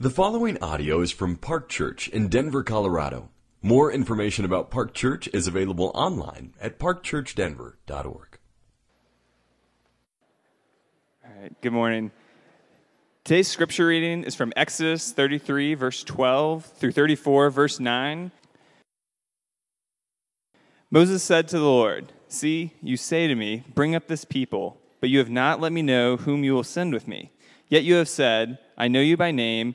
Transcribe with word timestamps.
The 0.00 0.10
following 0.10 0.62
audio 0.62 1.00
is 1.00 1.10
from 1.10 1.34
Park 1.34 1.68
Church 1.68 2.06
in 2.06 2.28
Denver, 2.28 2.62
Colorado. 2.62 3.30
More 3.62 3.90
information 3.90 4.44
about 4.44 4.70
Park 4.70 4.94
Church 4.94 5.28
is 5.32 5.48
available 5.48 5.90
online 5.92 6.54
at 6.60 6.78
parkchurchdenver.org. 6.78 8.38
All 11.24 11.42
right, 11.42 11.60
good 11.60 11.72
morning. 11.72 12.12
Today's 13.24 13.48
scripture 13.48 13.88
reading 13.88 14.22
is 14.22 14.36
from 14.36 14.52
Exodus 14.54 15.10
33, 15.10 15.74
verse 15.74 16.04
12 16.04 16.64
through 16.64 16.92
34, 16.92 17.50
verse 17.50 17.80
9. 17.80 18.30
Moses 20.92 21.24
said 21.24 21.48
to 21.48 21.58
the 21.58 21.64
Lord, 21.64 22.12
See, 22.28 22.72
you 22.80 22.96
say 22.96 23.26
to 23.26 23.34
me, 23.34 23.64
Bring 23.74 23.96
up 23.96 24.06
this 24.06 24.24
people, 24.24 24.80
but 25.00 25.10
you 25.10 25.18
have 25.18 25.28
not 25.28 25.60
let 25.60 25.72
me 25.72 25.82
know 25.82 26.18
whom 26.18 26.44
you 26.44 26.54
will 26.54 26.62
send 26.62 26.94
with 26.94 27.08
me. 27.08 27.32
Yet 27.66 27.82
you 27.82 27.96
have 27.96 28.08
said, 28.08 28.58
I 28.78 28.86
know 28.88 29.00
you 29.00 29.16
by 29.16 29.32
name, 29.32 29.74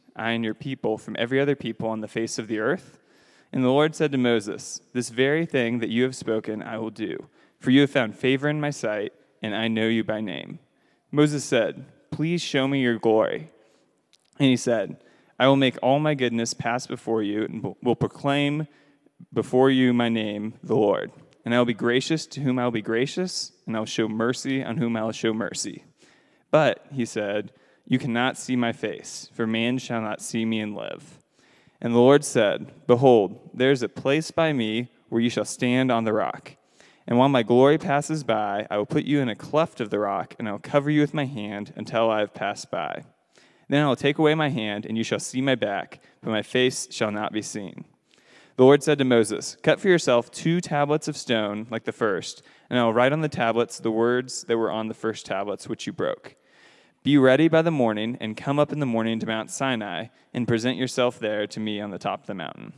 I 0.15 0.31
and 0.31 0.43
your 0.43 0.53
people, 0.53 0.97
from 0.97 1.15
every 1.17 1.39
other 1.39 1.55
people 1.55 1.89
on 1.89 2.01
the 2.01 2.07
face 2.07 2.37
of 2.39 2.47
the 2.47 2.59
earth? 2.59 2.99
And 3.53 3.63
the 3.63 3.69
Lord 3.69 3.95
said 3.95 4.11
to 4.11 4.17
Moses, 4.17 4.81
This 4.93 5.09
very 5.09 5.45
thing 5.45 5.79
that 5.79 5.89
you 5.89 6.03
have 6.03 6.15
spoken 6.15 6.61
I 6.63 6.77
will 6.77 6.89
do, 6.89 7.27
for 7.59 7.71
you 7.71 7.81
have 7.81 7.91
found 7.91 8.17
favor 8.17 8.47
in 8.47 8.61
my 8.61 8.69
sight, 8.69 9.13
and 9.41 9.55
I 9.55 9.67
know 9.67 9.87
you 9.87 10.03
by 10.03 10.21
name. 10.21 10.59
Moses 11.11 11.43
said, 11.43 11.85
Please 12.11 12.41
show 12.41 12.67
me 12.67 12.81
your 12.81 12.97
glory. 12.97 13.49
And 14.39 14.49
he 14.49 14.57
said, 14.57 14.97
I 15.37 15.47
will 15.47 15.55
make 15.55 15.77
all 15.81 15.99
my 15.99 16.13
goodness 16.13 16.53
pass 16.53 16.87
before 16.87 17.23
you, 17.23 17.43
and 17.43 17.75
will 17.81 17.95
proclaim 17.95 18.67
before 19.33 19.69
you 19.69 19.93
my 19.93 20.09
name, 20.09 20.53
the 20.63 20.75
Lord. 20.75 21.11
And 21.43 21.53
I 21.53 21.57
will 21.57 21.65
be 21.65 21.73
gracious 21.73 22.25
to 22.27 22.41
whom 22.41 22.59
I 22.59 22.63
will 22.63 22.71
be 22.71 22.81
gracious, 22.81 23.51
and 23.65 23.75
I 23.75 23.79
will 23.79 23.85
show 23.85 24.07
mercy 24.07 24.63
on 24.63 24.77
whom 24.77 24.95
I 24.95 25.03
will 25.03 25.11
show 25.11 25.33
mercy. 25.33 25.83
But, 26.51 26.85
he 26.91 27.05
said, 27.05 27.51
You 27.87 27.99
cannot 27.99 28.37
see 28.37 28.55
my 28.55 28.71
face, 28.71 29.29
for 29.33 29.45
man 29.45 29.77
shall 29.77 30.01
not 30.01 30.21
see 30.21 30.45
me 30.45 30.59
and 30.59 30.75
live. 30.75 31.19
And 31.81 31.93
the 31.93 31.99
Lord 31.99 32.23
said, 32.23 32.71
Behold, 32.87 33.49
there 33.53 33.71
is 33.71 33.81
a 33.81 33.89
place 33.89 34.31
by 34.31 34.53
me 34.53 34.89
where 35.09 35.21
you 35.21 35.29
shall 35.29 35.45
stand 35.45 35.91
on 35.91 36.03
the 36.03 36.13
rock. 36.13 36.55
And 37.07 37.17
while 37.17 37.29
my 37.29 37.43
glory 37.43 37.77
passes 37.77 38.23
by, 38.23 38.67
I 38.69 38.77
will 38.77 38.85
put 38.85 39.03
you 39.03 39.19
in 39.19 39.29
a 39.29 39.35
cleft 39.35 39.81
of 39.81 39.89
the 39.89 39.99
rock, 39.99 40.35
and 40.37 40.47
I 40.47 40.51
will 40.51 40.59
cover 40.59 40.89
you 40.91 41.01
with 41.01 41.13
my 41.13 41.25
hand 41.25 41.73
until 41.75 42.09
I 42.09 42.19
have 42.19 42.33
passed 42.33 42.69
by. 42.69 43.03
Then 43.67 43.83
I 43.83 43.87
will 43.87 43.95
take 43.95 44.17
away 44.17 44.35
my 44.35 44.49
hand, 44.49 44.85
and 44.85 44.97
you 44.97 45.03
shall 45.03 45.19
see 45.19 45.41
my 45.41 45.55
back, 45.55 46.01
but 46.21 46.29
my 46.29 46.41
face 46.41 46.87
shall 46.91 47.11
not 47.11 47.33
be 47.33 47.41
seen. 47.41 47.85
The 48.57 48.63
Lord 48.63 48.83
said 48.83 48.97
to 48.99 49.05
Moses, 49.05 49.57
Cut 49.63 49.79
for 49.79 49.87
yourself 49.87 50.29
two 50.29 50.61
tablets 50.61 51.07
of 51.07 51.17
stone 51.17 51.67
like 51.71 51.85
the 51.85 51.91
first, 51.91 52.43
and 52.69 52.77
I 52.77 52.83
will 52.83 52.93
write 52.93 53.13
on 53.13 53.21
the 53.21 53.29
tablets 53.29 53.79
the 53.79 53.89
words 53.89 54.43
that 54.43 54.57
were 54.57 54.69
on 54.69 54.87
the 54.87 54.93
first 54.93 55.25
tablets 55.25 55.67
which 55.67 55.87
you 55.87 55.93
broke. 55.93 56.35
Be 57.03 57.17
ready 57.17 57.47
by 57.47 57.63
the 57.63 57.71
morning, 57.71 58.15
and 58.21 58.37
come 58.37 58.59
up 58.59 58.71
in 58.71 58.79
the 58.79 58.85
morning 58.85 59.19
to 59.19 59.25
Mount 59.25 59.49
Sinai, 59.49 60.09
and 60.35 60.47
present 60.47 60.77
yourself 60.77 61.17
there 61.17 61.47
to 61.47 61.59
me 61.59 61.81
on 61.81 61.89
the 61.89 61.97
top 61.97 62.21
of 62.21 62.27
the 62.27 62.35
mountain. 62.35 62.73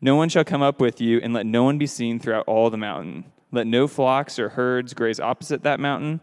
No 0.00 0.16
one 0.16 0.28
shall 0.28 0.42
come 0.42 0.60
up 0.60 0.80
with 0.80 1.00
you, 1.00 1.20
and 1.22 1.32
let 1.32 1.46
no 1.46 1.62
one 1.62 1.78
be 1.78 1.86
seen 1.86 2.18
throughout 2.18 2.48
all 2.48 2.68
the 2.68 2.76
mountain. 2.76 3.26
Let 3.52 3.68
no 3.68 3.86
flocks 3.86 4.40
or 4.40 4.48
herds 4.48 4.92
graze 4.92 5.20
opposite 5.20 5.62
that 5.62 5.78
mountain. 5.78 6.20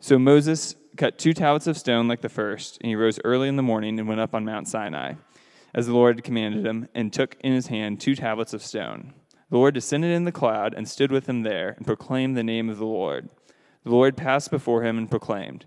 So 0.00 0.18
Moses 0.18 0.74
cut 0.96 1.16
two 1.16 1.32
tablets 1.32 1.68
of 1.68 1.78
stone 1.78 2.08
like 2.08 2.22
the 2.22 2.28
first, 2.28 2.78
and 2.80 2.88
he 2.88 2.96
rose 2.96 3.20
early 3.22 3.46
in 3.46 3.54
the 3.54 3.62
morning 3.62 3.96
and 3.96 4.08
went 4.08 4.20
up 4.20 4.34
on 4.34 4.44
Mount 4.44 4.66
Sinai, 4.66 5.12
as 5.72 5.86
the 5.86 5.94
Lord 5.94 6.16
had 6.16 6.24
commanded 6.24 6.66
him, 6.66 6.88
and 6.92 7.12
took 7.12 7.36
in 7.38 7.52
his 7.52 7.68
hand 7.68 8.00
two 8.00 8.16
tablets 8.16 8.52
of 8.52 8.64
stone. 8.64 9.14
The 9.48 9.58
Lord 9.58 9.74
descended 9.74 10.10
in 10.10 10.24
the 10.24 10.32
cloud 10.32 10.74
and 10.74 10.88
stood 10.88 11.12
with 11.12 11.28
him 11.28 11.42
there, 11.42 11.74
and 11.76 11.86
proclaimed 11.86 12.36
the 12.36 12.42
name 12.42 12.68
of 12.68 12.78
the 12.78 12.84
Lord. 12.84 13.28
The 13.84 13.90
Lord 13.90 14.16
passed 14.16 14.50
before 14.50 14.82
him 14.82 14.98
and 14.98 15.08
proclaimed, 15.08 15.66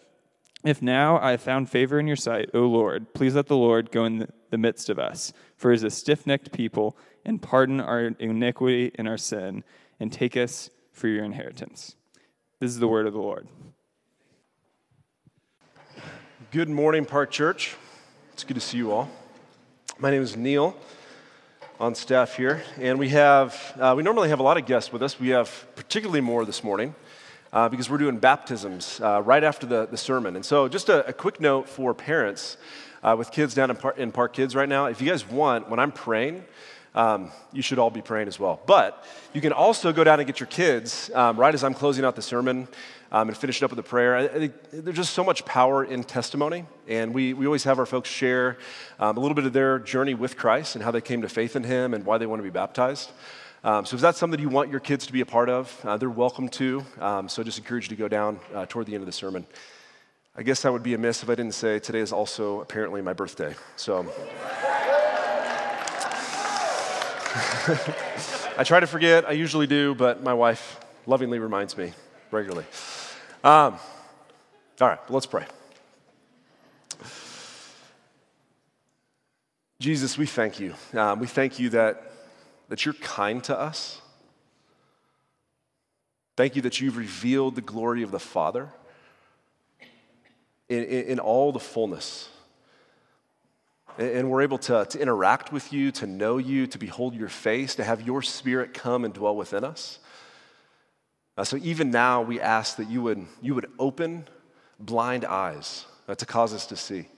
If 0.63 0.79
now 0.81 1.17
I 1.19 1.31
have 1.31 1.41
found 1.41 1.69
favor 1.69 1.99
in 1.99 2.05
your 2.05 2.15
sight, 2.15 2.51
O 2.53 2.61
Lord, 2.61 3.13
please 3.15 3.33
let 3.33 3.47
the 3.47 3.57
Lord 3.57 3.91
go 3.91 4.05
in 4.05 4.27
the 4.51 4.57
midst 4.59 4.89
of 4.89 4.99
us. 4.99 5.33
For 5.57 5.71
he 5.71 5.75
is 5.75 5.83
a 5.83 5.89
stiff 5.89 6.27
necked 6.27 6.51
people, 6.51 6.95
and 7.25 7.41
pardon 7.41 7.79
our 7.79 8.11
iniquity 8.19 8.91
and 8.95 9.07
our 9.07 9.17
sin, 9.17 9.63
and 9.99 10.13
take 10.13 10.37
us 10.37 10.69
for 10.91 11.07
your 11.07 11.23
inheritance. 11.23 11.95
This 12.59 12.69
is 12.69 12.79
the 12.79 12.87
word 12.87 13.07
of 13.07 13.13
the 13.13 13.19
Lord. 13.19 13.47
Good 16.51 16.69
morning, 16.69 17.05
Park 17.05 17.31
Church. 17.31 17.75
It's 18.33 18.43
good 18.43 18.53
to 18.53 18.61
see 18.61 18.77
you 18.77 18.91
all. 18.91 19.09
My 19.97 20.11
name 20.11 20.21
is 20.21 20.37
Neil, 20.37 20.75
on 21.79 21.95
staff 21.95 22.37
here, 22.37 22.61
and 22.79 22.99
we 22.99 23.09
have 23.09 23.75
uh, 23.79 23.95
we 23.97 24.03
normally 24.03 24.29
have 24.29 24.39
a 24.39 24.43
lot 24.43 24.57
of 24.57 24.67
guests 24.67 24.93
with 24.93 25.01
us. 25.01 25.19
We 25.19 25.29
have 25.29 25.65
particularly 25.75 26.21
more 26.21 26.45
this 26.45 26.63
morning 26.63 26.93
uh, 27.53 27.69
because 27.69 27.89
we're 27.89 27.97
doing 27.97 28.17
baptisms 28.17 28.99
uh, 29.01 29.21
right 29.23 29.43
after 29.43 29.65
the, 29.65 29.85
the 29.87 29.97
sermon. 29.97 30.35
And 30.35 30.45
so, 30.45 30.67
just 30.67 30.89
a, 30.89 31.07
a 31.07 31.13
quick 31.13 31.39
note 31.39 31.67
for 31.67 31.93
parents 31.93 32.57
uh, 33.03 33.15
with 33.17 33.31
kids 33.31 33.53
down 33.53 33.69
in, 33.69 33.75
Par- 33.75 33.95
in 33.97 34.11
Park 34.11 34.33
Kids 34.33 34.55
right 34.55 34.69
now. 34.69 34.85
If 34.85 35.01
you 35.01 35.09
guys 35.09 35.27
want, 35.27 35.69
when 35.69 35.79
I'm 35.79 35.91
praying, 35.91 36.43
um, 36.93 37.31
you 37.53 37.61
should 37.61 37.79
all 37.79 37.89
be 37.89 38.01
praying 38.01 38.27
as 38.27 38.39
well. 38.39 38.61
But 38.65 39.05
you 39.33 39.41
can 39.41 39.53
also 39.53 39.93
go 39.93 40.03
down 40.03 40.19
and 40.19 40.27
get 40.27 40.39
your 40.39 40.47
kids 40.47 41.09
um, 41.13 41.37
right 41.37 41.53
as 41.53 41.63
I'm 41.63 41.73
closing 41.73 42.03
out 42.03 42.15
the 42.15 42.21
sermon 42.21 42.67
um, 43.11 43.29
and 43.29 43.37
finish 43.37 43.61
it 43.61 43.65
up 43.65 43.71
with 43.71 43.79
a 43.79 43.83
prayer. 43.83 44.15
I, 44.15 44.23
I 44.23 44.51
there's 44.71 44.97
just 44.97 45.13
so 45.13 45.23
much 45.23 45.45
power 45.45 45.83
in 45.83 46.03
testimony, 46.03 46.65
and 46.87 47.13
we, 47.13 47.33
we 47.33 47.45
always 47.45 47.63
have 47.63 47.79
our 47.79 47.85
folks 47.85 48.09
share 48.09 48.57
um, 48.99 49.17
a 49.17 49.19
little 49.19 49.35
bit 49.35 49.45
of 49.45 49.53
their 49.53 49.79
journey 49.79 50.13
with 50.13 50.37
Christ 50.37 50.75
and 50.75 50.83
how 50.83 50.91
they 50.91 51.01
came 51.01 51.21
to 51.21 51.29
faith 51.29 51.55
in 51.55 51.63
Him 51.63 51.93
and 51.93 52.05
why 52.05 52.17
they 52.17 52.25
want 52.25 52.39
to 52.39 52.43
be 52.43 52.49
baptized. 52.49 53.11
Um, 53.63 53.85
so 53.85 53.95
if 53.95 54.01
that's 54.01 54.17
something 54.17 54.39
you 54.39 54.49
want 54.49 54.71
your 54.71 54.79
kids 54.79 55.05
to 55.05 55.13
be 55.13 55.21
a 55.21 55.25
part 55.25 55.47
of, 55.47 55.79
uh, 55.83 55.95
they're 55.97 56.09
welcome 56.09 56.49
to. 56.49 56.83
Um, 56.99 57.29
so 57.29 57.41
I 57.41 57.45
just 57.45 57.59
encourage 57.59 57.85
you 57.85 57.95
to 57.95 57.99
go 57.99 58.07
down 58.07 58.39
uh, 58.55 58.65
toward 58.65 58.87
the 58.87 58.95
end 58.95 59.03
of 59.03 59.05
the 59.05 59.11
sermon. 59.11 59.45
I 60.35 60.43
guess 60.43 60.65
I 60.65 60.69
would 60.69 60.81
be 60.81 60.93
amiss 60.95 61.21
if 61.21 61.29
I 61.29 61.35
didn't 61.35 61.53
say 61.53 61.77
today 61.77 61.99
is 61.99 62.11
also 62.11 62.61
apparently 62.61 63.01
my 63.01 63.13
birthday. 63.13 63.53
So. 63.75 64.11
I 68.57 68.63
try 68.63 68.79
to 68.79 68.87
forget, 68.87 69.25
I 69.27 69.33
usually 69.33 69.67
do, 69.67 69.93
but 69.93 70.23
my 70.23 70.33
wife 70.33 70.79
lovingly 71.05 71.39
reminds 71.39 71.77
me 71.77 71.93
regularly. 72.31 72.65
Um, 73.43 73.77
all 74.79 74.87
right, 74.87 74.99
let's 75.09 75.25
pray. 75.25 75.45
Jesus, 79.79 80.17
we 80.17 80.25
thank 80.25 80.59
you. 80.59 80.73
Um, 80.93 81.19
we 81.19 81.27
thank 81.27 81.59
you 81.59 81.69
that, 81.69 82.11
that 82.71 82.85
you're 82.85 82.93
kind 82.93 83.43
to 83.43 83.59
us. 83.59 83.99
Thank 86.37 86.55
you 86.55 86.61
that 86.61 86.79
you've 86.79 86.95
revealed 86.95 87.55
the 87.55 87.61
glory 87.61 88.01
of 88.01 88.11
the 88.11 88.19
Father 88.19 88.69
in, 90.69 90.85
in, 90.85 91.03
in 91.03 91.19
all 91.19 91.51
the 91.51 91.59
fullness. 91.59 92.29
And 93.97 94.31
we're 94.31 94.43
able 94.43 94.57
to, 94.59 94.85
to 94.85 94.99
interact 95.01 95.51
with 95.51 95.73
you, 95.73 95.91
to 95.91 96.07
know 96.07 96.37
you, 96.37 96.65
to 96.67 96.77
behold 96.77 97.13
your 97.13 97.27
face, 97.27 97.75
to 97.75 97.83
have 97.83 98.03
your 98.03 98.21
spirit 98.21 98.73
come 98.73 99.03
and 99.03 99.13
dwell 99.13 99.35
within 99.35 99.65
us. 99.65 99.99
Uh, 101.35 101.43
so 101.43 101.57
even 101.57 101.91
now, 101.91 102.21
we 102.21 102.39
ask 102.39 102.77
that 102.77 102.89
you 102.89 103.01
would, 103.01 103.25
you 103.41 103.53
would 103.53 103.69
open 103.79 104.29
blind 104.79 105.25
eyes 105.25 105.85
uh, 106.07 106.15
to 106.15 106.25
cause 106.25 106.53
us 106.53 106.65
to 106.67 106.77
see. 106.77 107.09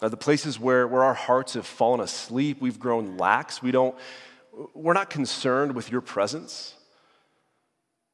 Uh, 0.00 0.08
the 0.08 0.16
places 0.16 0.60
where, 0.60 0.86
where 0.86 1.02
our 1.02 1.14
hearts 1.14 1.54
have 1.54 1.66
fallen 1.66 2.00
asleep, 2.00 2.60
we've 2.60 2.78
grown 2.78 3.16
lax, 3.16 3.62
we 3.62 3.70
don't, 3.70 3.96
we're 4.74 4.92
not 4.92 5.08
concerned 5.08 5.74
with 5.74 5.90
your 5.90 6.00
presence. 6.00 6.74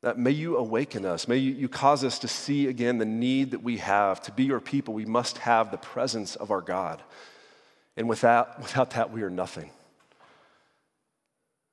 That 0.02 0.19
may 0.19 0.32
you 0.32 0.56
awaken 0.56 1.05
us. 1.05 1.29
May 1.29 1.37
you, 1.37 1.52
you 1.52 1.69
cause 1.69 2.02
us 2.02 2.19
to 2.20 2.29
see 2.29 2.67
again 2.67 2.99
the 2.99 3.05
need 3.05 3.52
that 3.52 3.62
we 3.62 3.76
have. 3.79 4.20
To 4.23 4.32
be 4.32 4.44
your 4.44 4.61
people, 4.61 4.94
we 4.94 5.05
must 5.05 5.38
have 5.38 5.70
the 5.70 5.76
presence 5.76 6.34
of 6.34 6.50
our 6.50 6.61
God. 6.61 7.00
And 7.96 8.08
without, 8.08 8.61
without 8.61 8.90
that, 8.90 9.12
we 9.12 9.23
are 9.23 9.31
nothing. 9.31 9.70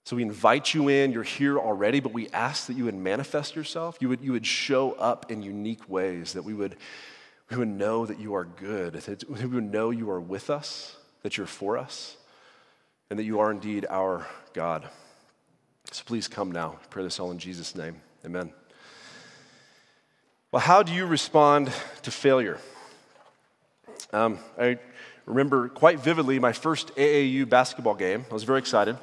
So 0.05 0.15
we 0.15 0.23
invite 0.23 0.73
you 0.73 0.89
in, 0.89 1.11
you're 1.11 1.23
here 1.23 1.59
already, 1.59 1.99
but 1.99 2.13
we 2.13 2.29
ask 2.29 2.67
that 2.67 2.73
you 2.73 2.85
would 2.85 2.95
manifest 2.95 3.55
yourself. 3.55 3.97
You 3.99 4.09
would, 4.09 4.21
you 4.21 4.31
would 4.31 4.45
show 4.45 4.93
up 4.93 5.31
in 5.31 5.43
unique 5.43 5.87
ways, 5.87 6.33
that 6.33 6.43
we 6.43 6.53
would, 6.53 6.77
we 7.49 7.57
would 7.57 7.67
know 7.67 8.05
that 8.05 8.19
you 8.19 8.35
are 8.35 8.45
good, 8.45 8.93
that 8.93 9.29
we 9.29 9.45
would 9.45 9.71
know 9.71 9.89
you 9.89 10.09
are 10.11 10.19
with 10.19 10.49
us, 10.49 10.95
that 11.23 11.37
you're 11.37 11.47
for 11.47 11.77
us, 11.77 12.15
and 13.09 13.17
that 13.17 13.23
you 13.23 13.39
are 13.39 13.51
indeed 13.51 13.85
our 13.89 14.27
God. 14.53 14.87
So 15.91 16.03
please 16.05 16.27
come 16.27 16.51
now. 16.51 16.77
I 16.81 16.85
pray 16.89 17.03
this 17.03 17.19
all 17.19 17.31
in 17.31 17.39
Jesus' 17.39 17.75
name. 17.75 18.01
Amen. 18.25 18.53
Well, 20.51 20.61
how 20.61 20.83
do 20.83 20.93
you 20.93 21.05
respond 21.05 21.71
to 22.03 22.11
failure? 22.11 22.59
Um, 24.13 24.39
I 24.59 24.77
remember 25.25 25.69
quite 25.69 25.99
vividly 25.99 26.39
my 26.39 26.53
first 26.53 26.95
AAU 26.95 27.47
basketball 27.47 27.95
game. 27.95 28.25
I 28.29 28.33
was 28.33 28.43
very 28.43 28.59
excited. 28.59 28.97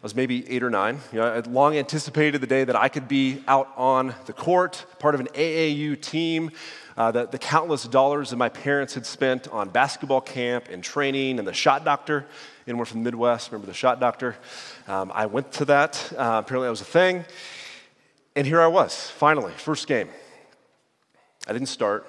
I 0.00 0.02
was 0.02 0.14
maybe 0.14 0.48
eight 0.50 0.62
or 0.62 0.70
nine. 0.70 0.98
You 1.12 1.18
know, 1.18 1.30
I 1.30 1.34
had 1.34 1.46
long 1.46 1.76
anticipated 1.76 2.40
the 2.40 2.46
day 2.46 2.64
that 2.64 2.74
I 2.74 2.88
could 2.88 3.06
be 3.06 3.44
out 3.46 3.70
on 3.76 4.14
the 4.24 4.32
court, 4.32 4.86
part 4.98 5.14
of 5.14 5.20
an 5.20 5.26
AAU 5.34 6.00
team. 6.00 6.52
Uh, 6.96 7.10
the, 7.10 7.26
the, 7.26 7.38
countless 7.38 7.84
dollars 7.84 8.30
that 8.30 8.36
my 8.36 8.48
parents 8.48 8.94
had 8.94 9.04
spent 9.04 9.46
on 9.48 9.68
basketball 9.68 10.22
camp 10.22 10.68
and 10.70 10.82
training 10.82 11.38
and 11.38 11.46
the 11.46 11.52
shot 11.52 11.84
doctor. 11.84 12.24
Anyone 12.66 12.86
from 12.86 13.00
the 13.00 13.04
Midwest, 13.04 13.52
remember 13.52 13.66
the 13.66 13.74
shot 13.74 14.00
doctor? 14.00 14.36
Um, 14.88 15.12
I 15.14 15.26
went 15.26 15.52
to 15.52 15.66
that. 15.66 16.10
Uh, 16.12 16.40
apparently, 16.44 16.66
that 16.66 16.70
was 16.70 16.80
a 16.80 16.84
thing. 16.84 17.26
And 18.34 18.46
here 18.46 18.62
I 18.62 18.68
was, 18.68 19.10
finally, 19.10 19.52
first 19.52 19.86
game. 19.86 20.08
I 21.46 21.52
didn't 21.52 21.68
start. 21.68 22.06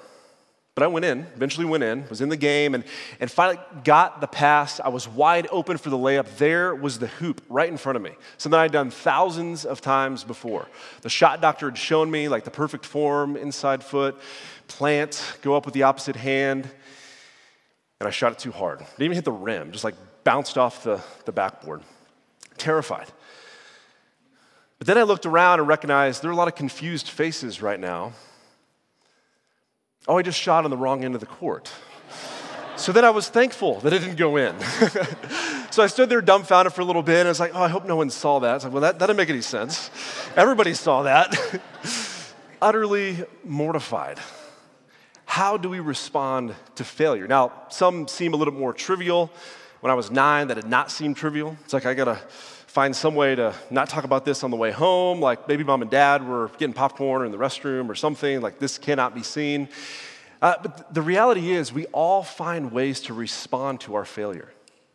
But 0.74 0.84
I 0.84 0.86
went 0.86 1.04
in, 1.04 1.26
eventually 1.34 1.66
went 1.66 1.84
in, 1.84 2.08
was 2.08 2.22
in 2.22 2.30
the 2.30 2.36
game, 2.36 2.74
and, 2.74 2.82
and 3.20 3.30
finally 3.30 3.58
got 3.84 4.22
the 4.22 4.26
pass. 4.26 4.80
I 4.80 4.88
was 4.88 5.06
wide 5.06 5.46
open 5.50 5.76
for 5.76 5.90
the 5.90 5.98
layup. 5.98 6.38
There 6.38 6.74
was 6.74 6.98
the 6.98 7.08
hoop 7.08 7.42
right 7.50 7.68
in 7.68 7.76
front 7.76 7.96
of 7.96 8.02
me, 8.02 8.12
something 8.38 8.58
I'd 8.58 8.72
done 8.72 8.90
thousands 8.90 9.66
of 9.66 9.82
times 9.82 10.24
before. 10.24 10.66
The 11.02 11.10
shot 11.10 11.42
doctor 11.42 11.68
had 11.68 11.76
shown 11.76 12.10
me 12.10 12.28
like 12.28 12.44
the 12.44 12.50
perfect 12.50 12.86
form, 12.86 13.36
inside 13.36 13.84
foot, 13.84 14.18
plant, 14.66 15.36
go 15.42 15.54
up 15.54 15.66
with 15.66 15.74
the 15.74 15.82
opposite 15.82 16.16
hand, 16.16 16.70
and 18.00 18.08
I 18.08 18.10
shot 18.10 18.32
it 18.32 18.38
too 18.38 18.52
hard. 18.52 18.78
Didn't 18.78 19.02
even 19.02 19.14
hit 19.14 19.26
the 19.26 19.32
rim, 19.32 19.72
just 19.72 19.84
like 19.84 19.94
bounced 20.24 20.56
off 20.56 20.84
the, 20.84 21.02
the 21.26 21.32
backboard. 21.32 21.82
Terrified. 22.56 23.08
But 24.78 24.86
then 24.86 24.96
I 24.96 25.02
looked 25.02 25.26
around 25.26 25.60
and 25.60 25.68
recognized 25.68 26.22
there 26.22 26.30
are 26.30 26.32
a 26.32 26.36
lot 26.36 26.48
of 26.48 26.54
confused 26.54 27.10
faces 27.10 27.60
right 27.60 27.78
now 27.78 28.14
Oh, 30.08 30.18
I 30.18 30.22
just 30.22 30.38
shot 30.38 30.64
on 30.64 30.70
the 30.70 30.76
wrong 30.76 31.04
end 31.04 31.14
of 31.14 31.20
the 31.20 31.26
court. 31.26 31.72
So 32.76 32.90
then 32.90 33.04
I 33.04 33.10
was 33.10 33.28
thankful 33.28 33.78
that 33.80 33.92
it 33.92 34.00
didn't 34.00 34.16
go 34.16 34.36
in. 34.36 34.58
so 35.70 35.82
I 35.82 35.86
stood 35.86 36.08
there 36.08 36.20
dumbfounded 36.20 36.72
for 36.72 36.80
a 36.80 36.84
little 36.84 37.02
bit, 37.02 37.20
and 37.20 37.28
I 37.28 37.30
was 37.30 37.38
like, 37.38 37.54
oh, 37.54 37.62
I 37.62 37.68
hope 37.68 37.84
no 37.84 37.96
one 37.96 38.10
saw 38.10 38.40
that. 38.40 38.50
I 38.50 38.54
was 38.54 38.64
like, 38.64 38.72
well, 38.72 38.82
that, 38.82 38.98
that 38.98 39.06
didn't 39.06 39.18
make 39.18 39.30
any 39.30 39.42
sense. 39.42 39.90
Everybody 40.34 40.74
saw 40.74 41.04
that. 41.04 41.60
Utterly 42.62 43.24
mortified. 43.44 44.18
How 45.24 45.56
do 45.56 45.68
we 45.68 45.80
respond 45.80 46.54
to 46.74 46.84
failure? 46.84 47.28
Now, 47.28 47.52
some 47.68 48.08
seem 48.08 48.34
a 48.34 48.36
little 48.36 48.54
more 48.54 48.72
trivial. 48.72 49.30
When 49.80 49.90
I 49.90 49.94
was 49.94 50.10
nine, 50.10 50.48
that 50.48 50.54
did 50.54 50.66
not 50.66 50.90
seem 50.90 51.14
trivial. 51.14 51.56
It's 51.64 51.72
like 51.72 51.86
I 51.86 51.94
gotta 51.94 52.18
find 52.72 52.96
some 52.96 53.14
way 53.14 53.34
to 53.34 53.54
not 53.68 53.90
talk 53.90 54.04
about 54.04 54.24
this 54.24 54.42
on 54.42 54.50
the 54.50 54.56
way 54.56 54.70
home, 54.70 55.20
like 55.20 55.46
maybe 55.46 55.62
mom 55.62 55.82
and 55.82 55.90
dad 55.90 56.26
were 56.26 56.48
getting 56.56 56.72
popcorn 56.72 57.26
in 57.26 57.30
the 57.30 57.36
restroom 57.36 57.86
or 57.90 57.94
something, 57.94 58.40
like 58.40 58.58
this 58.58 58.78
cannot 58.78 59.14
be 59.14 59.22
seen. 59.22 59.68
Uh, 60.40 60.54
but 60.62 60.94
the 60.94 61.02
reality 61.02 61.52
is, 61.52 61.70
we 61.70 61.84
all 61.88 62.22
find 62.22 62.72
ways 62.72 63.02
to 63.02 63.12
respond 63.12 63.78
to 63.78 63.94
our 63.94 64.06
failure. 64.06 64.50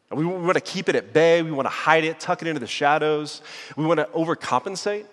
We, 0.09 0.25
we 0.25 0.41
want 0.41 0.55
to 0.55 0.59
keep 0.59 0.89
it 0.89 0.95
at 0.95 1.13
bay, 1.13 1.43
we 1.43 1.51
want 1.51 1.67
to 1.67 1.69
hide 1.69 2.03
it, 2.03 2.19
tuck 2.19 2.41
it 2.41 2.47
into 2.47 2.59
the 2.59 2.65
shadows, 2.65 3.43
we 3.75 3.85
want 3.85 3.99
to 3.99 4.05
overcompensate. 4.07 5.05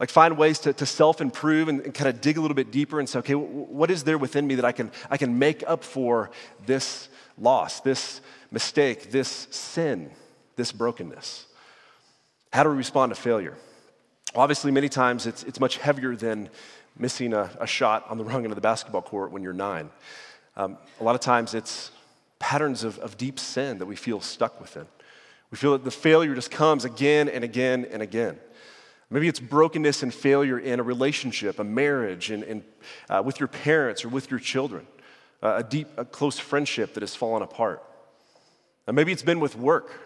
Like 0.00 0.10
find 0.10 0.36
ways 0.36 0.58
to, 0.60 0.72
to 0.72 0.86
self-improve 0.86 1.68
and, 1.68 1.80
and 1.82 1.94
kind 1.94 2.08
of 2.08 2.20
dig 2.20 2.38
a 2.38 2.40
little 2.40 2.56
bit 2.56 2.72
deeper 2.72 2.98
and 2.98 3.08
say, 3.08 3.20
okay, 3.20 3.34
what 3.34 3.92
is 3.92 4.02
there 4.02 4.18
within 4.18 4.48
me 4.48 4.56
that 4.56 4.64
I 4.64 4.72
can, 4.72 4.90
I 5.08 5.16
can 5.16 5.38
make 5.38 5.62
up 5.64 5.84
for 5.84 6.32
this 6.66 7.08
loss, 7.38 7.78
this 7.78 8.20
mistake, 8.50 9.12
this 9.12 9.46
sin, 9.52 10.10
this 10.56 10.72
brokenness? 10.72 11.46
How 12.54 12.62
do 12.62 12.68
we 12.70 12.76
respond 12.76 13.12
to 13.12 13.20
failure? 13.20 13.56
Obviously, 14.32 14.70
many 14.70 14.88
times 14.88 15.26
it's, 15.26 15.42
it's 15.42 15.58
much 15.58 15.78
heavier 15.78 16.14
than 16.14 16.48
missing 16.96 17.34
a, 17.34 17.50
a 17.58 17.66
shot 17.66 18.08
on 18.08 18.16
the 18.16 18.22
wrong 18.22 18.44
end 18.44 18.52
of 18.52 18.54
the 18.54 18.60
basketball 18.60 19.02
court 19.02 19.32
when 19.32 19.42
you're 19.42 19.52
nine. 19.52 19.90
Um, 20.56 20.78
a 21.00 21.02
lot 21.02 21.16
of 21.16 21.20
times 21.20 21.52
it's 21.54 21.90
patterns 22.38 22.84
of, 22.84 22.96
of 23.00 23.16
deep 23.16 23.40
sin 23.40 23.78
that 23.78 23.86
we 23.86 23.96
feel 23.96 24.20
stuck 24.20 24.60
within. 24.60 24.86
We 25.50 25.58
feel 25.58 25.72
that 25.72 25.82
the 25.82 25.90
failure 25.90 26.32
just 26.36 26.52
comes 26.52 26.84
again 26.84 27.28
and 27.28 27.42
again 27.42 27.88
and 27.90 28.00
again. 28.00 28.38
Maybe 29.10 29.26
it's 29.26 29.40
brokenness 29.40 30.04
and 30.04 30.14
failure 30.14 30.60
in 30.60 30.78
a 30.78 30.84
relationship, 30.84 31.58
a 31.58 31.64
marriage, 31.64 32.30
and, 32.30 32.44
and 32.44 32.62
uh, 33.10 33.20
with 33.26 33.40
your 33.40 33.48
parents 33.48 34.04
or 34.04 34.10
with 34.10 34.30
your 34.30 34.38
children, 34.38 34.86
uh, 35.42 35.56
a 35.56 35.64
deep, 35.64 35.88
a 35.96 36.04
close 36.04 36.38
friendship 36.38 36.94
that 36.94 37.02
has 37.02 37.16
fallen 37.16 37.42
apart. 37.42 37.82
And 38.86 38.94
maybe 38.94 39.10
it's 39.10 39.22
been 39.22 39.40
with 39.40 39.56
work 39.56 40.03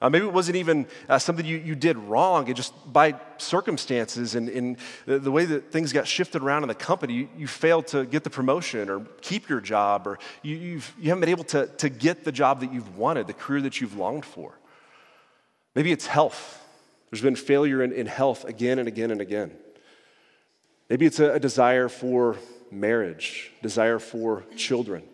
uh, 0.00 0.10
maybe 0.10 0.26
it 0.26 0.32
wasn't 0.32 0.56
even 0.56 0.86
uh, 1.08 1.18
something 1.18 1.46
you, 1.46 1.56
you 1.56 1.74
did 1.74 1.96
wrong, 1.96 2.48
it 2.48 2.54
just 2.54 2.74
by 2.92 3.14
circumstances 3.38 4.34
and, 4.34 4.48
and 4.50 4.76
the, 5.06 5.18
the, 5.18 5.30
way 5.30 5.46
that 5.46 5.72
things 5.72 5.90
got 5.90 6.06
shifted 6.06 6.42
around 6.42 6.62
in 6.62 6.68
the 6.68 6.74
company, 6.74 7.14
you, 7.14 7.28
you 7.38 7.46
failed 7.46 7.86
to 7.86 8.04
get 8.04 8.22
the 8.22 8.28
promotion 8.28 8.90
or 8.90 9.00
keep 9.22 9.48
your 9.48 9.60
job, 9.60 10.06
or 10.06 10.18
you, 10.42 10.56
you've, 10.56 10.94
you 10.98 11.08
haven't 11.08 11.20
been 11.20 11.30
able 11.30 11.44
to, 11.44 11.66
to 11.78 11.88
get 11.88 12.24
the 12.24 12.32
job 12.32 12.60
that 12.60 12.74
you've 12.74 12.98
wanted, 12.98 13.26
the 13.26 13.32
career 13.32 13.62
that 13.62 13.80
you've 13.80 13.96
longed 13.96 14.26
for. 14.26 14.58
Maybe 15.74 15.92
it's 15.92 16.06
health. 16.06 16.62
There's 17.10 17.22
been 17.22 17.36
failure 17.36 17.82
in, 17.82 17.92
in 17.92 18.06
health 18.06 18.44
again 18.44 18.78
and 18.78 18.88
again 18.88 19.10
and 19.10 19.22
again. 19.22 19.52
Maybe 20.90 21.06
it's 21.06 21.20
a, 21.20 21.32
a 21.32 21.40
desire 21.40 21.88
for 21.88 22.36
marriage, 22.70 23.50
desire 23.62 23.98
for 23.98 24.44
children. 24.56 25.04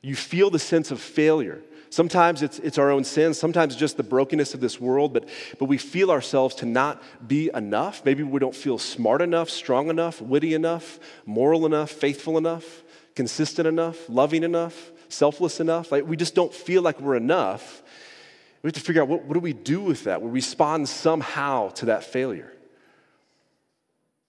You 0.00 0.16
feel 0.16 0.48
the 0.48 0.58
sense 0.58 0.90
of 0.90 1.00
failure. 1.00 1.62
Sometimes 1.94 2.42
it's, 2.42 2.58
it's 2.58 2.76
our 2.76 2.90
own 2.90 3.04
sins, 3.04 3.38
sometimes 3.38 3.76
just 3.76 3.96
the 3.96 4.02
brokenness 4.02 4.52
of 4.52 4.58
this 4.58 4.80
world, 4.80 5.12
but, 5.12 5.28
but 5.60 5.66
we 5.66 5.78
feel 5.78 6.10
ourselves 6.10 6.56
to 6.56 6.66
not 6.66 7.00
be 7.24 7.52
enough. 7.54 8.04
Maybe 8.04 8.24
we 8.24 8.40
don't 8.40 8.56
feel 8.56 8.78
smart 8.78 9.22
enough, 9.22 9.48
strong 9.48 9.88
enough, 9.88 10.20
witty 10.20 10.54
enough, 10.54 10.98
moral 11.24 11.66
enough, 11.66 11.92
faithful 11.92 12.36
enough, 12.36 12.82
consistent 13.14 13.68
enough, 13.68 14.08
loving 14.08 14.42
enough, 14.42 14.90
selfless 15.08 15.60
enough. 15.60 15.92
Like 15.92 16.04
we 16.04 16.16
just 16.16 16.34
don't 16.34 16.52
feel 16.52 16.82
like 16.82 17.00
we're 17.00 17.14
enough. 17.14 17.84
We 18.62 18.66
have 18.66 18.74
to 18.74 18.80
figure 18.80 19.00
out 19.00 19.06
what, 19.06 19.22
what 19.26 19.34
do 19.34 19.38
we 19.40 19.52
do 19.52 19.80
with 19.80 20.02
that? 20.02 20.20
We 20.20 20.32
respond 20.32 20.88
somehow 20.88 21.68
to 21.74 21.86
that 21.86 22.02
failure. 22.02 22.52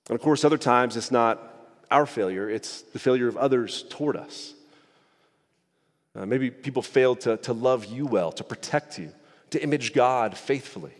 And 0.07 0.15
of 0.15 0.21
course, 0.21 0.45
other 0.45 0.59
times 0.59 0.97
it's 0.97 1.09
not 1.09 1.41
our 1.89 2.05
failure, 2.05 2.47
it's 2.47 2.83
the 2.83 2.99
failure 2.99 3.27
of 3.27 3.37
others 3.37 3.85
toward 3.89 4.17
us. 4.17 4.54
Uh, 6.15 6.25
maybe 6.25 6.49
people 6.49 6.81
failed 6.81 7.19
to, 7.21 7.37
to 7.37 7.53
love 7.53 7.85
you 7.85 8.05
well, 8.05 8.31
to 8.31 8.43
protect 8.43 8.97
you, 8.97 9.11
to 9.49 9.61
image 9.61 9.93
God 9.93 10.37
faithfully, 10.37 10.93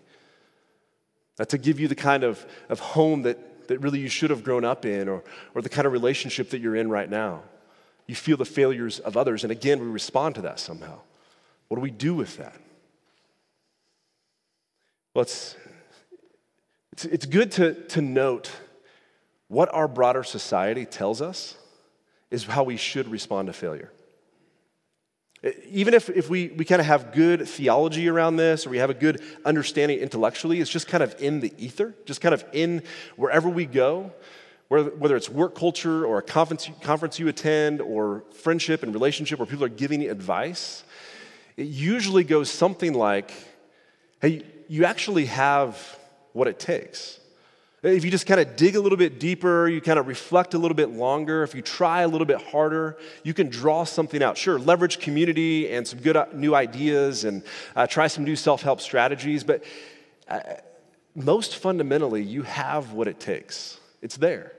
uh, 1.40 1.46
to 1.46 1.58
give 1.58 1.80
you 1.80 1.88
the 1.88 1.96
kind 1.96 2.24
of, 2.24 2.46
of 2.68 2.80
home 2.80 3.22
that, 3.22 3.68
that 3.70 3.80
really 3.80 4.00
you 4.00 4.10
should 4.10 4.30
have 4.30 4.44
grown 4.44 4.66
up 4.66 4.86
in, 4.86 5.08
or, 5.08 5.24
or 5.54 5.62
the 5.62 5.70
kind 5.70 5.88
of 5.88 5.94
relationship 5.94 6.50
that 6.50 6.60
you're 6.60 6.76
in 6.76 6.90
right 6.90 7.10
now. 7.10 7.44
You 8.08 8.16
feel 8.16 8.38
the 8.38 8.46
failures 8.46 9.00
of 9.00 9.16
others, 9.16 9.44
and 9.44 9.52
again, 9.52 9.80
we 9.80 9.88
respond 9.88 10.36
to 10.36 10.42
that 10.42 10.60
somehow. 10.60 11.00
What 11.70 11.78
do 11.78 11.82
we 11.82 11.92
do 11.92 12.14
with 12.14 12.38
that? 12.38 12.56
Well, 15.14 15.24
it's, 15.24 15.56
it's, 16.92 17.06
it's 17.06 17.26
good 17.26 17.54
to, 17.54 17.74
to 17.74 18.02
note 18.02 18.52
what 19.48 19.74
our 19.74 19.88
broader 19.88 20.24
society 20.24 20.86
tells 20.86 21.22
us 21.22 21.56
is 22.32 22.44
how 22.44 22.64
we 22.64 22.76
should 22.76 23.08
respond 23.08 23.48
to 23.48 23.54
failure. 23.54 23.92
Uh, 25.46 25.52
even 25.70 25.94
if, 25.94 26.10
if 26.10 26.30
we, 26.30 26.48
we 26.50 26.66
kind 26.66 26.80
of 26.80 26.88
have 26.88 27.14
good 27.14 27.48
theology 27.48 28.10
around 28.10 28.38
this 28.38 28.66
or 28.66 28.70
we 28.70 28.78
have 28.78 28.90
a 28.90 28.96
good 28.96 29.22
understanding 29.46 30.00
intellectually, 30.00 30.60
it's 30.60 30.70
just 30.70 30.88
kind 30.88 31.04
of 31.04 31.16
in 31.22 31.40
the 31.40 31.54
ether, 31.58 31.94
just 32.06 32.22
kind 32.22 32.34
of 32.34 32.44
in 32.52 32.82
wherever 33.16 33.48
we 33.48 33.66
go, 33.66 34.12
whether, 34.70 34.90
whether 34.92 35.16
it's 35.16 35.30
work 35.30 35.56
culture 35.56 36.06
or 36.06 36.18
a 36.18 36.24
conference, 36.24 36.70
conference 36.82 37.20
you 37.20 37.28
attend 37.28 37.82
or 37.82 38.24
friendship 38.34 38.82
and 38.82 38.94
relationship 38.94 39.38
where 39.38 39.46
people 39.46 39.66
are 39.66 39.70
giving 39.70 40.02
advice. 40.04 40.84
It 41.58 41.68
usually 41.68 42.24
goes 42.24 42.50
something 42.50 42.94
like, 42.94 43.32
hey, 44.22 44.44
you 44.68 44.86
actually 44.86 45.26
have 45.26 45.78
what 46.34 46.48
it 46.48 46.60
takes. 46.60 47.20
If 47.88 48.04
you 48.04 48.10
just 48.10 48.26
kind 48.26 48.42
of 48.42 48.56
dig 48.56 48.76
a 48.76 48.80
little 48.80 48.98
bit 48.98 49.20
deeper, 49.20 49.70
you 49.70 49.80
kind 49.80 50.00
of 50.00 50.08
reflect 50.08 50.56
a 50.56 50.58
little 50.58 50.74
bit 50.74 50.90
longer, 50.90 51.44
if 51.44 51.54
you 51.54 51.62
try 51.62 52.02
a 52.02 52.08
little 52.08 52.26
bit 52.26 52.42
harder, 52.42 52.98
you 53.24 53.32
can 53.32 53.48
draw 53.48 53.84
something 53.84 54.24
out. 54.24 54.40
Sure, 54.40 54.58
leverage 54.58 54.98
community 54.98 55.72
and 55.72 55.88
some 55.88 56.00
good 56.00 56.18
uh, 56.18 56.26
new 56.34 56.56
ideas 56.56 57.26
and 57.26 57.44
uh, 57.76 57.86
try 57.86 58.08
some 58.08 58.24
new 58.24 58.36
self 58.36 58.64
help 58.64 58.82
strategies, 58.82 59.44
but 59.44 59.64
uh, 60.28 60.40
most 61.14 61.58
fundamentally, 61.58 62.24
you 62.24 62.42
have 62.42 62.94
what 62.94 63.08
it 63.08 63.20
takes. 63.20 63.80
It's 64.02 64.18
there. 64.18 64.52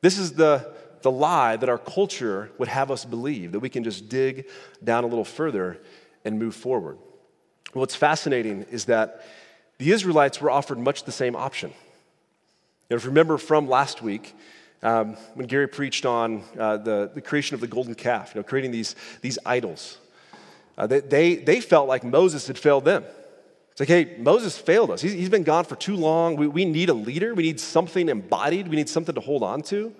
This 0.00 0.18
is 0.18 0.32
the, 0.32 0.74
the 1.02 1.10
lie 1.10 1.54
that 1.54 1.68
our 1.68 1.78
culture 1.78 2.50
would 2.58 2.66
have 2.66 2.90
us 2.90 3.04
believe 3.04 3.52
that 3.52 3.60
we 3.60 3.68
can 3.68 3.84
just 3.84 4.08
dig 4.08 4.48
down 4.82 5.04
a 5.04 5.06
little 5.06 5.24
further 5.24 5.78
and 6.24 6.36
move 6.36 6.56
forward. 6.56 6.98
What's 7.74 7.94
fascinating 7.94 8.66
is 8.72 8.86
that 8.86 9.24
the 9.78 9.92
Israelites 9.92 10.40
were 10.40 10.50
offered 10.50 10.80
much 10.80 11.04
the 11.04 11.12
same 11.12 11.36
option. 11.36 11.72
Know, 12.92 12.96
if 12.96 13.04
you 13.04 13.10
remember 13.10 13.38
from 13.38 13.68
last 13.68 14.02
week, 14.02 14.34
um, 14.82 15.14
when 15.32 15.46
Gary 15.46 15.66
preached 15.66 16.04
on 16.04 16.42
uh, 16.58 16.76
the, 16.76 17.10
the 17.14 17.22
creation 17.22 17.54
of 17.54 17.62
the 17.62 17.66
golden 17.66 17.94
calf, 17.94 18.32
you 18.34 18.40
know, 18.40 18.42
creating 18.42 18.70
these, 18.70 18.96
these 19.22 19.38
idols, 19.46 19.96
uh, 20.76 20.86
they, 20.86 21.00
they, 21.00 21.34
they 21.36 21.60
felt 21.62 21.88
like 21.88 22.04
Moses 22.04 22.46
had 22.46 22.58
failed 22.58 22.84
them. 22.84 23.02
It's 23.70 23.80
like, 23.80 23.88
hey, 23.88 24.16
Moses 24.18 24.58
failed 24.58 24.90
us. 24.90 25.00
He's, 25.00 25.12
he's 25.12 25.30
been 25.30 25.42
gone 25.42 25.64
for 25.64 25.74
too 25.74 25.96
long. 25.96 26.36
We, 26.36 26.46
we 26.46 26.66
need 26.66 26.90
a 26.90 26.94
leader. 26.94 27.34
We 27.34 27.44
need 27.44 27.60
something 27.60 28.10
embodied. 28.10 28.68
We 28.68 28.76
need 28.76 28.90
something 28.90 29.14
to 29.14 29.22
hold 29.22 29.42
on 29.42 29.62
to. 29.62 29.94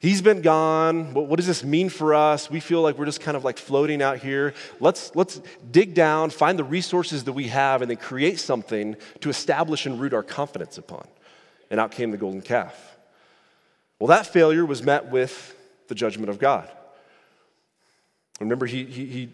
He's 0.00 0.20
been 0.20 0.42
gone. 0.42 1.14
What, 1.14 1.28
what, 1.28 1.36
does 1.36 1.46
this 1.46 1.62
mean 1.62 1.90
for 1.90 2.12
us? 2.12 2.50
We 2.50 2.58
feel 2.58 2.82
like 2.82 2.98
we're 2.98 3.04
just 3.04 3.20
kind 3.20 3.36
of 3.36 3.44
like 3.44 3.56
floating 3.56 4.02
out 4.02 4.18
here. 4.18 4.52
Let's, 4.80 5.14
let's 5.14 5.40
dig 5.70 5.94
down, 5.94 6.30
find 6.30 6.58
the 6.58 6.64
resources 6.64 7.22
that 7.22 7.34
we 7.34 7.46
have, 7.48 7.82
and 7.82 7.88
then 7.88 7.98
create 7.98 8.40
something 8.40 8.96
to 9.20 9.28
establish 9.28 9.86
and 9.86 10.00
root 10.00 10.12
our 10.12 10.24
confidence 10.24 10.76
upon. 10.76 11.06
And 11.70 11.80
out 11.80 11.90
came 11.90 12.10
the 12.10 12.16
golden 12.16 12.42
calf. 12.42 12.96
Well, 13.98 14.08
that 14.08 14.26
failure 14.26 14.64
was 14.64 14.82
met 14.82 15.10
with 15.10 15.54
the 15.88 15.94
judgment 15.94 16.28
of 16.30 16.38
God. 16.38 16.68
Remember, 18.40 18.66
he, 18.66 18.84
he, 18.84 19.06
he 19.06 19.28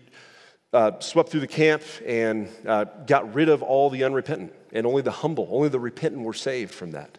uh, 0.72 1.00
swept 1.00 1.30
through 1.30 1.40
the 1.40 1.46
camp 1.46 1.82
and 2.06 2.48
uh, 2.66 2.84
got 3.06 3.34
rid 3.34 3.48
of 3.48 3.62
all 3.62 3.90
the 3.90 4.04
unrepentant, 4.04 4.52
and 4.72 4.86
only 4.86 5.02
the 5.02 5.10
humble, 5.10 5.48
only 5.50 5.68
the 5.68 5.80
repentant 5.80 6.22
were 6.22 6.32
saved 6.32 6.72
from 6.72 6.92
that. 6.92 7.18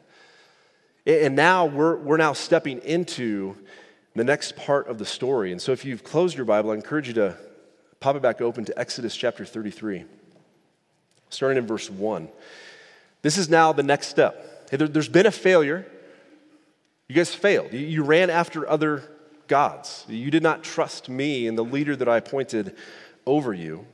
And 1.06 1.36
now 1.36 1.66
we're, 1.66 1.98
we're 1.98 2.18
now 2.18 2.34
stepping 2.34 2.80
into 2.80 3.58
the 4.16 4.24
next 4.24 4.56
part 4.56 4.88
of 4.88 4.98
the 4.98 5.06
story. 5.06 5.52
And 5.52 5.62
so 5.62 5.74
if 5.74 5.84
you've 5.84 6.04
closed 6.04 6.38
your 6.38 6.46
Bible, 6.46 6.72
I 6.72 6.76
encourage 6.76 7.08
you 7.08 7.14
to 7.16 7.36
pop 8.00 8.16
it 8.16 8.22
back 8.22 8.42
open 8.42 8.64
to 8.66 8.80
Exodus 8.80 9.16
chapter 9.16 9.44
33, 9.44 10.06
starting 11.30 11.58
in 11.58 11.68
verse 11.68 11.90
1. 11.90 12.30
This 13.22 13.38
is 13.38 13.50
now 13.50 13.74
the 13.74 13.84
next 13.84 14.08
step. 14.08 14.53
There, 14.78 14.88
has 14.88 15.08
been 15.08 15.26
a 15.26 15.32
failure. 15.32 15.86
You 17.08 17.16
guys 17.16 17.34
failed. 17.34 17.74
You, 17.74 17.80
you 17.80 18.04
ran 18.04 18.30
after 18.30 18.68
other 18.68 19.04
gods. 19.48 20.06
You 20.08 20.32
did 20.32 20.42
not 20.42 20.64
trust 20.64 21.10
me 21.10 21.48
and 21.48 21.58
the 21.58 21.64
leader 21.64 21.96
that 21.96 22.08
I 22.08 22.18
appointed 22.18 22.76
over 23.26 23.54
you. 23.54 23.86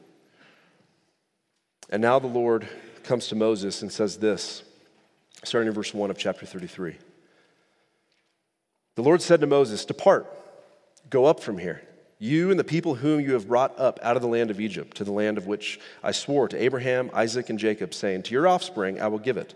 And 1.89 2.01
now 2.01 2.19
the 2.19 2.27
Lord 2.27 2.67
comes 3.03 3.27
to 3.27 3.36
Moses 3.36 3.81
and 3.81 3.91
says 3.91 4.17
this 4.17 4.63
starting 5.43 5.67
in 5.67 5.74
verse 5.74 5.93
1 5.93 6.09
of 6.09 6.17
chapter 6.17 6.45
33. 6.45 6.95
The 8.95 9.01
Lord 9.01 9.21
said 9.21 9.39
to 9.41 9.48
Moses, 9.48 9.86
Depart, 9.86 10.27
go 11.09 11.25
up 11.25 11.39
from 11.39 11.57
here, 11.57 11.81
you 12.19 12.51
and 12.51 12.59
the 12.59 12.65
people 12.65 12.95
whom 12.95 13.21
you 13.21 13.33
have 13.33 13.48
brought 13.48 13.77
up 13.79 14.00
out 14.03 14.17
of 14.17 14.21
the 14.21 14.27
land 14.27 14.51
of 14.51 14.59
Egypt, 14.59 14.98
to 14.98 15.05
the 15.05 15.13
land 15.13 15.38
of 15.38 15.48
which 15.48 15.79
I 16.03 16.12
swore 16.12 16.50
to 16.50 16.62
Abraham, 16.62 17.09
Isaac, 17.13 17.50
and 17.50 17.57
Jacob, 17.57 17.93
saying, 17.93 18.24
To 18.24 18.33
your 18.33 18.48
offspring 18.48 19.00
I 19.00 19.07
will 19.07 19.19
give 19.19 19.38
it. 19.38 19.55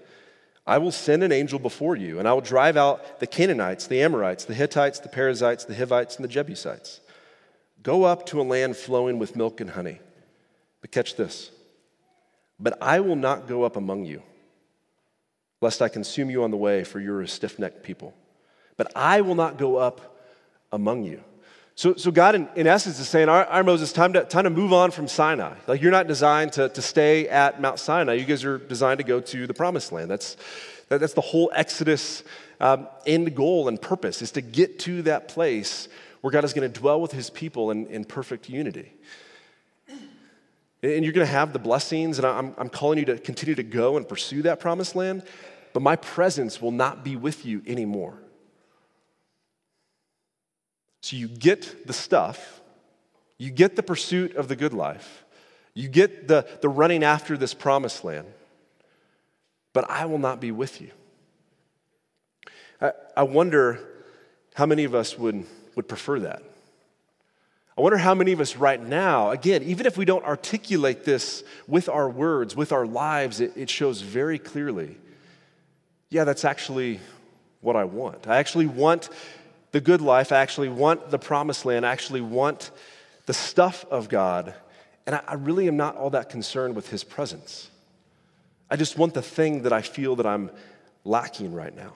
I 0.65 0.77
will 0.77 0.91
send 0.91 1.24
an 1.24 1.32
angel 1.32 1.60
before 1.60 1.96
you, 1.96 2.20
and 2.20 2.27
I 2.27 2.34
will 2.34 2.41
drive 2.41 2.77
out 2.77 3.20
the 3.20 3.27
Canaanites, 3.27 3.88
the 3.88 4.01
Amorites, 4.01 4.46
the 4.46 4.53
Hittites, 4.53 5.00
the 5.00 5.10
Perizzites, 5.10 5.65
the 5.65 5.75
Hivites, 5.75 6.15
and 6.15 6.24
the 6.24 6.29
Jebusites. 6.29 7.01
Go 7.82 8.03
up 8.03 8.25
to 8.27 8.39
a 8.39 8.43
land 8.43 8.77
flowing 8.77 9.20
with 9.20 9.36
milk 9.36 9.60
and 9.60 9.72
honey. 9.72 10.00
But 10.79 10.91
catch 10.91 11.15
this. 11.15 11.51
But 12.60 12.77
I 12.82 13.01
will 13.01 13.17
not 13.17 13.48
go 13.48 13.63
up 13.63 13.75
among 13.75 14.05
you 14.05 14.24
lest 15.63 15.82
I 15.82 15.88
consume 15.88 16.29
you 16.29 16.43
on 16.43 16.51
the 16.51 16.58
way, 16.58 16.84
for 16.84 17.00
you're 17.00 17.22
a 17.22 17.27
stiff 17.27 17.58
necked 17.58 17.84
people. 17.84 18.13
But 18.75 18.91
I 18.96 19.22
will 19.22 19.34
not 19.34 19.58
go 19.58 19.77
up 19.77 20.20
among 20.74 21.05
you. 21.05 21.24
So, 21.75 21.96
so 21.96 22.12
God, 22.12 22.36
in, 22.36 22.48
in 22.56 22.68
essence, 22.68 23.00
is 23.00 23.10
saying, 23.10 23.30
all 23.30 23.38
right, 23.38 23.48
all 23.48 23.56
right, 23.56 23.65
Moses, 23.65 23.92
time 23.92 24.13
to, 24.13 24.24
time 24.24 24.44
to 24.44 24.50
move 24.50 24.74
on 24.74 24.92
from 24.92 25.08
Sinai. 25.08 25.56
Like, 25.65 25.82
you're 25.82 25.92
not 25.92 26.08
designed 26.08 26.53
to, 26.53 26.70
to 26.70 26.82
stay 26.82 27.27
at 27.27 27.60
Mount 27.60 27.80
Sinai. 27.80 28.13
You 28.13 28.25
guys 28.25 28.46
are 28.46 28.60
designed 28.60 29.00
to 29.00 29.03
go 29.03 29.20
to 29.20 29.48
the 29.48 29.53
promised 29.53 29.92
land. 29.92 30.12
That's, 30.12 30.38
that, 30.89 31.00
that's 31.00 31.13
the 31.13 31.22
whole 31.22 31.51
Exodus 31.56 32.24
um, 32.60 32.88
end 33.08 33.36
goal 33.36 33.68
and 33.68 33.82
purpose, 33.82 34.22
is 34.22 34.32
to 34.32 34.42
get 34.42 34.80
to 34.80 35.01
that 35.03 35.27
place 35.27 35.88
where 36.22 36.32
God 36.32 36.44
is 36.44 36.53
going 36.53 36.72
to 36.72 36.80
dwell 36.80 37.01
with 37.01 37.12
his 37.12 37.30
people 37.30 37.72
in, 37.72 37.88
in 37.88 38.06
perfect 38.06 38.50
unity. 38.50 38.94
And 40.84 41.03
you're 41.03 41.13
going 41.13 41.25
to 41.25 41.34
have 41.34 41.53
the 41.53 41.60
blessings, 41.60 42.20
and 42.20 42.27
I'm, 42.27 42.53
I'm 42.58 42.70
calling 42.70 43.00
you 43.00 43.06
to 43.06 43.18
continue 43.18 43.56
to 43.56 43.63
go 43.63 43.98
and 43.98 44.08
pursue 44.08 44.44
that 44.44 44.60
promised 44.60 44.96
land 44.96 45.24
but 45.74 45.82
my 45.82 45.96
presence 45.96 46.62
will 46.62 46.72
not 46.72 47.03
be 47.03 47.15
with 47.15 47.46
you 47.46 47.62
anymore. 47.65 48.13
So 51.04 51.18
you 51.18 51.28
get 51.28 51.86
the 51.86 51.92
stuff, 51.92 52.62
you 53.38 53.52
get 53.52 53.76
the 53.76 53.84
pursuit 53.84 54.38
of 54.38 54.48
the 54.48 54.56
good 54.56 54.74
life, 54.74 55.26
you 55.74 55.90
get 55.90 56.30
the, 56.30 56.48
the 56.62 56.70
running 56.70 57.04
after 57.04 57.36
this 57.36 57.54
promised 57.54 58.06
land, 58.06 58.26
but 59.74 59.90
I 59.90 60.06
will 60.06 60.18
not 60.18 60.40
be 60.40 60.52
with 60.52 60.80
you. 60.80 60.92
I, 62.80 62.94
I 63.18 63.24
wonder 63.24 63.82
how 64.54 64.66
many 64.66 64.86
of 64.86 64.96
us 64.96 65.20
would, 65.20 65.46
would 65.76 65.90
prefer 65.90 66.22
that. 66.22 66.42
I 67.78 67.82
wonder 67.82 67.98
how 67.98 68.16
many 68.16 68.32
of 68.32 68.40
us 68.40 68.56
right 68.56 68.82
now, 68.82 69.32
again, 69.32 69.62
even 69.64 69.86
if 69.86 69.98
we 69.98 70.06
don't 70.06 70.24
articulate 70.24 71.04
this 71.04 71.44
with 71.68 71.90
our 71.90 72.10
words, 72.10 72.56
with 72.56 72.72
our 72.72 72.86
lives, 72.86 73.42
it, 73.42 73.52
it 73.58 73.70
shows 73.70 74.00
very 74.00 74.40
clearly 74.40 74.96
yeah, 76.14 76.26
that's 76.26 76.46
actually 76.46 77.00
what 77.62 77.76
I 77.76 77.86
want. 77.86 78.28
I 78.28 78.38
actually 78.38 78.68
want 78.68 79.10
the 79.74 79.82
good 79.82 80.01
life. 80.01 80.32
I 80.32 80.38
actually 80.38 80.70
want 80.70 81.10
the 81.10 81.20
promised 81.20 81.65
land. 81.65 81.86
I 81.86 81.92
actually 81.92 82.22
want 82.22 82.72
the 83.25 83.34
stuff 83.34 83.86
of 83.92 84.08
God. 84.08 84.53
And 85.06 85.20
I, 85.27 85.34
really 85.34 85.68
am 85.68 85.75
not 85.75 85.98
all 85.98 86.12
that 86.12 86.30
concerned 86.30 86.75
with 86.77 86.89
his 86.89 87.03
presence. 87.03 87.70
I 88.70 88.77
just 88.77 88.98
want 88.98 89.13
the 89.13 89.22
thing 89.22 89.63
that 89.63 89.74
I 89.74 89.82
feel 89.82 90.15
that 90.15 90.25
I'm 90.25 90.50
lacking 91.03 91.53
right 91.53 91.75
now. 91.75 91.94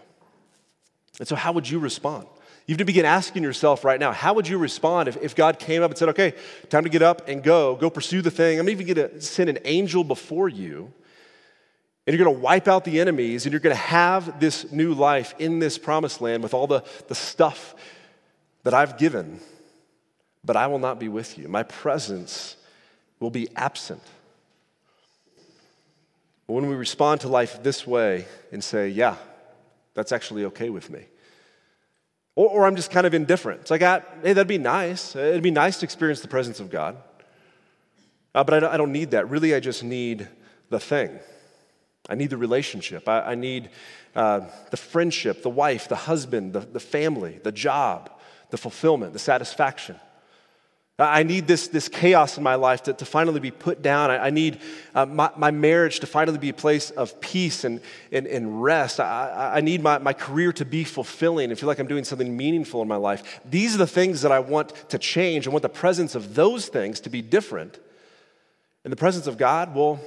And 1.20 1.28
so, 1.28 1.36
how 1.36 1.54
would 1.54 1.70
you 1.70 1.80
respond? 1.80 2.28
You 2.66 2.74
have 2.74 2.80
to 2.80 2.86
begin 2.86 3.06
asking 3.06 3.44
yourself 3.44 3.86
right 3.86 4.00
now, 4.00 4.12
how 4.12 4.34
would 4.34 4.48
you 4.48 4.58
respond 4.58 5.08
if, 5.08 5.16
if 5.18 5.36
God 5.36 5.58
came 5.58 5.82
up 5.82 5.90
and 5.90 5.98
said, 5.98 6.10
okay, 6.10 6.34
time 6.70 6.84
to 6.84 6.90
get 6.90 7.02
up 7.02 7.30
and 7.30 7.42
go, 7.42 7.78
go 7.78 7.90
pursue 7.90 8.22
the 8.22 8.30
thing? 8.30 8.60
I'm 8.60 8.68
even 8.68 8.86
going 8.86 9.10
to 9.10 9.22
send 9.22 9.50
an 9.50 9.60
angel 9.64 10.04
before 10.04 10.50
you 10.50 10.92
and 12.08 12.16
you're 12.16 12.24
going 12.24 12.38
to 12.38 12.42
wipe 12.42 12.70
out 12.70 12.86
the 12.86 13.02
enemies, 13.02 13.46
and 13.46 13.52
you're 13.52 13.60
going 13.60 13.76
to 13.76 13.82
have 13.82 14.40
this 14.40 14.72
new 14.72 14.94
life 14.94 15.36
in 15.40 15.60
this 15.60 15.78
promised 15.78 16.22
land 16.22 16.42
with 16.42 16.54
all 16.54 16.66
the, 16.66 16.82
the 17.10 17.16
stuff 17.16 17.76
that 18.64 18.74
I've 18.74 18.98
given, 18.98 19.42
but 20.42 20.56
I 20.56 20.68
will 20.68 20.80
not 20.80 21.00
be 21.00 21.10
with 21.10 21.38
you. 21.38 21.50
My 21.50 21.64
presence 21.64 22.56
will 23.20 23.30
be 23.30 23.50
absent. 23.58 24.02
But 26.48 26.54
when 26.54 26.70
we 26.70 26.76
respond 26.76 27.22
to 27.22 27.28
life 27.28 27.62
this 27.62 27.86
way 27.86 28.26
and 28.54 28.64
say, 28.64 28.88
yeah, 28.88 29.18
that's 29.94 30.14
actually 30.14 30.46
okay 30.46 30.70
with 30.70 30.90
me. 30.90 31.04
Or, 32.36 32.48
or 32.50 32.66
I'm 32.66 32.78
just 32.78 32.90
kind 32.90 33.06
of 33.06 33.14
indifferent. 33.14 33.62
It's 33.62 33.72
like, 33.72 33.82
ah, 33.82 34.02
hey, 34.24 34.32
that'd 34.32 34.48
be 34.48 34.58
nice. 34.58 35.14
It'd 35.14 35.44
be 35.44 35.52
nice 35.52 35.80
to 35.80 35.86
experience 35.86 36.22
the 36.22 36.30
presence 36.30 36.62
of 36.62 36.70
God. 36.70 36.96
Uh, 38.34 38.46
but 38.46 38.54
I 38.54 38.60
don't, 38.62 38.74
I 38.76 38.78
don't 38.78 38.94
need 38.94 39.12
that. 39.12 39.30
Really, 39.30 39.54
I 39.54 39.60
just 39.60 39.84
need 39.84 40.30
the 40.70 40.80
thing. 40.80 41.20
I 42.10 42.16
need 42.16 42.30
the 42.30 42.38
relationship. 42.38 43.08
I, 43.08 43.22
I 43.22 43.36
need 43.36 43.70
uh, 44.16 44.42
the 44.72 44.78
friendship, 44.78 45.44
the 45.44 45.50
wife, 45.50 45.88
the 45.88 45.96
husband, 45.96 46.54
the, 46.54 46.62
the 46.62 46.80
family, 46.80 47.40
the 47.44 47.52
job, 47.52 48.10
the 48.50 48.58
fulfillment, 48.58 49.14
the 49.14 49.20
satisfaction. 49.20 49.98
I 51.00 51.22
need 51.22 51.46
this, 51.46 51.68
this 51.68 51.90
chaos 51.90 52.38
in 52.38 52.44
my 52.44 52.56
life 52.56 52.82
to, 52.84 52.94
to 52.94 53.06
finally 53.06 53.40
be 53.40 53.52
put 53.52 53.84
down. 53.84 54.10
I, 54.10 54.18
I 54.18 54.30
need 54.32 54.62
uh, 54.96 55.06
my, 55.06 55.30
my 55.38 55.52
marriage 55.52 56.00
to 56.00 56.08
finally 56.08 56.40
be 56.40 56.50
a 56.50 56.56
place 56.56 56.90
of 56.90 57.22
peace 57.22 57.64
and, 57.66 57.82
and, 58.12 58.26
and 58.26 58.64
rest. 58.64 59.00
I, 59.00 59.52
I 59.58 59.62
need 59.62 59.84
my, 59.84 60.00
my 60.00 60.14
career 60.14 60.52
to 60.54 60.66
be 60.66 60.84
fulfilling 60.84 61.52
and 61.52 61.60
feel 61.60 61.68
like 61.68 61.78
I'm 61.78 61.88
doing 61.88 62.04
something 62.04 62.36
meaningful 62.36 62.82
in 62.82 62.88
my 62.88 62.96
life. 62.96 63.42
These 63.46 63.76
are 63.76 63.78
the 63.78 63.86
things 63.86 64.24
that 64.24 64.32
I 64.32 64.40
want 64.40 64.74
to 64.90 64.98
change. 64.98 65.48
I 65.48 65.52
want 65.52 65.62
the 65.62 65.70
presence 65.70 66.16
of 66.16 66.34
those 66.34 66.68
things 66.68 67.00
to 67.02 67.12
be 67.12 67.22
different. 67.22 67.78
And 68.84 68.92
the 68.92 68.98
presence 68.98 69.28
of 69.28 69.38
God, 69.38 69.76
well, 69.76 70.00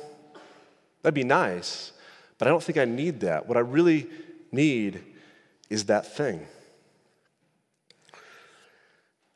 That'd 1.03 1.15
be 1.15 1.25
nice, 1.25 1.93
but 2.39 2.49
I 2.49 2.51
don't 2.51 2.63
think 2.63 2.79
I 2.79 2.85
need 2.85 3.21
that. 3.21 3.47
What 3.47 3.57
I 3.57 3.61
really 3.61 4.07
need 4.53 5.03
is 5.69 5.87
that 5.87 6.15
thing. 6.15 6.47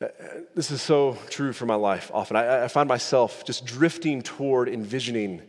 Uh, 0.03 0.09
this 0.55 0.71
is 0.71 0.83
so 0.83 1.17
true 1.31 1.53
for 1.53 1.67
my 1.67 1.77
life 1.77 2.11
often. 2.13 2.37
I, 2.37 2.65
I 2.65 2.69
find 2.69 2.89
myself 2.89 3.45
just 3.45 3.65
drifting 3.65 4.23
toward 4.23 4.69
envisioning 4.69 5.43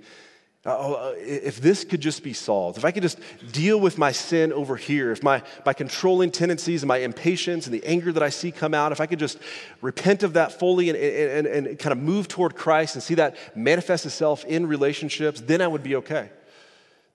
oh, 0.66 0.94
uh, 0.94 1.14
if 1.18 1.62
this 1.62 1.84
could 1.84 2.02
just 2.02 2.24
be 2.24 2.34
solved, 2.34 2.78
if 2.78 2.86
I 2.86 2.92
could 2.92 3.04
just 3.04 3.20
deal 3.52 3.80
with 3.80 3.98
my 3.98 4.12
sin 4.12 4.52
over 4.52 4.76
here, 4.76 5.12
if 5.12 5.22
my, 5.22 5.44
my 5.66 5.74
controlling 5.74 6.32
tendencies 6.32 6.82
and 6.82 6.88
my 6.88 6.98
impatience 6.98 7.68
and 7.68 7.74
the 7.74 7.86
anger 7.86 8.12
that 8.12 8.24
I 8.24 8.30
see 8.30 8.52
come 8.52 8.74
out, 8.74 8.92
if 8.92 9.00
I 9.00 9.06
could 9.06 9.20
just 9.20 9.38
repent 9.82 10.24
of 10.24 10.34
that 10.34 10.52
fully 10.52 10.90
and, 10.90 10.98
and, 10.98 11.48
and, 11.48 11.68
and 11.68 11.80
kind 11.80 11.92
of 11.92 12.00
move 12.00 12.28
toward 12.28 12.56
Christ 12.56 12.96
and 12.96 13.04
see 13.04 13.16
that 13.16 13.38
manifest 13.56 14.06
itself 14.06 14.44
in 14.46 14.68
relationships, 14.68 15.42
then 15.42 15.62
I 15.62 15.68
would 15.68 15.84
be 15.84 15.96
okay. 15.98 16.30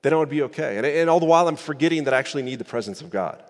Then 0.02 0.14
I 0.14 0.16
would 0.16 0.30
be 0.30 0.42
okay. 0.42 0.76
And, 0.76 0.86
and 0.86 1.10
all 1.10 1.20
the 1.20 1.26
while, 1.26 1.48
I'm 1.48 1.56
forgetting 1.56 2.04
that 2.04 2.14
I 2.14 2.18
actually 2.18 2.42
need 2.42 2.58
the 2.58 2.64
presence 2.64 3.00
of 3.00 3.10
God. 3.10 3.42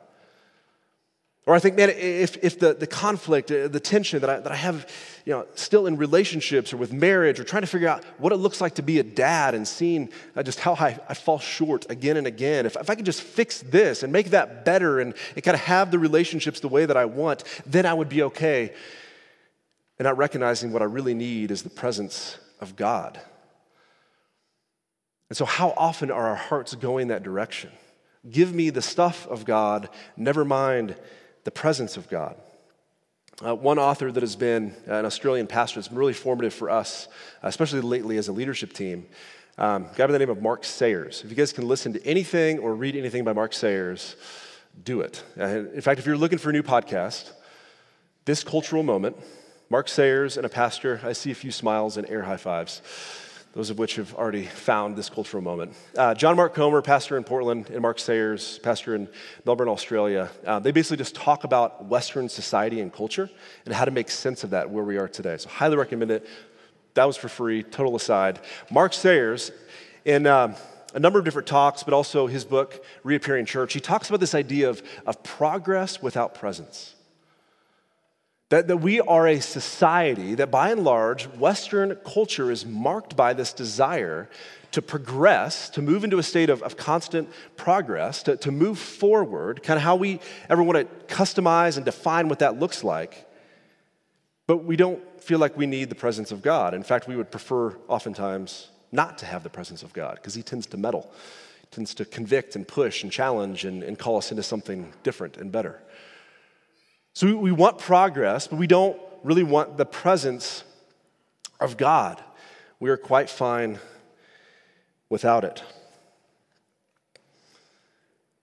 Or 1.46 1.54
I 1.54 1.58
think, 1.58 1.76
man, 1.76 1.88
if, 1.90 2.36
if 2.44 2.58
the, 2.58 2.74
the 2.74 2.86
conflict, 2.86 3.50
uh, 3.50 3.66
the 3.68 3.80
tension 3.80 4.20
that 4.20 4.28
I, 4.28 4.40
that 4.40 4.52
I 4.52 4.56
have, 4.56 4.86
you 5.24 5.32
know, 5.32 5.46
still 5.54 5.86
in 5.86 5.96
relationships 5.96 6.72
or 6.72 6.76
with 6.76 6.92
marriage 6.92 7.40
or 7.40 7.44
trying 7.44 7.62
to 7.62 7.66
figure 7.66 7.88
out 7.88 8.04
what 8.18 8.32
it 8.32 8.36
looks 8.36 8.60
like 8.60 8.74
to 8.74 8.82
be 8.82 8.98
a 8.98 9.02
dad 9.02 9.54
and 9.54 9.66
seeing 9.66 10.10
uh, 10.36 10.42
just 10.42 10.60
how 10.60 10.74
I, 10.74 10.98
I 11.08 11.14
fall 11.14 11.38
short 11.38 11.90
again 11.90 12.18
and 12.18 12.26
again, 12.26 12.66
if, 12.66 12.76
if 12.76 12.90
I 12.90 12.94
could 12.94 13.06
just 13.06 13.22
fix 13.22 13.62
this 13.62 14.02
and 14.02 14.12
make 14.12 14.30
that 14.30 14.66
better 14.66 15.00
and, 15.00 15.14
and 15.34 15.42
kind 15.42 15.54
of 15.54 15.62
have 15.62 15.90
the 15.90 15.98
relationships 15.98 16.60
the 16.60 16.68
way 16.68 16.84
that 16.84 16.96
I 16.96 17.06
want, 17.06 17.44
then 17.64 17.86
I 17.86 17.94
would 17.94 18.10
be 18.10 18.22
okay. 18.24 18.74
And 19.98 20.04
not 20.04 20.18
recognizing 20.18 20.72
what 20.72 20.82
I 20.82 20.86
really 20.86 21.14
need 21.14 21.50
is 21.50 21.62
the 21.62 21.70
presence 21.70 22.38
of 22.60 22.76
God. 22.76 23.18
And 25.30 25.36
so, 25.36 25.44
how 25.44 25.72
often 25.76 26.10
are 26.10 26.28
our 26.28 26.36
hearts 26.36 26.74
going 26.74 27.08
that 27.08 27.22
direction? 27.22 27.70
Give 28.28 28.54
me 28.54 28.70
the 28.70 28.82
stuff 28.82 29.26
of 29.26 29.44
God, 29.44 29.88
never 30.16 30.44
mind 30.44 30.96
the 31.44 31.50
presence 31.50 31.96
of 31.96 32.08
God. 32.08 32.36
Uh, 33.44 33.54
one 33.54 33.78
author 33.78 34.12
that 34.12 34.22
has 34.22 34.36
been 34.36 34.74
an 34.86 35.06
Australian 35.06 35.46
pastor 35.46 35.80
that's 35.80 35.88
been 35.88 35.96
really 35.96 36.12
formative 36.12 36.52
for 36.52 36.68
us, 36.68 37.08
especially 37.42 37.80
lately 37.80 38.18
as 38.18 38.28
a 38.28 38.32
leadership 38.32 38.72
team, 38.72 39.06
um, 39.56 39.84
a 39.84 39.94
guy 39.96 40.06
by 40.06 40.12
the 40.12 40.18
name 40.18 40.28
of 40.28 40.42
Mark 40.42 40.64
Sayers. 40.64 41.22
If 41.24 41.30
you 41.30 41.36
guys 41.36 41.52
can 41.52 41.66
listen 41.66 41.92
to 41.94 42.06
anything 42.06 42.58
or 42.58 42.74
read 42.74 42.96
anything 42.96 43.24
by 43.24 43.32
Mark 43.32 43.54
Sayers, 43.54 44.16
do 44.84 45.00
it. 45.00 45.24
Uh, 45.38 45.44
in 45.44 45.80
fact, 45.80 45.98
if 45.98 46.06
you're 46.06 46.18
looking 46.18 46.38
for 46.38 46.50
a 46.50 46.52
new 46.52 46.62
podcast, 46.62 47.32
this 48.26 48.44
cultural 48.44 48.82
moment, 48.82 49.16
Mark 49.70 49.88
Sayers 49.88 50.36
and 50.36 50.44
a 50.44 50.48
pastor, 50.48 51.00
I 51.02 51.12
see 51.14 51.30
a 51.30 51.34
few 51.34 51.50
smiles 51.50 51.96
and 51.96 52.08
air 52.10 52.22
high 52.22 52.36
fives 52.36 52.82
those 53.52 53.70
of 53.70 53.78
which 53.78 53.96
have 53.96 54.14
already 54.14 54.44
found 54.44 54.96
this 54.96 55.10
cultural 55.10 55.42
moment. 55.42 55.74
Uh, 55.96 56.14
John 56.14 56.36
Mark 56.36 56.54
Comer, 56.54 56.82
pastor 56.82 57.16
in 57.16 57.24
Portland, 57.24 57.68
and 57.70 57.82
Mark 57.82 57.98
Sayers, 57.98 58.60
pastor 58.60 58.94
in 58.94 59.08
Melbourne, 59.44 59.68
Australia, 59.68 60.30
uh, 60.46 60.60
they 60.60 60.70
basically 60.70 60.98
just 60.98 61.16
talk 61.16 61.42
about 61.42 61.84
Western 61.86 62.28
society 62.28 62.80
and 62.80 62.92
culture 62.92 63.28
and 63.64 63.74
how 63.74 63.84
to 63.84 63.90
make 63.90 64.08
sense 64.08 64.44
of 64.44 64.50
that 64.50 64.70
where 64.70 64.84
we 64.84 64.98
are 64.98 65.08
today. 65.08 65.36
So, 65.36 65.48
highly 65.48 65.76
recommend 65.76 66.12
it. 66.12 66.26
That 66.94 67.04
was 67.04 67.16
for 67.16 67.28
free, 67.28 67.62
total 67.62 67.96
aside. 67.96 68.40
Mark 68.70 68.92
Sayers, 68.92 69.50
in 70.04 70.26
um, 70.26 70.54
a 70.94 71.00
number 71.00 71.18
of 71.18 71.24
different 71.24 71.48
talks, 71.48 71.82
but 71.82 71.94
also 71.94 72.26
his 72.26 72.44
book, 72.44 72.84
Reappearing 73.02 73.46
Church, 73.46 73.72
he 73.72 73.80
talks 73.80 74.08
about 74.08 74.20
this 74.20 74.34
idea 74.34 74.70
of, 74.70 74.82
of 75.06 75.22
progress 75.22 76.00
without 76.02 76.34
presence. 76.34 76.94
That, 78.50 78.66
that 78.66 78.78
we 78.78 79.00
are 79.00 79.28
a 79.28 79.40
society 79.40 80.34
that, 80.34 80.50
by 80.50 80.70
and 80.70 80.82
large, 80.82 81.26
Western 81.28 81.94
culture 82.04 82.50
is 82.50 82.66
marked 82.66 83.16
by 83.16 83.32
this 83.32 83.52
desire 83.52 84.28
to 84.72 84.82
progress, 84.82 85.70
to 85.70 85.82
move 85.82 86.02
into 86.04 86.18
a 86.18 86.22
state 86.22 86.50
of, 86.50 86.62
of 86.62 86.76
constant 86.76 87.28
progress, 87.56 88.24
to, 88.24 88.36
to 88.36 88.50
move 88.50 88.78
forward, 88.78 89.62
kind 89.62 89.76
of 89.76 89.82
how 89.82 89.96
we 89.96 90.20
ever 90.48 90.62
want 90.62 90.78
to 90.78 91.14
customize 91.14 91.76
and 91.76 91.84
define 91.84 92.28
what 92.28 92.40
that 92.40 92.58
looks 92.58 92.82
like. 92.82 93.26
But 94.48 94.58
we 94.64 94.76
don't 94.76 95.00
feel 95.22 95.38
like 95.38 95.56
we 95.56 95.66
need 95.66 95.88
the 95.88 95.94
presence 95.94 96.32
of 96.32 96.42
God. 96.42 96.74
In 96.74 96.82
fact, 96.82 97.06
we 97.06 97.14
would 97.14 97.30
prefer 97.30 97.76
oftentimes 97.86 98.68
not 98.90 99.18
to 99.18 99.26
have 99.26 99.44
the 99.44 99.50
presence 99.50 99.84
of 99.84 99.92
God 99.92 100.16
because 100.16 100.34
He 100.34 100.42
tends 100.42 100.66
to 100.66 100.76
meddle, 100.76 101.12
he 101.60 101.68
tends 101.70 101.94
to 101.94 102.04
convict 102.04 102.56
and 102.56 102.66
push 102.66 103.04
and 103.04 103.12
challenge 103.12 103.64
and, 103.64 103.84
and 103.84 103.96
call 103.96 104.16
us 104.18 104.32
into 104.32 104.42
something 104.42 104.92
different 105.04 105.36
and 105.36 105.52
better. 105.52 105.80
So 107.12 107.26
we, 107.26 107.34
we 107.34 107.52
want 107.52 107.78
progress, 107.78 108.46
but 108.46 108.56
we 108.58 108.66
don't 108.66 108.98
really 109.22 109.42
want 109.42 109.76
the 109.76 109.84
presence 109.84 110.64
of 111.60 111.76
God. 111.76 112.22
We 112.78 112.90
are 112.90 112.96
quite 112.96 113.28
fine 113.28 113.78
without 115.08 115.44
it. 115.44 115.62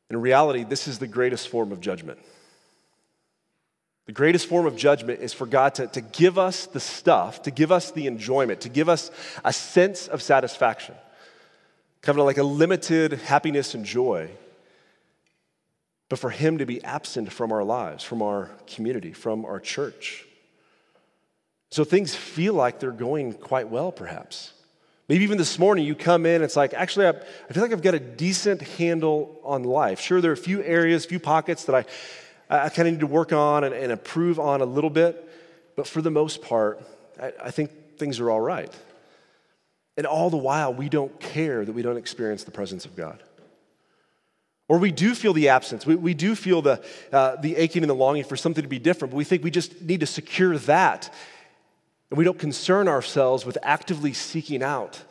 In 0.10 0.22
reality, 0.22 0.64
this 0.64 0.88
is 0.88 1.00
the 1.00 1.08
greatest 1.08 1.50
form 1.50 1.72
of 1.72 1.82
judgment. 1.82 2.20
The 4.06 4.14
greatest 4.14 4.48
form 4.48 4.66
of 4.66 4.78
judgment 4.78 5.20
is 5.22 5.34
for 5.34 5.46
God 5.46 5.76
to, 5.76 5.88
to 5.88 6.00
give 6.00 6.38
us 6.38 6.66
the 6.66 6.80
stuff, 6.80 7.42
to 7.42 7.52
give 7.52 7.74
us 7.74 7.92
the 7.92 8.08
enjoyment, 8.08 8.62
to 8.62 8.70
give 8.70 8.88
us 8.88 9.12
a 9.44 9.52
sense 9.52 10.08
of 10.08 10.22
satisfaction, 10.22 10.96
kind 12.02 12.18
of 12.18 12.26
like 12.26 12.38
a 12.38 12.44
limited 12.44 13.14
happiness 13.14 13.74
and 13.74 13.84
joy 13.84 14.30
but 16.10 16.20
for 16.20 16.30
Him 16.30 16.58
to 16.60 16.66
be 16.66 16.84
absent 16.84 17.32
from 17.32 17.52
our 17.52 17.64
lives, 17.64 18.04
from 18.04 18.22
our 18.22 18.52
community, 18.66 19.14
from 19.14 19.46
our 19.46 19.60
church. 19.60 20.26
So 21.70 21.84
things 21.84 22.16
feel 22.16 22.54
like 22.54 22.80
they're 22.80 22.92
going 22.92 23.34
quite 23.34 23.70
well, 23.70 23.92
perhaps. 23.92 24.54
Maybe 25.10 25.24
even 25.24 25.38
this 25.38 25.58
morning 25.58 25.86
you 25.86 25.96
come 25.96 26.26
in, 26.26 26.42
it's 26.42 26.56
like, 26.56 26.74
actually, 26.74 27.08
I, 27.08 27.10
I 27.50 27.54
feel 27.54 27.64
like 27.64 27.72
I've 27.72 27.82
got 27.82 27.94
a 27.94 28.00
decent 28.00 28.62
handle 28.62 29.40
on 29.44 29.64
life. 29.64 30.02
Sure, 30.02 30.20
there 30.20 30.32
are 30.32 30.34
a 30.34 30.38
few 30.38 30.62
areas, 30.64 31.06
a 31.06 31.08
few 31.08 31.20
pockets 31.20 31.66
that 31.66 31.76
I, 31.76 31.86
I 32.50 32.70
kind 32.70 32.88
of 32.88 32.94
need 32.94 33.00
to 33.02 33.08
work 33.08 33.32
on 33.32 33.64
and, 33.64 33.74
and, 33.74 33.92
improve 33.92 34.40
on 34.40 34.62
a 34.62 34.66
little 34.66 34.90
bit, 34.90 35.30
but 35.76 35.88
for 35.88 36.02
the 36.02 36.12
most 36.12 36.42
part, 36.42 36.82
I, 37.22 37.34
I 37.46 37.52
think 37.52 37.98
things 37.98 38.20
are 38.20 38.30
all 38.30 38.42
right. 38.42 38.74
And 39.96 40.06
all 40.06 40.30
the 40.30 40.38
while, 40.38 40.74
we 40.74 40.90
don't 40.90 41.18
care 41.20 41.66
that 41.66 41.72
we 41.72 41.82
don't 41.82 41.98
experience 41.98 42.44
the 42.44 42.52
presence 42.52 42.86
of 42.86 42.96
God. 42.96 43.24
Or 44.70 44.78
we 44.78 44.92
do 44.92 45.16
feel 45.16 45.34
the 45.34 45.50
absence. 45.50 45.86
We, 45.86 45.96
we 45.96 46.14
do 46.14 46.36
feel 46.36 46.62
the, 46.62 46.84
uh, 47.12 47.38
the 47.38 47.56
aching 47.56 47.84
and 47.84 47.90
the 47.90 47.96
longing 47.96 48.26
for 48.26 48.36
something 48.36 48.62
to 48.62 48.68
be 48.68 48.80
different, 48.80 49.12
but 49.12 49.18
we 49.18 49.24
think 49.24 49.44
we 49.44 49.52
just 49.52 49.82
need 49.82 50.02
to 50.02 50.06
secure 50.06 50.58
that. 50.60 51.14
And 52.10 52.18
we 52.18 52.26
don't 52.26 52.40
concern 52.40 52.88
ourselves 52.88 53.46
with 53.46 53.58
actively 53.64 54.14
seeking 54.14 54.62
out 54.62 55.02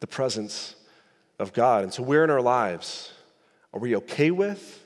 the 0.00 0.06
presence 0.06 0.74
of 1.38 1.52
God. 1.52 1.84
And 1.84 1.92
so, 1.92 2.02
where 2.02 2.24
in 2.24 2.30
our 2.30 2.40
lives 2.42 3.12
are 3.72 3.80
we 3.80 3.96
okay 3.96 4.30
with, 4.30 4.84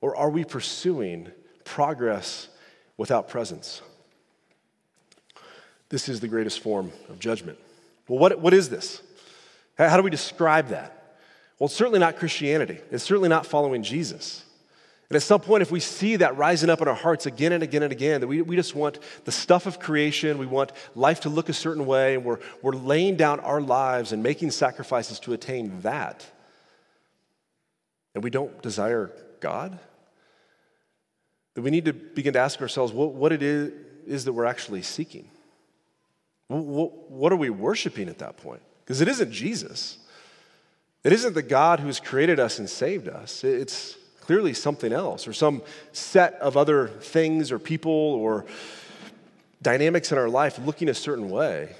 or 0.00 0.16
are 0.16 0.30
we 0.30 0.44
pursuing 0.44 1.30
progress 1.64 2.48
without 2.96 3.28
presence? 3.28 3.82
This 5.88 6.08
is 6.08 6.20
the 6.20 6.28
greatest 6.28 6.60
form 6.60 6.92
of 7.10 7.18
judgment. 7.18 7.58
Well, 8.08 8.18
what, 8.18 8.38
what 8.38 8.54
is 8.54 8.70
this? 8.70 9.02
How 9.76 9.96
do 9.96 10.02
we 10.02 10.10
describe 10.10 10.68
that? 10.68 11.01
Well, 11.58 11.66
it's 11.66 11.74
certainly 11.74 12.00
not 12.00 12.16
Christianity. 12.16 12.78
It's 12.90 13.04
certainly 13.04 13.28
not 13.28 13.46
following 13.46 13.82
Jesus. 13.82 14.44
And 15.12 15.16
at 15.16 15.22
some 15.22 15.42
point, 15.42 15.60
if 15.60 15.70
we 15.70 15.78
see 15.78 16.16
that 16.16 16.38
rising 16.38 16.70
up 16.70 16.80
in 16.80 16.88
our 16.88 16.94
hearts 16.94 17.26
again 17.26 17.52
and 17.52 17.62
again 17.62 17.82
and 17.82 17.92
again, 17.92 18.22
that 18.22 18.26
we, 18.26 18.40
we 18.40 18.56
just 18.56 18.74
want 18.74 18.98
the 19.26 19.30
stuff 19.30 19.66
of 19.66 19.78
creation, 19.78 20.38
we 20.38 20.46
want 20.46 20.72
life 20.94 21.20
to 21.20 21.28
look 21.28 21.50
a 21.50 21.52
certain 21.52 21.84
way, 21.84 22.14
and 22.14 22.24
we're, 22.24 22.38
we're 22.62 22.72
laying 22.72 23.16
down 23.16 23.38
our 23.40 23.60
lives 23.60 24.12
and 24.12 24.22
making 24.22 24.50
sacrifices 24.50 25.20
to 25.20 25.34
attain 25.34 25.82
that, 25.82 26.24
and 28.14 28.24
we 28.24 28.30
don't 28.30 28.62
desire 28.62 29.10
God, 29.40 29.78
that 31.54 31.60
we 31.60 31.70
need 31.70 31.84
to 31.84 31.92
begin 31.92 32.32
to 32.32 32.38
ask 32.38 32.62
ourselves 32.62 32.90
what, 32.90 33.12
what 33.12 33.32
it 33.32 33.42
is, 33.42 33.70
is 34.06 34.24
that 34.24 34.32
we're 34.32 34.46
actually 34.46 34.80
seeking. 34.80 35.28
What, 36.48 37.10
what 37.10 37.32
are 37.32 37.36
we 37.36 37.50
worshiping 37.50 38.08
at 38.08 38.20
that 38.20 38.38
point? 38.38 38.62
Because 38.82 39.02
it 39.02 39.08
isn't 39.08 39.30
Jesus. 39.30 39.98
It 41.04 41.12
isn't 41.12 41.34
the 41.34 41.42
God 41.42 41.80
who's 41.80 41.98
created 41.98 42.38
us 42.38 42.58
and 42.58 42.70
saved 42.70 43.08
us. 43.08 43.42
It's 43.42 43.96
clearly 44.20 44.54
something 44.54 44.92
else 44.92 45.26
or 45.26 45.32
some 45.32 45.62
set 45.92 46.34
of 46.34 46.56
other 46.56 46.88
things 46.88 47.50
or 47.50 47.58
people 47.58 47.90
or 47.92 48.44
dynamics 49.60 50.12
in 50.12 50.18
our 50.18 50.28
life 50.28 50.58
looking 50.60 50.88
a 50.88 50.94
certain 50.94 51.28
way. 51.28 51.74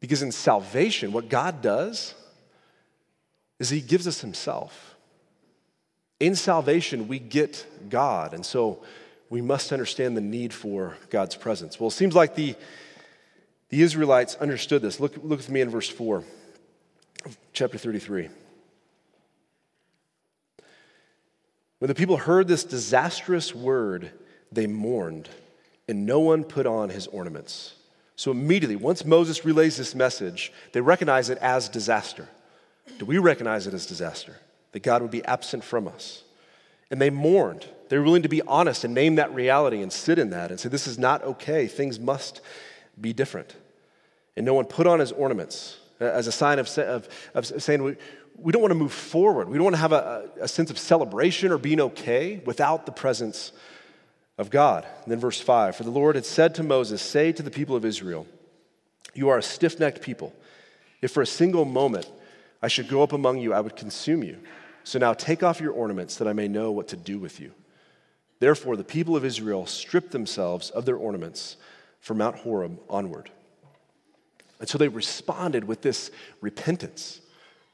Because 0.00 0.22
in 0.22 0.32
salvation, 0.32 1.12
what 1.12 1.28
God 1.28 1.60
does 1.60 2.14
is 3.58 3.68
He 3.68 3.82
gives 3.82 4.06
us 4.06 4.22
Himself. 4.22 4.96
In 6.18 6.34
salvation, 6.34 7.06
we 7.06 7.18
get 7.18 7.66
God. 7.90 8.32
And 8.32 8.44
so 8.44 8.82
we 9.28 9.42
must 9.42 9.72
understand 9.72 10.16
the 10.16 10.22
need 10.22 10.54
for 10.54 10.96
God's 11.10 11.36
presence. 11.36 11.78
Well, 11.78 11.88
it 11.88 11.92
seems 11.92 12.14
like 12.14 12.34
the, 12.34 12.54
the 13.68 13.82
Israelites 13.82 14.36
understood 14.36 14.80
this. 14.80 15.00
Look, 15.00 15.16
look 15.18 15.38
with 15.38 15.50
me 15.50 15.60
in 15.60 15.68
verse 15.68 15.88
4 15.88 16.24
chapter 17.52 17.78
33. 17.78 18.28
When 21.78 21.88
the 21.88 21.94
people 21.94 22.18
heard 22.18 22.46
this 22.46 22.64
disastrous 22.64 23.54
word, 23.54 24.10
they 24.52 24.66
mourned, 24.66 25.28
and 25.88 26.04
no 26.04 26.20
one 26.20 26.44
put 26.44 26.66
on 26.66 26.90
his 26.90 27.06
ornaments. 27.06 27.74
So 28.16 28.30
immediately, 28.30 28.76
once 28.76 29.04
Moses 29.04 29.44
relays 29.46 29.78
this 29.78 29.94
message, 29.94 30.52
they 30.72 30.80
recognize 30.82 31.30
it 31.30 31.38
as 31.38 31.70
disaster. 31.70 32.28
Do 32.98 33.06
we 33.06 33.16
recognize 33.16 33.66
it 33.66 33.72
as 33.72 33.86
disaster? 33.86 34.36
That 34.72 34.82
God 34.82 35.00
would 35.00 35.10
be 35.10 35.24
absent 35.24 35.64
from 35.64 35.88
us. 35.88 36.22
And 36.90 37.00
they 37.00 37.08
mourned. 37.08 37.66
They 37.88 37.96
were 37.96 38.04
willing 38.04 38.22
to 38.22 38.28
be 38.28 38.42
honest 38.42 38.84
and 38.84 38.94
name 38.94 39.14
that 39.14 39.34
reality 39.34 39.80
and 39.80 39.92
sit 39.92 40.18
in 40.18 40.30
that 40.30 40.50
and 40.50 40.60
say, 40.60 40.68
This 40.68 40.86
is 40.86 40.98
not 40.98 41.24
okay. 41.24 41.66
Things 41.66 41.98
must 41.98 42.42
be 43.00 43.12
different. 43.12 43.56
And 44.36 44.44
no 44.44 44.54
one 44.54 44.66
put 44.66 44.86
on 44.86 45.00
his 45.00 45.12
ornaments 45.12 45.79
as 46.00 46.26
a 46.26 46.32
sign 46.32 46.58
of, 46.58 46.68
of, 46.78 47.08
of 47.34 47.46
saying 47.46 47.82
we, 47.82 47.96
we 48.36 48.52
don't 48.52 48.62
want 48.62 48.72
to 48.72 48.78
move 48.78 48.92
forward. 48.92 49.48
We 49.48 49.56
don't 49.56 49.64
want 49.64 49.76
to 49.76 49.82
have 49.82 49.92
a, 49.92 50.30
a 50.40 50.48
sense 50.48 50.70
of 50.70 50.78
celebration 50.78 51.52
or 51.52 51.58
being 51.58 51.80
okay 51.80 52.40
without 52.44 52.86
the 52.86 52.92
presence 52.92 53.52
of 54.38 54.50
God. 54.50 54.86
And 55.04 55.12
then 55.12 55.20
verse 55.20 55.40
5 55.40 55.76
For 55.76 55.84
the 55.84 55.90
Lord 55.90 56.14
had 56.16 56.24
said 56.24 56.54
to 56.56 56.62
Moses, 56.62 57.02
Say 57.02 57.32
to 57.32 57.42
the 57.42 57.50
people 57.50 57.76
of 57.76 57.84
Israel, 57.84 58.26
You 59.14 59.28
are 59.28 59.38
a 59.38 59.42
stiff 59.42 59.78
necked 59.78 60.00
people. 60.00 60.34
If 61.02 61.12
for 61.12 61.22
a 61.22 61.26
single 61.26 61.64
moment 61.64 62.10
I 62.62 62.68
should 62.68 62.88
go 62.88 63.02
up 63.02 63.12
among 63.12 63.38
you, 63.38 63.52
I 63.52 63.60
would 63.60 63.76
consume 63.76 64.22
you. 64.22 64.38
So 64.84 64.98
now 64.98 65.12
take 65.12 65.42
off 65.42 65.60
your 65.60 65.72
ornaments 65.72 66.16
that 66.16 66.28
I 66.28 66.32
may 66.32 66.48
know 66.48 66.72
what 66.72 66.88
to 66.88 66.96
do 66.96 67.18
with 67.18 67.40
you. 67.40 67.52
Therefore, 68.38 68.76
the 68.76 68.84
people 68.84 69.16
of 69.16 69.24
Israel 69.24 69.66
stripped 69.66 70.12
themselves 70.12 70.70
of 70.70 70.86
their 70.86 70.96
ornaments 70.96 71.56
from 72.00 72.18
Mount 72.18 72.36
Horeb 72.36 72.80
onward. 72.88 73.30
And 74.60 74.68
so 74.68 74.78
they 74.78 74.88
responded 74.88 75.64
with 75.64 75.80
this 75.80 76.10
repentance, 76.40 77.20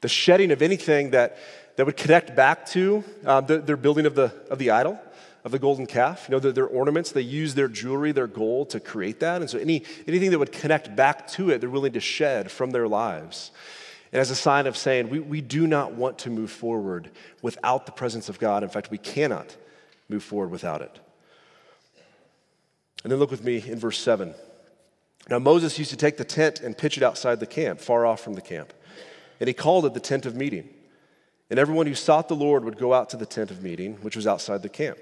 the 0.01 0.07
shedding 0.07 0.51
of 0.51 0.61
anything 0.61 1.11
that, 1.11 1.37
that 1.75 1.85
would 1.85 1.97
connect 1.97 2.35
back 2.35 2.65
to 2.67 3.03
um, 3.25 3.45
the, 3.45 3.59
their 3.59 3.77
building 3.77 4.05
of 4.05 4.15
the, 4.15 4.33
of 4.49 4.57
the 4.57 4.71
idol, 4.71 4.99
of 5.43 5.51
the 5.51 5.59
golden 5.59 5.85
calf. 5.85 6.27
You 6.27 6.33
know, 6.33 6.39
their, 6.39 6.53
their 6.53 6.67
ornaments, 6.67 7.11
they 7.11 7.21
use 7.21 7.55
their 7.55 7.67
jewelry, 7.67 8.13
their 8.13 8.27
gold 8.27 8.69
to 8.71 8.79
create 8.79 9.19
that. 9.19 9.41
And 9.41 9.49
so 9.49 9.59
any, 9.59 9.83
anything 10.07 10.31
that 10.31 10.39
would 10.39 10.53
connect 10.53 10.95
back 10.95 11.27
to 11.29 11.49
it, 11.49 11.59
they're 11.59 11.69
willing 11.69 11.93
to 11.93 11.99
shed 11.99 12.49
from 12.49 12.71
their 12.71 12.87
lives. 12.87 13.51
And 14.13 14.21
as 14.21 14.31
a 14.31 14.35
sign 14.35 14.65
of 14.65 14.77
saying, 14.77 15.09
we, 15.09 15.19
we 15.19 15.41
do 15.41 15.67
not 15.67 15.93
want 15.93 16.19
to 16.19 16.29
move 16.29 16.51
forward 16.51 17.11
without 17.41 17.85
the 17.85 17.91
presence 17.91 18.29
of 18.29 18.39
God. 18.39 18.63
In 18.63 18.69
fact, 18.69 18.89
we 18.89 18.97
cannot 18.97 19.55
move 20.07 20.23
forward 20.23 20.51
without 20.51 20.81
it. 20.81 20.99
And 23.03 23.11
then 23.11 23.19
look 23.19 23.31
with 23.31 23.43
me 23.43 23.61
in 23.65 23.77
verse 23.77 23.99
7. 23.99 24.33
Now, 25.29 25.39
Moses 25.39 25.77
used 25.77 25.91
to 25.91 25.97
take 25.97 26.17
the 26.17 26.23
tent 26.23 26.61
and 26.61 26.77
pitch 26.77 26.97
it 26.97 27.03
outside 27.03 27.39
the 27.39 27.45
camp, 27.45 27.79
far 27.79 28.05
off 28.05 28.21
from 28.21 28.33
the 28.33 28.41
camp. 28.41 28.73
And 29.39 29.47
he 29.47 29.53
called 29.53 29.85
it 29.85 29.93
the 29.93 29.99
tent 29.99 30.25
of 30.25 30.35
meeting. 30.35 30.69
And 31.49 31.59
everyone 31.59 31.87
who 31.87 31.95
sought 31.95 32.27
the 32.27 32.35
Lord 32.35 32.63
would 32.65 32.77
go 32.77 32.93
out 32.93 33.09
to 33.09 33.17
the 33.17 33.25
tent 33.25 33.51
of 33.51 33.61
meeting, 33.63 33.95
which 34.01 34.15
was 34.15 34.27
outside 34.27 34.61
the 34.61 34.69
camp. 34.69 34.99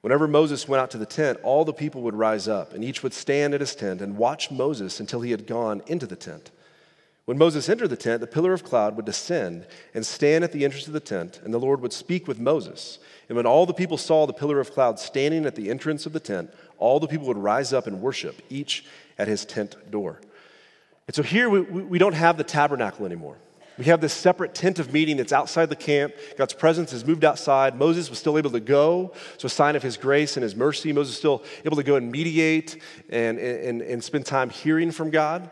Whenever 0.00 0.28
Moses 0.28 0.68
went 0.68 0.80
out 0.80 0.90
to 0.92 0.98
the 0.98 1.06
tent, 1.06 1.38
all 1.42 1.64
the 1.64 1.72
people 1.72 2.02
would 2.02 2.14
rise 2.14 2.46
up, 2.46 2.72
and 2.72 2.84
each 2.84 3.02
would 3.02 3.12
stand 3.12 3.52
at 3.52 3.60
his 3.60 3.74
tent 3.74 4.00
and 4.00 4.16
watch 4.16 4.50
Moses 4.50 5.00
until 5.00 5.20
he 5.20 5.32
had 5.32 5.46
gone 5.46 5.82
into 5.86 6.06
the 6.06 6.16
tent. 6.16 6.52
When 7.24 7.36
Moses 7.36 7.68
entered 7.68 7.90
the 7.90 7.96
tent, 7.96 8.20
the 8.20 8.26
pillar 8.26 8.54
of 8.54 8.64
cloud 8.64 8.96
would 8.96 9.04
descend 9.04 9.66
and 9.92 10.06
stand 10.06 10.44
at 10.44 10.52
the 10.52 10.64
entrance 10.64 10.86
of 10.86 10.94
the 10.94 11.00
tent, 11.00 11.40
and 11.44 11.52
the 11.52 11.60
Lord 11.60 11.82
would 11.82 11.92
speak 11.92 12.26
with 12.26 12.38
Moses. 12.38 13.00
And 13.28 13.36
when 13.36 13.44
all 13.44 13.66
the 13.66 13.74
people 13.74 13.98
saw 13.98 14.26
the 14.26 14.32
pillar 14.32 14.60
of 14.60 14.72
cloud 14.72 14.98
standing 14.98 15.44
at 15.44 15.54
the 15.54 15.68
entrance 15.68 16.06
of 16.06 16.14
the 16.14 16.20
tent, 16.20 16.50
all 16.78 17.00
the 17.00 17.08
people 17.08 17.26
would 17.26 17.36
rise 17.36 17.72
up 17.72 17.86
and 17.86 18.00
worship, 18.00 18.40
each 18.48 18.86
at 19.18 19.28
his 19.28 19.44
tent 19.44 19.76
door. 19.90 20.20
And 21.06 21.14
so 21.14 21.22
here 21.22 21.48
we, 21.48 21.60
we 21.60 21.98
don't 21.98 22.14
have 22.14 22.36
the 22.36 22.44
tabernacle 22.44 23.06
anymore. 23.06 23.36
We 23.78 23.84
have 23.84 24.00
this 24.00 24.12
separate 24.12 24.54
tent 24.54 24.80
of 24.80 24.92
meeting 24.92 25.16
that's 25.16 25.32
outside 25.32 25.68
the 25.70 25.76
camp. 25.76 26.12
God's 26.36 26.52
presence 26.52 26.90
has 26.90 27.06
moved 27.06 27.24
outside. 27.24 27.78
Moses 27.78 28.10
was 28.10 28.18
still 28.18 28.36
able 28.36 28.50
to 28.50 28.60
go. 28.60 29.12
So, 29.36 29.46
a 29.46 29.48
sign 29.48 29.76
of 29.76 29.84
his 29.84 29.96
grace 29.96 30.36
and 30.36 30.42
his 30.42 30.56
mercy. 30.56 30.92
Moses 30.92 31.12
was 31.12 31.18
still 31.18 31.44
able 31.64 31.76
to 31.76 31.84
go 31.84 31.94
and 31.94 32.10
mediate 32.10 32.82
and, 33.08 33.38
and, 33.38 33.80
and 33.80 34.02
spend 34.02 34.26
time 34.26 34.50
hearing 34.50 34.90
from 34.90 35.10
God. 35.10 35.48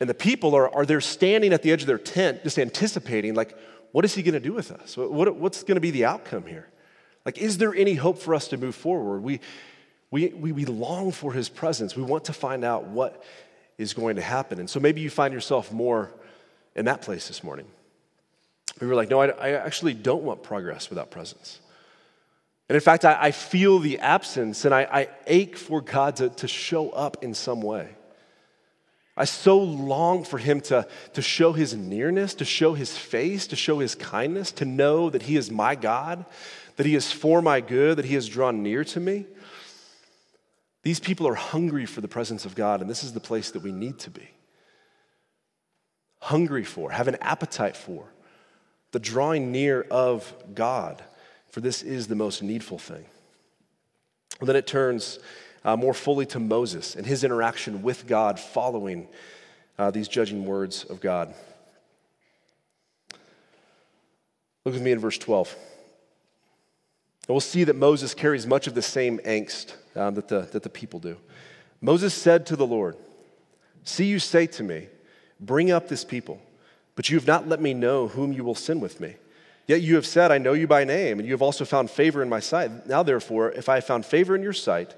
And 0.00 0.08
the 0.08 0.14
people 0.14 0.54
are, 0.54 0.72
are 0.74 0.84
there 0.84 1.00
standing 1.00 1.54
at 1.54 1.62
the 1.62 1.72
edge 1.72 1.80
of 1.80 1.86
their 1.86 1.98
tent, 1.98 2.42
just 2.42 2.58
anticipating, 2.58 3.34
like, 3.34 3.56
what 3.92 4.04
is 4.04 4.14
he 4.14 4.22
going 4.22 4.34
to 4.34 4.40
do 4.40 4.52
with 4.52 4.70
us? 4.70 4.96
What, 4.96 5.34
what's 5.36 5.62
going 5.62 5.76
to 5.76 5.80
be 5.80 5.90
the 5.90 6.04
outcome 6.04 6.46
here? 6.46 6.68
Like, 7.24 7.38
is 7.38 7.58
there 7.58 7.74
any 7.74 7.94
hope 7.94 8.18
for 8.18 8.34
us 8.34 8.48
to 8.48 8.56
move 8.56 8.74
forward? 8.74 9.22
We, 9.22 9.40
we, 10.10 10.28
we, 10.28 10.52
we 10.52 10.64
long 10.64 11.12
for 11.12 11.32
his 11.32 11.48
presence. 11.48 11.96
We 11.96 12.02
want 12.02 12.24
to 12.24 12.32
find 12.32 12.64
out 12.64 12.86
what 12.86 13.22
is 13.78 13.94
going 13.94 14.16
to 14.16 14.22
happen. 14.22 14.58
And 14.58 14.68
so 14.68 14.80
maybe 14.80 15.00
you 15.00 15.10
find 15.10 15.32
yourself 15.32 15.72
more 15.72 16.10
in 16.74 16.84
that 16.86 17.02
place 17.02 17.28
this 17.28 17.44
morning. 17.44 17.66
We 18.80 18.86
were 18.86 18.94
like, 18.94 19.10
no, 19.10 19.20
I, 19.20 19.28
I 19.28 19.50
actually 19.52 19.94
don't 19.94 20.22
want 20.22 20.42
progress 20.42 20.90
without 20.90 21.10
presence. 21.10 21.60
And 22.68 22.74
in 22.74 22.80
fact, 22.80 23.04
I, 23.04 23.18
I 23.20 23.30
feel 23.32 23.78
the 23.78 23.98
absence 23.98 24.64
and 24.64 24.74
I, 24.74 24.82
I 24.82 25.08
ache 25.26 25.56
for 25.56 25.80
God 25.80 26.16
to, 26.16 26.28
to 26.28 26.48
show 26.48 26.90
up 26.90 27.22
in 27.22 27.34
some 27.34 27.62
way. 27.62 27.88
I 29.16 29.24
so 29.24 29.58
long 29.58 30.24
for 30.24 30.38
him 30.38 30.60
to, 30.62 30.86
to 31.14 31.20
show 31.20 31.52
his 31.52 31.74
nearness, 31.74 32.34
to 32.34 32.44
show 32.44 32.74
his 32.74 32.96
face, 32.96 33.48
to 33.48 33.56
show 33.56 33.80
his 33.80 33.94
kindness, 33.94 34.52
to 34.52 34.64
know 34.64 35.10
that 35.10 35.22
he 35.22 35.36
is 35.36 35.50
my 35.50 35.74
God, 35.74 36.24
that 36.76 36.86
he 36.86 36.94
is 36.94 37.12
for 37.12 37.42
my 37.42 37.60
good, 37.60 37.98
that 37.98 38.06
he 38.06 38.14
has 38.14 38.28
drawn 38.28 38.62
near 38.62 38.84
to 38.84 39.00
me. 39.00 39.26
These 40.82 41.00
people 41.00 41.28
are 41.28 41.34
hungry 41.34 41.84
for 41.86 42.00
the 42.00 42.08
presence 42.08 42.44
of 42.44 42.54
God, 42.54 42.80
and 42.80 42.88
this 42.88 43.04
is 43.04 43.12
the 43.12 43.20
place 43.20 43.50
that 43.50 43.62
we 43.62 43.72
need 43.72 43.98
to 44.00 44.10
be. 44.10 44.28
Hungry 46.20 46.64
for, 46.64 46.90
have 46.90 47.08
an 47.08 47.16
appetite 47.20 47.76
for, 47.76 48.04
the 48.92 48.98
drawing 48.98 49.52
near 49.52 49.82
of 49.90 50.32
God, 50.54 51.02
for 51.50 51.60
this 51.60 51.82
is 51.82 52.06
the 52.06 52.14
most 52.14 52.42
needful 52.42 52.78
thing. 52.78 53.04
And 54.38 54.48
then 54.48 54.56
it 54.56 54.66
turns 54.66 55.18
uh, 55.64 55.76
more 55.76 55.92
fully 55.92 56.24
to 56.26 56.40
Moses 56.40 56.96
and 56.96 57.04
his 57.04 57.24
interaction 57.24 57.82
with 57.82 58.06
God 58.06 58.40
following 58.40 59.08
uh, 59.78 59.90
these 59.90 60.08
judging 60.08 60.46
words 60.46 60.84
of 60.84 61.00
God. 61.00 61.34
Look 64.64 64.74
with 64.74 64.82
me 64.82 64.92
in 64.92 64.98
verse 64.98 65.18
12. 65.18 65.54
And 67.28 67.34
we'll 67.34 67.40
see 67.40 67.64
that 67.64 67.76
Moses 67.76 68.14
carries 68.14 68.46
much 68.46 68.66
of 68.66 68.74
the 68.74 68.82
same 68.82 69.18
angst 69.20 69.74
um, 69.96 70.14
that, 70.14 70.28
the, 70.28 70.40
that 70.52 70.62
the 70.62 70.68
people 70.68 71.00
do. 71.00 71.16
Moses 71.80 72.14
said 72.14 72.46
to 72.46 72.56
the 72.56 72.66
Lord, 72.66 72.96
See, 73.84 74.04
you 74.04 74.18
say 74.18 74.46
to 74.48 74.62
me, 74.62 74.88
Bring 75.40 75.70
up 75.70 75.88
this 75.88 76.04
people, 76.04 76.40
but 76.96 77.08
you 77.08 77.16
have 77.16 77.26
not 77.26 77.48
let 77.48 77.60
me 77.60 77.72
know 77.72 78.08
whom 78.08 78.32
you 78.32 78.44
will 78.44 78.54
send 78.54 78.82
with 78.82 79.00
me. 79.00 79.14
Yet 79.66 79.82
you 79.82 79.94
have 79.94 80.06
said, 80.06 80.30
I 80.30 80.38
know 80.38 80.52
you 80.52 80.66
by 80.66 80.84
name, 80.84 81.18
and 81.18 81.26
you 81.26 81.32
have 81.32 81.42
also 81.42 81.64
found 81.64 81.90
favor 81.90 82.22
in 82.22 82.28
my 82.28 82.40
sight. 82.40 82.86
Now, 82.86 83.02
therefore, 83.02 83.52
if 83.52 83.68
I 83.68 83.76
have 83.76 83.84
found 83.84 84.04
favor 84.04 84.34
in 84.34 84.42
your 84.42 84.52
sight, 84.52 84.94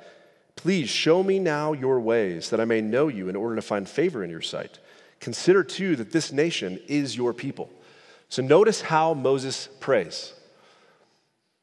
Please 0.56 0.88
show 0.88 1.22
me 1.22 1.38
now 1.38 1.72
your 1.72 2.00
ways, 2.00 2.50
that 2.50 2.60
I 2.60 2.64
may 2.64 2.80
know 2.80 3.08
you 3.08 3.28
in 3.28 3.36
order 3.36 3.56
to 3.56 3.62
find 3.62 3.88
favor 3.88 4.22
in 4.22 4.30
your 4.30 4.42
sight. 4.42 4.78
Consider 5.20 5.64
too 5.64 5.96
that 5.96 6.12
this 6.12 6.32
nation 6.32 6.80
is 6.88 7.16
your 7.16 7.32
people. 7.32 7.70
So 8.28 8.42
notice 8.42 8.82
how 8.82 9.14
Moses 9.14 9.68
prays. 9.80 10.34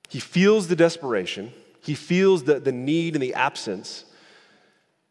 He 0.10 0.20
feels 0.20 0.68
the 0.68 0.76
desperation, 0.76 1.54
he 1.82 1.96
feels 1.96 2.44
the, 2.44 2.60
the 2.60 2.72
need 2.72 3.16
and 3.16 3.24
the 3.24 3.34
absence, 3.34 4.06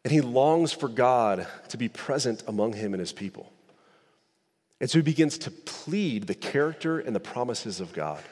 and 0.03 0.11
he 0.11 0.21
longs 0.21 0.71
for 0.71 0.87
God 0.87 1.47
to 1.69 1.77
be 1.77 1.89
present 1.89 2.43
among 2.47 2.73
him 2.73 2.93
and 2.93 2.99
his 2.99 3.11
people. 3.11 3.51
And 4.81 4.89
so 4.89 4.99
he 4.99 5.03
begins 5.03 5.37
to 5.39 5.51
plead 5.51 6.27
the 6.27 6.35
character 6.35 6.99
and 6.99 7.15
the 7.15 7.19
promises 7.19 7.79
of 7.81 7.91
God. 7.91 8.23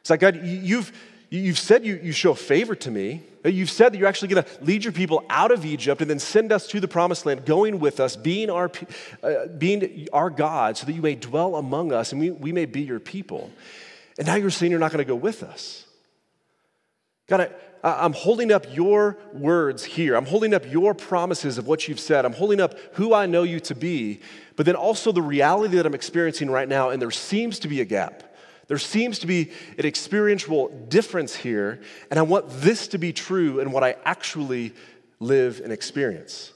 It's 0.00 0.10
like, 0.10 0.20
God, 0.20 0.40
you've, 0.44 0.92
You've 1.30 1.60
said 1.60 1.84
you, 1.84 2.00
you 2.02 2.10
show 2.10 2.34
favor 2.34 2.74
to 2.74 2.90
me. 2.90 3.22
You've 3.44 3.70
said 3.70 3.92
that 3.92 3.98
you're 3.98 4.08
actually 4.08 4.28
going 4.34 4.42
to 4.42 4.64
lead 4.64 4.82
your 4.82 4.92
people 4.92 5.24
out 5.30 5.52
of 5.52 5.64
Egypt 5.64 6.00
and 6.00 6.10
then 6.10 6.18
send 6.18 6.50
us 6.50 6.66
to 6.68 6.80
the 6.80 6.88
promised 6.88 7.24
land, 7.24 7.46
going 7.46 7.78
with 7.78 8.00
us, 8.00 8.16
being 8.16 8.50
our, 8.50 8.70
uh, 9.22 9.46
being 9.46 10.08
our 10.12 10.28
God, 10.28 10.76
so 10.76 10.86
that 10.86 10.92
you 10.92 11.00
may 11.00 11.14
dwell 11.14 11.54
among 11.54 11.92
us 11.92 12.10
and 12.10 12.20
we, 12.20 12.32
we 12.32 12.50
may 12.50 12.66
be 12.66 12.82
your 12.82 12.98
people. 12.98 13.48
And 14.18 14.26
now 14.26 14.34
you're 14.34 14.50
saying 14.50 14.72
you're 14.72 14.80
not 14.80 14.90
going 14.90 15.04
to 15.04 15.08
go 15.08 15.14
with 15.14 15.44
us. 15.44 15.86
God, 17.28 17.54
I'm 17.82 18.12
holding 18.12 18.52
up 18.52 18.66
your 18.74 19.16
words 19.32 19.84
here. 19.84 20.14
I'm 20.14 20.26
holding 20.26 20.52
up 20.52 20.70
your 20.70 20.94
promises 20.94 21.56
of 21.56 21.66
what 21.66 21.88
you've 21.88 22.00
said. 22.00 22.24
I'm 22.24 22.32
holding 22.32 22.60
up 22.60 22.74
who 22.92 23.14
I 23.14 23.26
know 23.26 23.42
you 23.42 23.60
to 23.60 23.74
be, 23.74 24.20
but 24.56 24.66
then 24.66 24.76
also 24.76 25.12
the 25.12 25.22
reality 25.22 25.76
that 25.76 25.86
I'm 25.86 25.94
experiencing 25.94 26.50
right 26.50 26.68
now, 26.68 26.90
and 26.90 27.00
there 27.00 27.10
seems 27.10 27.58
to 27.60 27.68
be 27.68 27.80
a 27.80 27.84
gap. 27.84 28.22
There 28.68 28.78
seems 28.78 29.18
to 29.20 29.26
be 29.26 29.50
an 29.78 29.86
experiential 29.86 30.68
difference 30.88 31.34
here, 31.34 31.80
and 32.10 32.18
I 32.18 32.22
want 32.22 32.48
this 32.48 32.86
to 32.88 32.98
be 32.98 33.12
true 33.12 33.60
in 33.60 33.72
what 33.72 33.82
I 33.82 33.96
actually 34.04 34.72
live 35.18 35.60
and 35.64 35.72
experience, 35.72 36.52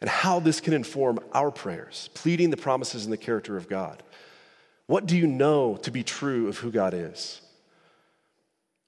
and 0.00 0.08
how 0.08 0.38
this 0.40 0.60
can 0.60 0.72
inform 0.72 1.18
our 1.32 1.50
prayers, 1.50 2.10
pleading 2.14 2.50
the 2.50 2.56
promises 2.56 3.04
and 3.04 3.12
the 3.12 3.18
character 3.18 3.56
of 3.56 3.68
God. 3.68 4.02
What 4.86 5.06
do 5.06 5.16
you 5.16 5.26
know 5.26 5.76
to 5.82 5.90
be 5.90 6.02
true 6.02 6.48
of 6.48 6.58
who 6.58 6.70
God 6.70 6.94
is? 6.94 7.41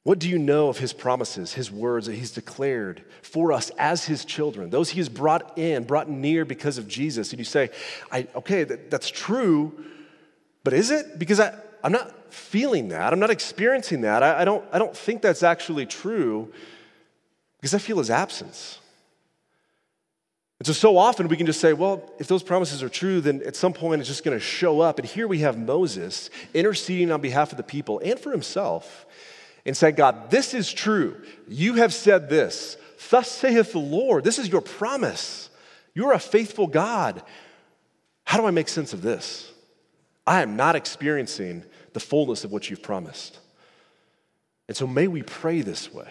What 0.04 0.18
do 0.18 0.28
you 0.28 0.38
know 0.38 0.68
of 0.68 0.78
his 0.78 0.92
promises, 0.92 1.54
his 1.54 1.72
words 1.72 2.06
that 2.06 2.14
he's 2.14 2.30
declared 2.30 3.02
for 3.22 3.52
us 3.52 3.70
as 3.78 4.04
his 4.04 4.26
children, 4.26 4.68
those 4.68 4.90
he 4.90 4.98
has 5.00 5.08
brought 5.08 5.58
in, 5.58 5.84
brought 5.84 6.10
near 6.10 6.44
because 6.44 6.76
of 6.76 6.86
Jesus? 6.86 7.30
And 7.30 7.38
you 7.38 7.44
say, 7.44 7.70
okay, 8.12 8.64
that, 8.64 8.90
that's 8.90 9.08
true, 9.08 9.72
but 10.62 10.74
is 10.74 10.90
it? 10.90 11.18
Because 11.18 11.40
I, 11.40 11.54
I'm 11.82 11.92
not 11.92 12.32
feeling 12.32 12.88
that. 12.88 13.14
I'm 13.14 13.18
not 13.18 13.30
experiencing 13.30 14.02
that. 14.02 14.22
I, 14.22 14.42
I, 14.42 14.44
don't, 14.44 14.62
I 14.72 14.78
don't 14.78 14.94
think 14.94 15.22
that's 15.22 15.42
actually 15.42 15.86
true 15.86 16.52
because 17.56 17.72
I 17.72 17.78
feel 17.78 17.96
his 17.96 18.10
absence. 18.10 18.80
And 20.60 20.66
so, 20.66 20.74
so 20.74 20.98
often 20.98 21.28
we 21.28 21.36
can 21.38 21.46
just 21.46 21.60
say, 21.60 21.72
well, 21.72 22.12
if 22.18 22.26
those 22.26 22.42
promises 22.42 22.82
are 22.82 22.90
true, 22.90 23.22
then 23.22 23.42
at 23.46 23.56
some 23.56 23.72
point 23.72 24.00
it's 24.00 24.08
just 24.08 24.22
going 24.22 24.36
to 24.36 24.44
show 24.44 24.82
up. 24.82 24.98
And 24.98 25.08
here 25.08 25.26
we 25.26 25.38
have 25.38 25.56
Moses 25.58 26.28
interceding 26.52 27.10
on 27.10 27.22
behalf 27.22 27.52
of 27.52 27.56
the 27.56 27.62
people 27.62 28.02
and 28.04 28.20
for 28.20 28.32
himself 28.32 29.06
and 29.66 29.76
say, 29.76 29.92
God, 29.92 30.30
this 30.30 30.54
is 30.54 30.72
true. 30.72 31.20
You 31.48 31.74
have 31.74 31.92
said 31.92 32.28
this. 32.28 32.76
Thus 33.10 33.30
saith 33.30 33.72
the 33.72 33.78
Lord. 33.78 34.24
This 34.24 34.38
is 34.38 34.48
your 34.48 34.60
promise. 34.60 35.50
You're 35.94 36.12
a 36.12 36.18
faithful 36.18 36.66
God. 36.66 37.22
How 38.24 38.38
do 38.38 38.46
I 38.46 38.50
make 38.50 38.68
sense 38.68 38.92
of 38.92 39.02
this? 39.02 39.52
I 40.26 40.42
am 40.42 40.56
not 40.56 40.74
experiencing 40.74 41.62
the 41.92 42.00
fullness 42.00 42.44
of 42.44 42.50
what 42.50 42.68
you've 42.68 42.82
promised. 42.82 43.38
And 44.66 44.76
so 44.76 44.86
may 44.86 45.06
we 45.06 45.22
pray 45.22 45.60
this 45.60 45.92
way. 45.92 46.10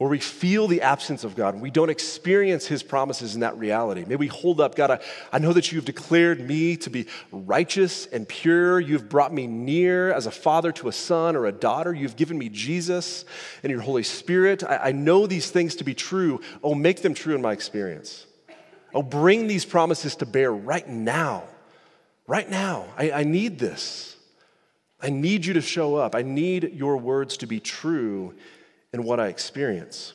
Where 0.00 0.08
we 0.08 0.18
feel 0.18 0.66
the 0.66 0.80
absence 0.80 1.24
of 1.24 1.36
God, 1.36 1.60
we 1.60 1.70
don't 1.70 1.90
experience 1.90 2.66
His 2.66 2.82
promises 2.82 3.34
in 3.34 3.42
that 3.42 3.58
reality. 3.58 4.02
May 4.06 4.16
we 4.16 4.28
hold 4.28 4.58
up, 4.58 4.74
God, 4.74 4.92
I, 4.92 5.00
I 5.30 5.38
know 5.38 5.52
that 5.52 5.70
you 5.70 5.76
have 5.76 5.84
declared 5.84 6.40
me 6.40 6.78
to 6.78 6.88
be 6.88 7.04
righteous 7.30 8.06
and 8.06 8.26
pure. 8.26 8.80
You've 8.80 9.10
brought 9.10 9.30
me 9.30 9.46
near 9.46 10.10
as 10.10 10.24
a 10.24 10.30
father 10.30 10.72
to 10.72 10.88
a 10.88 10.92
son 10.92 11.36
or 11.36 11.44
a 11.44 11.52
daughter. 11.52 11.92
You've 11.92 12.16
given 12.16 12.38
me 12.38 12.48
Jesus 12.48 13.26
and 13.62 13.70
your 13.70 13.82
Holy 13.82 14.02
Spirit. 14.02 14.64
I, 14.64 14.76
I 14.84 14.92
know 14.92 15.26
these 15.26 15.50
things 15.50 15.74
to 15.76 15.84
be 15.84 15.92
true. 15.92 16.40
Oh, 16.64 16.74
make 16.74 17.02
them 17.02 17.12
true 17.12 17.34
in 17.34 17.42
my 17.42 17.52
experience. 17.52 18.24
Oh, 18.94 19.02
bring 19.02 19.48
these 19.48 19.66
promises 19.66 20.16
to 20.16 20.24
bear 20.24 20.50
right 20.50 20.88
now. 20.88 21.44
Right 22.26 22.48
now. 22.48 22.86
I, 22.96 23.10
I 23.10 23.24
need 23.24 23.58
this. 23.58 24.16
I 24.98 25.10
need 25.10 25.44
you 25.44 25.52
to 25.52 25.60
show 25.60 25.96
up. 25.96 26.14
I 26.14 26.22
need 26.22 26.72
your 26.72 26.96
words 26.96 27.36
to 27.36 27.46
be 27.46 27.60
true 27.60 28.34
in 28.92 29.02
what 29.04 29.20
I 29.20 29.28
experience. 29.28 30.14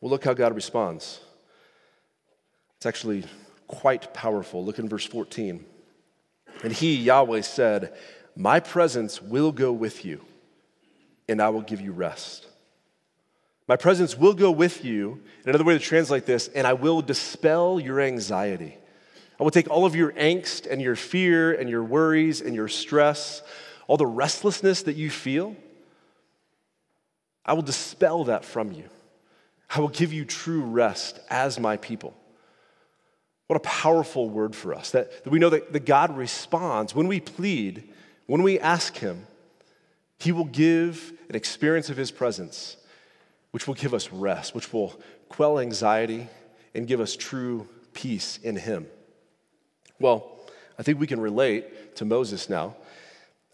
Well, 0.00 0.10
look 0.10 0.24
how 0.24 0.34
God 0.34 0.54
responds. 0.54 1.20
It's 2.76 2.86
actually 2.86 3.24
quite 3.66 4.14
powerful. 4.14 4.64
Look 4.64 4.78
in 4.78 4.88
verse 4.88 5.04
14. 5.04 5.64
And 6.62 6.72
he, 6.72 6.96
Yahweh, 6.96 7.42
said, 7.42 7.94
My 8.36 8.60
presence 8.60 9.20
will 9.20 9.52
go 9.52 9.72
with 9.72 10.04
you, 10.04 10.24
and 11.28 11.42
I 11.42 11.48
will 11.50 11.62
give 11.62 11.80
you 11.80 11.92
rest. 11.92 12.46
My 13.66 13.76
presence 13.76 14.16
will 14.16 14.32
go 14.32 14.50
with 14.50 14.84
you. 14.84 15.20
Another 15.44 15.64
way 15.64 15.74
to 15.74 15.84
translate 15.84 16.24
this, 16.24 16.48
and 16.48 16.66
I 16.66 16.72
will 16.72 17.02
dispel 17.02 17.78
your 17.78 18.00
anxiety. 18.00 18.76
I 19.38 19.42
will 19.42 19.50
take 19.50 19.70
all 19.70 19.84
of 19.84 19.94
your 19.94 20.12
angst 20.12 20.66
and 20.68 20.80
your 20.80 20.96
fear 20.96 21.52
and 21.52 21.68
your 21.68 21.84
worries 21.84 22.40
and 22.40 22.54
your 22.54 22.68
stress, 22.68 23.42
all 23.86 23.96
the 23.96 24.06
restlessness 24.06 24.82
that 24.84 24.96
you 24.96 25.10
feel, 25.10 25.54
I 27.48 27.54
will 27.54 27.62
dispel 27.62 28.24
that 28.24 28.44
from 28.44 28.72
you. 28.72 28.84
I 29.70 29.80
will 29.80 29.88
give 29.88 30.12
you 30.12 30.26
true 30.26 30.60
rest 30.60 31.18
as 31.30 31.58
my 31.58 31.78
people. 31.78 32.14
What 33.46 33.56
a 33.56 33.60
powerful 33.60 34.28
word 34.28 34.54
for 34.54 34.74
us 34.74 34.90
that, 34.90 35.24
that 35.24 35.30
we 35.30 35.38
know 35.38 35.48
that, 35.48 35.72
that 35.72 35.86
God 35.86 36.14
responds 36.14 36.94
when 36.94 37.08
we 37.08 37.20
plead, 37.20 37.88
when 38.26 38.42
we 38.42 38.60
ask 38.60 38.98
Him, 38.98 39.26
He 40.18 40.30
will 40.30 40.44
give 40.44 41.14
an 41.30 41.34
experience 41.34 41.88
of 41.88 41.96
His 41.96 42.10
presence, 42.10 42.76
which 43.52 43.66
will 43.66 43.74
give 43.74 43.94
us 43.94 44.12
rest, 44.12 44.54
which 44.54 44.70
will 44.70 45.00
quell 45.30 45.58
anxiety 45.58 46.28
and 46.74 46.86
give 46.86 47.00
us 47.00 47.16
true 47.16 47.66
peace 47.94 48.38
in 48.42 48.56
Him. 48.56 48.86
Well, 49.98 50.38
I 50.78 50.82
think 50.82 51.00
we 51.00 51.06
can 51.06 51.20
relate 51.20 51.96
to 51.96 52.04
Moses 52.04 52.50
now. 52.50 52.76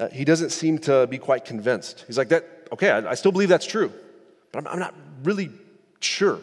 Uh, 0.01 0.09
he 0.09 0.25
doesn't 0.25 0.51
seem 0.51 0.79
to 0.79 1.07
be 1.07 1.19
quite 1.19 1.45
convinced. 1.45 2.05
He's 2.09 2.19
like, 2.19 2.31
that, 2.31 2.45
okay, 2.73 2.91
I, 2.91 3.11
I 3.11 3.15
still 3.15 3.33
believe 3.33 3.49
that's 3.49 3.67
true, 3.67 3.93
but 4.53 4.61
I'm, 4.61 4.75
I'm, 4.75 4.79
not 4.79 4.95
really 5.23 5.51
sure. 6.01 6.39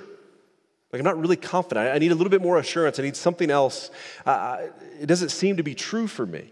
Like, 0.91 0.99
I'm 0.99 1.05
not 1.05 1.19
really 1.19 1.35
confident. 1.35 1.87
I, 1.87 1.91
I, 1.91 1.99
need 1.99 2.11
a 2.11 2.15
little 2.15 2.29
bit 2.29 2.41
more 2.41 2.57
assurance. 2.57 2.99
I 2.99 3.03
need 3.03 3.15
something 3.15 3.49
else. 3.49 3.91
Uh, 4.25 4.67
it 4.99 5.05
doesn't 5.05 5.29
seem 5.29 5.57
to 5.57 5.63
be 5.63 5.75
true 5.75 6.07
for 6.07 6.25
me. 6.25 6.51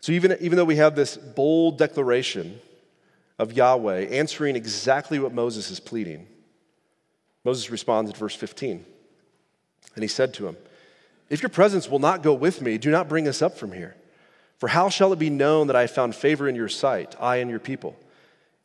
So, 0.00 0.12
even, 0.12 0.36
even 0.40 0.56
though 0.56 0.64
we 0.64 0.76
have 0.76 0.94
this 0.94 1.16
bold 1.16 1.78
declaration 1.78 2.60
of 3.38 3.52
Yahweh 3.52 4.06
answering 4.06 4.56
exactly 4.56 5.18
what 5.18 5.32
Moses 5.32 5.70
is 5.70 5.80
pleading, 5.80 6.26
Moses 7.44 7.70
responds 7.70 8.10
in 8.10 8.16
verse 8.16 8.34
15. 8.34 8.84
And 9.94 10.02
he 10.02 10.08
said 10.08 10.34
to 10.34 10.48
him, 10.48 10.56
If 11.30 11.42
your 11.42 11.48
presence 11.48 11.88
will 11.88 11.98
not 11.98 12.22
go 12.22 12.34
with 12.34 12.60
me, 12.60 12.78
do 12.78 12.90
not 12.90 13.08
bring 13.08 13.28
us 13.28 13.40
up 13.40 13.56
from 13.56 13.72
here. 13.72 13.96
For 14.58 14.68
how 14.68 14.88
shall 14.88 15.12
it 15.12 15.18
be 15.18 15.30
known 15.30 15.66
that 15.66 15.76
I 15.76 15.82
have 15.82 15.90
found 15.90 16.14
favor 16.14 16.48
in 16.48 16.54
your 16.54 16.68
sight, 16.68 17.14
I 17.20 17.36
and 17.36 17.50
your 17.50 17.58
people? 17.58 17.96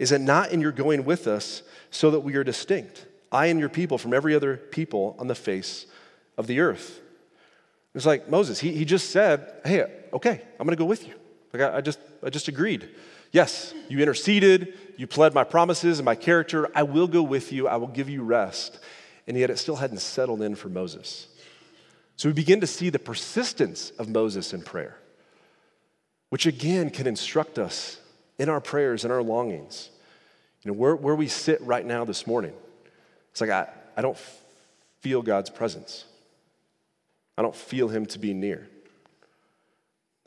Is 0.02 0.12
it 0.12 0.20
not 0.20 0.52
in 0.52 0.62
your 0.62 0.72
going 0.72 1.06
with 1.06 1.28
us 1.28 1.62
so 1.92 2.10
that 2.10 2.22
we 2.22 2.36
are 2.36 2.44
distinct, 2.44 3.06
I 3.32 3.46
and 3.46 3.60
your 3.60 3.70
people, 3.70 4.00
from 4.00 4.16
every 4.16 4.34
other 4.34 4.58
people 4.58 5.16
on 5.20 5.28
the 5.28 5.36
face 5.36 5.86
of 6.40 6.48
the 6.48 6.60
earth? 6.60 7.00
It's 7.94 8.08
like 8.08 8.28
Moses, 8.28 8.60
he, 8.60 8.72
he 8.72 8.84
just 8.84 9.12
said, 9.12 9.54
Hey, 9.64 9.86
okay, 10.12 10.42
I'm 10.60 10.66
gonna 10.66 10.76
go 10.76 10.86
with 10.86 11.08
you. 11.08 11.14
Like 11.54 11.62
I, 11.62 11.78
I 11.78 11.82
just 11.82 12.00
I 12.24 12.32
just 12.32 12.48
agreed. 12.48 12.90
Yes, 13.32 13.76
you 13.90 14.00
interceded, 14.00 14.74
you 14.98 15.06
pled 15.06 15.36
my 15.36 15.44
promises 15.44 16.00
and 16.00 16.06
my 16.06 16.16
character. 16.16 16.68
I 16.74 16.82
will 16.82 17.08
go 17.08 17.22
with 17.22 17.54
you, 17.54 17.68
I 17.68 17.76
will 17.76 17.86
give 17.86 18.10
you 18.10 18.24
rest. 18.24 18.80
And 19.28 19.38
yet 19.38 19.52
it 19.52 19.60
still 19.60 19.76
hadn't 19.76 20.00
settled 20.00 20.42
in 20.42 20.56
for 20.56 20.70
Moses. 20.70 21.28
So 22.16 22.28
we 22.28 22.34
begin 22.34 22.60
to 22.62 22.68
see 22.68 22.90
the 22.90 22.98
persistence 22.98 23.92
of 24.00 24.10
Moses 24.10 24.52
in 24.52 24.64
prayer, 24.64 24.98
which 26.30 26.48
again 26.48 26.90
can 26.90 27.06
instruct 27.06 27.60
us 27.60 28.01
in 28.42 28.50
our 28.50 28.60
prayers 28.60 29.04
and 29.04 29.14
our 29.14 29.22
longings. 29.22 29.92
You 30.64 30.72
know, 30.72 30.78
where, 30.78 30.96
where 30.96 31.14
we 31.14 31.28
sit 31.28 31.62
right 31.62 31.86
now 31.86 32.06
this 32.06 32.26
morning, 32.26 32.54
it's 33.30 33.40
like 33.40 33.52
I, 33.52 33.68
I 33.96 34.02
don't 34.02 34.18
feel 35.02 35.22
God's 35.22 35.52
presence. 35.52 36.06
I 37.38 37.44
don't 37.44 37.56
feel 37.56 37.88
Him 37.88 38.08
to 38.08 38.18
be 38.18 38.34
near. 38.34 38.68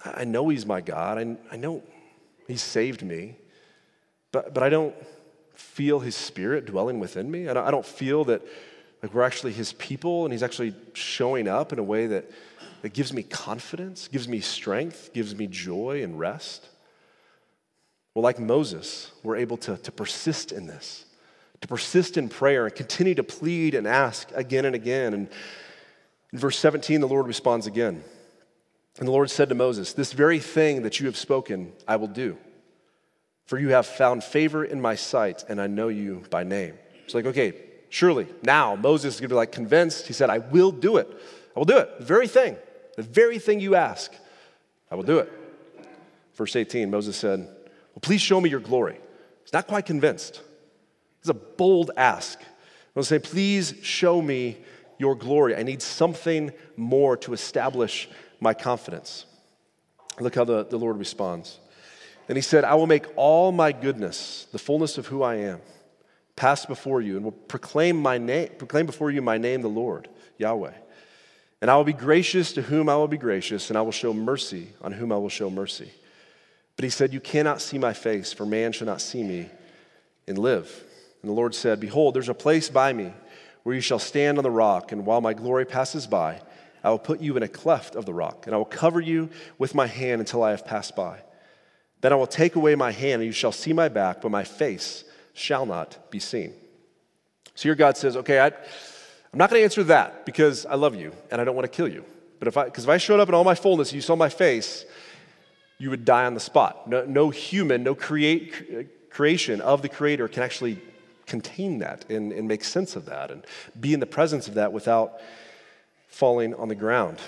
I 0.04 0.22
know 0.22 0.48
He's 0.48 0.64
my 0.64 0.80
God. 0.80 1.18
I, 1.18 1.36
I 1.50 1.56
know 1.56 1.82
He 2.46 2.56
saved 2.56 3.02
me, 3.02 3.34
but, 4.30 4.54
but 4.54 4.62
I 4.62 4.68
don't 4.68 4.94
feel 5.56 5.98
His 5.98 6.14
Spirit 6.14 6.66
dwelling 6.66 7.00
within 7.00 7.28
me. 7.28 7.48
I 7.48 7.54
don't, 7.54 7.66
I 7.66 7.72
don't 7.72 7.86
feel 7.86 8.26
that 8.26 8.42
like 9.02 9.12
we're 9.12 9.22
actually 9.22 9.54
His 9.54 9.72
people 9.72 10.24
and 10.24 10.32
He's 10.32 10.44
actually 10.44 10.72
showing 10.92 11.48
up 11.48 11.72
in 11.72 11.80
a 11.80 11.84
way 11.84 12.06
that, 12.06 12.30
that 12.82 12.92
gives 12.92 13.12
me 13.12 13.24
confidence, 13.24 14.06
gives 14.06 14.28
me 14.28 14.38
strength, 14.38 15.10
gives 15.12 15.34
me 15.34 15.48
joy 15.48 16.04
and 16.04 16.16
rest. 16.16 16.68
Well, 18.14 18.22
like 18.22 18.38
Moses, 18.38 19.10
we're 19.24 19.36
able 19.36 19.56
to, 19.58 19.76
to 19.76 19.92
persist 19.92 20.52
in 20.52 20.66
this, 20.66 21.04
to 21.60 21.68
persist 21.68 22.16
in 22.16 22.28
prayer 22.28 22.66
and 22.66 22.74
continue 22.74 23.14
to 23.16 23.24
plead 23.24 23.74
and 23.74 23.86
ask 23.86 24.30
again 24.34 24.64
and 24.64 24.74
again. 24.74 25.14
And 25.14 25.28
in 26.32 26.38
verse 26.38 26.58
17, 26.58 27.00
the 27.00 27.08
Lord 27.08 27.26
responds 27.26 27.66
again. 27.66 28.04
And 28.98 29.08
the 29.08 29.12
Lord 29.12 29.30
said 29.30 29.48
to 29.48 29.56
Moses, 29.56 29.92
This 29.92 30.12
very 30.12 30.38
thing 30.38 30.82
that 30.82 31.00
you 31.00 31.06
have 31.06 31.16
spoken, 31.16 31.72
I 31.88 31.96
will 31.96 32.08
do. 32.08 32.38
For 33.46 33.58
you 33.58 33.70
have 33.70 33.86
found 33.86 34.22
favor 34.22 34.64
in 34.64 34.80
my 34.80 34.94
sight, 34.94 35.44
and 35.48 35.60
I 35.60 35.66
know 35.66 35.88
you 35.88 36.22
by 36.30 36.44
name. 36.44 36.78
It's 37.04 37.14
like, 37.14 37.26
okay, 37.26 37.52
surely 37.90 38.28
now 38.42 38.76
Moses 38.76 39.14
is 39.14 39.20
going 39.20 39.28
to 39.28 39.34
be 39.34 39.36
like 39.36 39.52
convinced. 39.52 40.06
He 40.06 40.12
said, 40.12 40.30
I 40.30 40.38
will 40.38 40.70
do 40.70 40.96
it. 40.96 41.08
I 41.54 41.58
will 41.58 41.66
do 41.66 41.76
it. 41.76 41.98
The 41.98 42.04
very 42.04 42.28
thing, 42.28 42.56
the 42.96 43.02
very 43.02 43.40
thing 43.40 43.60
you 43.60 43.74
ask, 43.74 44.12
I 44.90 44.94
will 44.94 45.02
do 45.02 45.18
it. 45.18 45.30
Verse 46.36 46.56
18, 46.56 46.90
Moses 46.90 47.16
said, 47.16 47.48
well, 47.94 48.00
please 48.00 48.20
show 48.20 48.40
me 48.40 48.50
your 48.50 48.60
glory. 48.60 48.98
He's 49.42 49.52
not 49.52 49.66
quite 49.66 49.86
convinced. 49.86 50.40
It's 51.20 51.28
a 51.28 51.34
bold 51.34 51.90
ask. 51.96 52.40
He'll 52.94 53.04
say, 53.04 53.18
Please 53.18 53.74
show 53.82 54.20
me 54.20 54.58
your 54.98 55.14
glory. 55.14 55.56
I 55.56 55.62
need 55.62 55.82
something 55.82 56.52
more 56.76 57.16
to 57.18 57.32
establish 57.32 58.08
my 58.40 58.54
confidence. 58.54 59.26
Look 60.20 60.34
how 60.34 60.44
the, 60.44 60.64
the 60.64 60.78
Lord 60.78 60.98
responds. 60.98 61.58
And 62.28 62.36
he 62.36 62.42
said, 62.42 62.64
I 62.64 62.74
will 62.74 62.86
make 62.86 63.06
all 63.16 63.52
my 63.52 63.72
goodness, 63.72 64.46
the 64.52 64.58
fullness 64.58 64.96
of 64.96 65.06
who 65.06 65.22
I 65.22 65.36
am, 65.36 65.60
pass 66.36 66.64
before 66.64 67.00
you, 67.00 67.16
and 67.16 67.24
will 67.24 67.32
proclaim 67.32 67.96
my 67.96 68.18
name, 68.18 68.50
proclaim 68.56 68.86
before 68.86 69.10
you 69.10 69.20
my 69.20 69.38
name, 69.38 69.62
the 69.62 69.68
Lord, 69.68 70.08
Yahweh. 70.38 70.72
And 71.60 71.70
I 71.70 71.76
will 71.76 71.84
be 71.84 71.92
gracious 71.92 72.52
to 72.54 72.62
whom 72.62 72.88
I 72.88 72.96
will 72.96 73.08
be 73.08 73.18
gracious, 73.18 73.70
and 73.70 73.78
I 73.78 73.82
will 73.82 73.92
show 73.92 74.14
mercy 74.14 74.68
on 74.82 74.92
whom 74.92 75.12
I 75.12 75.16
will 75.16 75.28
show 75.28 75.50
mercy. 75.50 75.90
But 76.76 76.84
he 76.84 76.90
said, 76.90 77.12
You 77.12 77.20
cannot 77.20 77.60
see 77.60 77.78
my 77.78 77.92
face, 77.92 78.32
for 78.32 78.46
man 78.46 78.72
shall 78.72 78.86
not 78.86 79.00
see 79.00 79.22
me 79.22 79.48
and 80.26 80.38
live. 80.38 80.84
And 81.22 81.30
the 81.30 81.34
Lord 81.34 81.54
said, 81.54 81.80
Behold, 81.80 82.14
there's 82.14 82.28
a 82.28 82.34
place 82.34 82.68
by 82.68 82.92
me 82.92 83.12
where 83.62 83.74
you 83.74 83.80
shall 83.80 83.98
stand 83.98 84.38
on 84.38 84.44
the 84.44 84.50
rock, 84.50 84.92
and 84.92 85.06
while 85.06 85.20
my 85.20 85.32
glory 85.32 85.64
passes 85.64 86.06
by, 86.06 86.40
I 86.82 86.90
will 86.90 86.98
put 86.98 87.20
you 87.20 87.36
in 87.36 87.42
a 87.42 87.48
cleft 87.48 87.94
of 87.94 88.04
the 88.04 88.12
rock, 88.12 88.46
and 88.46 88.54
I 88.54 88.58
will 88.58 88.66
cover 88.66 89.00
you 89.00 89.30
with 89.58 89.74
my 89.74 89.86
hand 89.86 90.20
until 90.20 90.42
I 90.42 90.50
have 90.50 90.66
passed 90.66 90.94
by. 90.94 91.20
Then 92.02 92.12
I 92.12 92.16
will 92.16 92.26
take 92.26 92.56
away 92.56 92.74
my 92.74 92.92
hand, 92.92 93.22
and 93.22 93.24
you 93.24 93.32
shall 93.32 93.52
see 93.52 93.72
my 93.72 93.88
back, 93.88 94.20
but 94.20 94.30
my 94.30 94.44
face 94.44 95.04
shall 95.32 95.64
not 95.64 96.10
be 96.10 96.18
seen. 96.18 96.52
So 97.54 97.68
here 97.68 97.74
God 97.74 97.96
says, 97.96 98.16
Okay, 98.16 98.38
I, 98.38 98.46
I'm 98.46 99.38
not 99.38 99.50
going 99.50 99.60
to 99.60 99.64
answer 99.64 99.84
that 99.84 100.26
because 100.26 100.66
I 100.66 100.74
love 100.74 100.94
you 100.94 101.12
and 101.30 101.40
I 101.40 101.44
don't 101.44 101.56
want 101.56 101.64
to 101.64 101.74
kill 101.74 101.88
you. 101.88 102.04
But 102.38 102.48
if 102.48 102.56
I, 102.56 102.64
because 102.66 102.84
if 102.84 102.90
I 102.90 102.98
showed 102.98 103.20
up 103.20 103.28
in 103.28 103.34
all 103.34 103.44
my 103.44 103.54
fullness, 103.54 103.92
you 103.92 104.00
saw 104.00 104.16
my 104.16 104.28
face, 104.28 104.84
you 105.78 105.90
would 105.90 106.04
die 106.04 106.24
on 106.24 106.34
the 106.34 106.40
spot. 106.40 106.88
No, 106.88 107.04
no 107.04 107.30
human, 107.30 107.82
no 107.82 107.94
create, 107.94 109.10
creation 109.10 109.60
of 109.60 109.82
the 109.82 109.88
Creator 109.88 110.28
can 110.28 110.42
actually 110.42 110.78
contain 111.26 111.78
that 111.78 112.10
and, 112.10 112.32
and 112.32 112.46
make 112.46 112.64
sense 112.64 112.96
of 112.96 113.06
that 113.06 113.30
and 113.30 113.44
be 113.78 113.94
in 113.94 114.00
the 114.00 114.06
presence 114.06 114.48
of 114.48 114.54
that 114.54 114.72
without 114.72 115.20
falling 116.08 116.54
on 116.54 116.68
the 116.68 116.74
ground. 116.74 117.18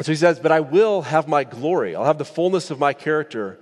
So 0.00 0.12
he 0.12 0.16
says, 0.16 0.38
But 0.38 0.52
I 0.52 0.60
will 0.60 1.02
have 1.02 1.28
my 1.28 1.44
glory, 1.44 1.94
I'll 1.94 2.04
have 2.04 2.18
the 2.18 2.24
fullness 2.24 2.70
of 2.70 2.78
my 2.78 2.92
character 2.92 3.58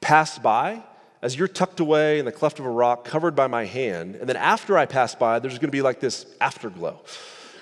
pass 0.00 0.38
by 0.38 0.82
as 1.22 1.36
you're 1.36 1.48
tucked 1.48 1.80
away 1.80 2.18
in 2.18 2.24
the 2.24 2.32
cleft 2.32 2.58
of 2.58 2.66
a 2.66 2.70
rock, 2.70 3.04
covered 3.04 3.34
by 3.34 3.46
my 3.46 3.64
hand. 3.64 4.14
And 4.16 4.28
then 4.28 4.36
after 4.36 4.76
I 4.78 4.86
pass 4.86 5.14
by, 5.14 5.38
there's 5.38 5.54
going 5.54 5.68
to 5.68 5.72
be 5.72 5.82
like 5.82 5.98
this 5.98 6.26
afterglow 6.40 7.02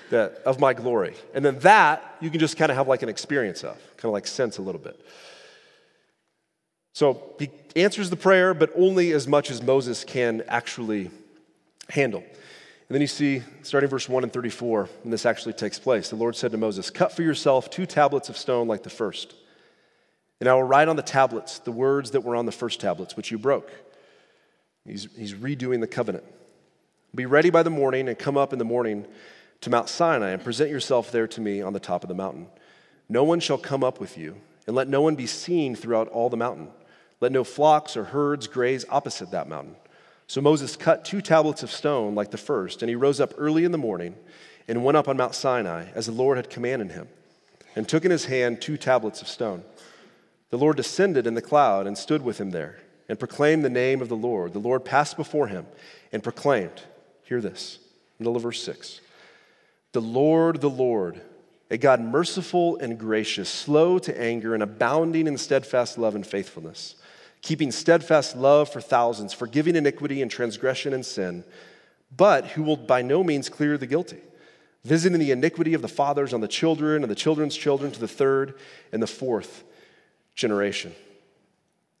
that, 0.09 0.41
of 0.45 0.59
my 0.59 0.73
glory. 0.73 1.15
And 1.33 1.43
then 1.43 1.59
that 1.59 2.15
you 2.19 2.29
can 2.29 2.39
just 2.39 2.57
kind 2.57 2.69
of 2.69 2.77
have 2.77 2.87
like 2.87 3.01
an 3.01 3.09
experience 3.09 3.63
of, 3.63 3.75
kind 3.97 4.05
of 4.05 4.11
like 4.11 4.27
sense 4.27 4.57
a 4.57 4.61
little 4.61 4.81
bit. 4.81 4.99
So 6.95 7.21
he 7.37 7.49
answers 7.75 8.09
the 8.09 8.15
prayer, 8.15 8.53
but 8.53 8.71
only 8.73 9.11
as 9.11 9.27
much 9.27 9.51
as 9.51 9.61
Moses 9.61 10.05
can 10.05 10.43
actually 10.47 11.11
handle. 11.89 12.21
And 12.21 12.95
then 12.95 13.01
you 13.01 13.07
see, 13.07 13.43
starting 13.63 13.89
verse 13.89 14.07
1 14.07 14.23
and 14.23 14.31
34, 14.31 14.87
when 15.03 15.11
this 15.11 15.25
actually 15.25 15.51
takes 15.53 15.77
place, 15.77 16.09
the 16.09 16.15
Lord 16.15 16.37
said 16.37 16.51
to 16.51 16.57
Moses, 16.57 16.89
Cut 16.89 17.11
for 17.11 17.21
yourself 17.21 17.69
two 17.69 17.85
tablets 17.85 18.29
of 18.29 18.37
stone 18.37 18.69
like 18.69 18.83
the 18.83 18.89
first. 18.89 19.35
And 20.39 20.47
I 20.47 20.53
will 20.53 20.63
write 20.63 20.87
on 20.87 20.95
the 20.95 21.01
tablets 21.01 21.59
the 21.59 21.71
words 21.73 22.11
that 22.11 22.21
were 22.21 22.33
on 22.33 22.45
the 22.45 22.53
first 22.53 22.79
tablets, 22.79 23.17
which 23.17 23.29
you 23.29 23.37
broke. 23.37 23.69
He's, 24.87 25.09
he's 25.17 25.33
redoing 25.33 25.81
the 25.81 25.87
covenant. 25.87 26.23
Be 27.13 27.25
ready 27.25 27.49
by 27.49 27.63
the 27.63 27.69
morning 27.69 28.07
and 28.07 28.17
come 28.17 28.37
up 28.37 28.53
in 28.53 28.59
the 28.59 28.63
morning 28.63 29.05
to 29.59 29.69
Mount 29.69 29.89
Sinai 29.89 30.29
and 30.29 30.41
present 30.41 30.69
yourself 30.69 31.11
there 31.11 31.27
to 31.27 31.41
me 31.41 31.61
on 31.61 31.73
the 31.73 31.79
top 31.81 32.05
of 32.05 32.07
the 32.07 32.15
mountain. 32.15 32.47
No 33.09 33.25
one 33.25 33.41
shall 33.41 33.57
come 33.57 33.83
up 33.83 33.99
with 33.99 34.17
you, 34.17 34.37
and 34.65 34.77
let 34.77 34.87
no 34.87 35.01
one 35.01 35.15
be 35.15 35.27
seen 35.27 35.75
throughout 35.75 36.07
all 36.07 36.29
the 36.29 36.37
mountain. 36.37 36.69
Let 37.25 37.31
no 37.31 37.43
flocks 37.43 37.97
or 37.97 38.03
herds 38.03 38.45
graze 38.45 38.85
opposite 38.87 39.31
that 39.31 39.49
mountain. 39.49 39.77
So 40.27 40.41
Moses 40.41 40.75
cut 40.75 41.03
two 41.03 41.23
tablets 41.23 41.63
of 41.63 41.71
stone 41.71 42.13
like 42.13 42.29
the 42.29 42.37
first, 42.37 42.83
and 42.83 42.89
he 42.89 42.93
rose 42.93 43.19
up 43.19 43.33
early 43.35 43.63
in 43.63 43.71
the 43.71 43.79
morning 43.79 44.13
and 44.67 44.85
went 44.85 44.95
up 44.95 45.07
on 45.07 45.17
Mount 45.17 45.33
Sinai 45.33 45.87
as 45.95 46.05
the 46.05 46.11
Lord 46.11 46.37
had 46.37 46.51
commanded 46.51 46.91
him, 46.91 47.07
and 47.75 47.89
took 47.89 48.05
in 48.05 48.11
his 48.11 48.25
hand 48.25 48.61
two 48.61 48.77
tablets 48.77 49.23
of 49.23 49.27
stone. 49.27 49.63
The 50.51 50.59
Lord 50.59 50.77
descended 50.77 51.25
in 51.25 51.33
the 51.33 51.41
cloud 51.41 51.87
and 51.87 51.97
stood 51.97 52.21
with 52.21 52.39
him 52.39 52.51
there, 52.51 52.77
and 53.09 53.17
proclaimed 53.17 53.65
the 53.65 53.71
name 53.71 54.03
of 54.03 54.09
the 54.09 54.15
Lord. 54.15 54.53
The 54.53 54.59
Lord 54.59 54.85
passed 54.85 55.17
before 55.17 55.47
him 55.47 55.65
and 56.11 56.21
proclaimed, 56.21 56.83
Hear 57.23 57.41
this, 57.41 57.79
middle 58.19 58.35
of 58.35 58.43
verse 58.43 58.61
6. 58.61 59.01
The 59.93 59.99
Lord, 59.99 60.61
the 60.61 60.69
Lord, 60.69 61.21
a 61.71 61.77
God 61.79 62.01
merciful 62.01 62.77
and 62.77 62.99
gracious, 62.99 63.49
slow 63.49 63.97
to 63.97 64.21
anger, 64.21 64.53
and 64.53 64.61
abounding 64.61 65.25
in 65.25 65.39
steadfast 65.39 65.97
love 65.97 66.13
and 66.13 66.27
faithfulness 66.27 66.97
keeping 67.45 67.71
steadfast 67.71 68.35
love 68.35 68.67
for 68.73 68.81
thousands, 68.81 69.31
forgiving 69.31 69.75
iniquity 69.75 70.23
and 70.23 70.31
transgression 70.31 70.93
and 70.93 71.05
sin, 71.05 71.43
but 72.17 72.47
who 72.47 72.63
will 72.63 72.75
by 72.75 73.03
no 73.03 73.23
means 73.23 73.49
clear 73.49 73.77
the 73.77 73.85
guilty, 73.85 74.17
visiting 74.83 75.19
the 75.19 75.29
iniquity 75.29 75.75
of 75.75 75.83
the 75.83 75.87
fathers 75.87 76.33
on 76.33 76.41
the 76.41 76.47
children 76.47 77.03
and 77.03 77.11
the 77.11 77.15
children's 77.15 77.55
children 77.55 77.91
to 77.91 77.99
the 77.99 78.07
third 78.07 78.55
and 78.91 79.01
the 79.01 79.07
fourth 79.07 79.63
generation. 80.33 80.91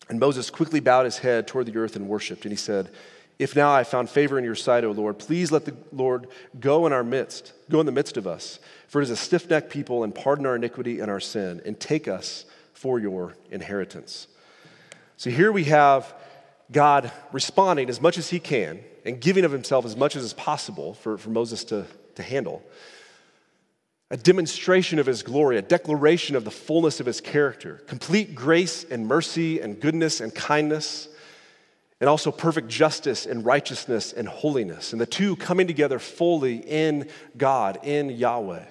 And 0.09 0.19
Moses 0.19 0.49
quickly 0.49 0.79
bowed 0.79 1.05
his 1.05 1.19
head 1.19 1.47
toward 1.47 1.67
the 1.67 1.77
earth 1.77 1.95
and 1.95 2.09
worshiped, 2.09 2.43
and 2.45 2.51
he 2.51 2.57
said, 2.57 2.89
If 3.37 3.55
now 3.55 3.71
I 3.71 3.83
found 3.83 4.09
favor 4.09 4.39
in 4.39 4.45
your 4.45 4.55
sight, 4.55 4.83
O 4.83 4.89
Lord, 4.89 5.19
please 5.19 5.51
let 5.51 5.65
the 5.65 5.75
Lord 5.91 6.25
go 6.59 6.87
in 6.87 6.93
our 6.93 7.03
midst, 7.03 7.53
go 7.69 7.79
in 7.79 7.85
the 7.85 7.91
midst 7.91 8.17
of 8.17 8.25
us, 8.25 8.57
for 8.87 8.99
it 8.99 9.03
is 9.03 9.11
a 9.11 9.15
stiff 9.15 9.47
necked 9.47 9.69
people, 9.69 10.03
and 10.03 10.15
pardon 10.15 10.47
our 10.47 10.55
iniquity 10.55 11.01
and 11.01 11.11
our 11.11 11.19
sin, 11.19 11.61
and 11.67 11.79
take 11.79 12.07
us 12.07 12.45
for 12.73 12.97
your 12.99 13.35
inheritance. 13.51 14.27
So 15.17 15.29
here 15.29 15.51
we 15.51 15.65
have 15.65 16.13
God 16.71 17.11
responding 17.31 17.89
as 17.89 18.01
much 18.01 18.17
as 18.17 18.29
he 18.29 18.39
can 18.39 18.79
and 19.05 19.21
giving 19.21 19.45
of 19.45 19.51
himself 19.51 19.85
as 19.85 19.95
much 19.95 20.15
as 20.15 20.23
is 20.23 20.33
possible 20.33 20.93
for, 20.95 21.17
for 21.17 21.29
Moses 21.29 21.63
to, 21.65 21.85
to 22.15 22.23
handle. 22.23 22.63
A 24.11 24.17
demonstration 24.17 24.99
of 24.99 25.05
his 25.05 25.23
glory, 25.23 25.57
a 25.57 25.61
declaration 25.61 26.35
of 26.35 26.43
the 26.43 26.51
fullness 26.51 26.99
of 26.99 27.05
his 27.05 27.21
character, 27.21 27.81
complete 27.87 28.35
grace 28.35 28.83
and 28.83 29.07
mercy 29.07 29.59
and 29.61 29.79
goodness 29.79 30.21
and 30.21 30.33
kindness, 30.33 31.07
and 31.99 32.09
also 32.09 32.31
perfect 32.31 32.67
justice 32.67 33.25
and 33.25 33.45
righteousness 33.45 34.11
and 34.11 34.27
holiness. 34.27 34.91
And 34.91 34.99
the 34.99 35.05
two 35.05 35.35
coming 35.37 35.65
together 35.65 35.97
fully 35.97 36.57
in 36.57 37.09
God, 37.37 37.79
in 37.83 38.09
Yahweh, 38.09 38.65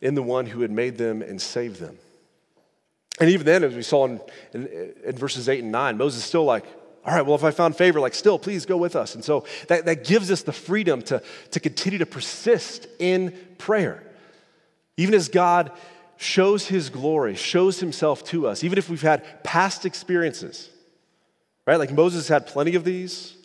in 0.00 0.14
the 0.14 0.22
one 0.22 0.46
who 0.46 0.60
had 0.60 0.70
made 0.70 0.96
them 0.96 1.20
and 1.20 1.40
saved 1.40 1.80
them. 1.80 1.98
And 3.20 3.28
even 3.28 3.44
then, 3.44 3.62
as 3.64 3.74
we 3.74 3.82
saw 3.82 4.06
in, 4.06 4.20
in, 4.54 4.94
in, 5.04 5.16
verses 5.16 5.48
8 5.48 5.62
and 5.62 5.70
9, 5.70 5.98
Moses 5.98 6.22
is 6.22 6.26
still 6.26 6.44
like, 6.44 6.64
all 7.04 7.14
right, 7.14 7.24
well, 7.24 7.34
if 7.34 7.44
I 7.44 7.50
found 7.50 7.76
favor, 7.76 8.00
like, 8.00 8.14
still, 8.14 8.38
please 8.38 8.66
go 8.66 8.76
with 8.76 8.96
us. 8.96 9.14
And 9.14 9.22
so 9.22 9.44
that, 9.68 9.84
that 9.84 10.04
gives 10.04 10.30
us 10.30 10.42
the 10.42 10.52
freedom 10.52 11.02
to, 11.02 11.22
to 11.50 11.60
continue 11.60 11.98
to 11.98 12.06
persist 12.06 12.86
in 12.98 13.36
prayer. 13.58 14.02
Even 14.96 15.14
as 15.14 15.28
God 15.28 15.72
shows 16.16 16.66
his 16.66 16.90
glory, 16.90 17.34
shows 17.34 17.80
himself 17.80 18.24
to 18.24 18.46
us, 18.46 18.64
even 18.64 18.78
if 18.78 18.90
we've 18.90 19.00
had 19.00 19.42
past 19.42 19.86
experiences, 19.86 20.68
right? 21.66 21.78
Like 21.78 21.92
Moses 21.92 22.28
had 22.28 22.46
plenty 22.46 22.74
of 22.74 22.84
these, 22.84 23.36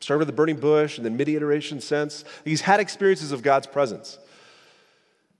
started 0.00 0.18
with 0.20 0.28
the 0.28 0.32
burning 0.32 0.56
bush 0.56 0.98
and 0.98 1.04
then 1.04 1.16
many 1.16 1.34
iterations 1.34 1.84
since. 1.84 2.24
He's 2.44 2.60
had 2.60 2.80
experiences 2.80 3.32
of 3.32 3.42
God's 3.42 3.66
presence. 3.66 4.18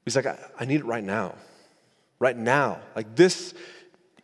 He's 0.04 0.16
like, 0.16 0.26
I, 0.26 0.38
I 0.58 0.64
need 0.64 0.80
it 0.80 0.86
right 0.86 1.04
now. 1.04 1.34
Right 2.18 2.36
now. 2.36 2.80
Like 2.94 3.14
this 3.14 3.54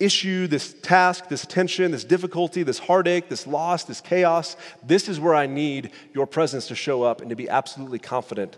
issue, 0.03 0.47
this 0.47 0.75
task, 0.83 1.29
this 1.29 1.47
tension, 1.47 1.93
this 1.93 2.05
difficulty, 2.05 2.63
this 2.63 2.79
heartache, 2.79 3.29
this 3.29 3.47
loss, 3.47 3.85
this 3.85 4.01
chaos, 4.01 4.57
this 4.83 5.09
is 5.09 5.21
where 5.21 5.35
I 5.35 5.47
need 5.47 5.91
your 6.15 6.27
presence 6.27 6.69
to 6.69 6.75
show 6.75 7.03
up 7.03 7.21
and 7.21 7.31
to 7.31 7.37
be 7.37 7.49
absolutely 7.49 7.99
confident 7.99 8.57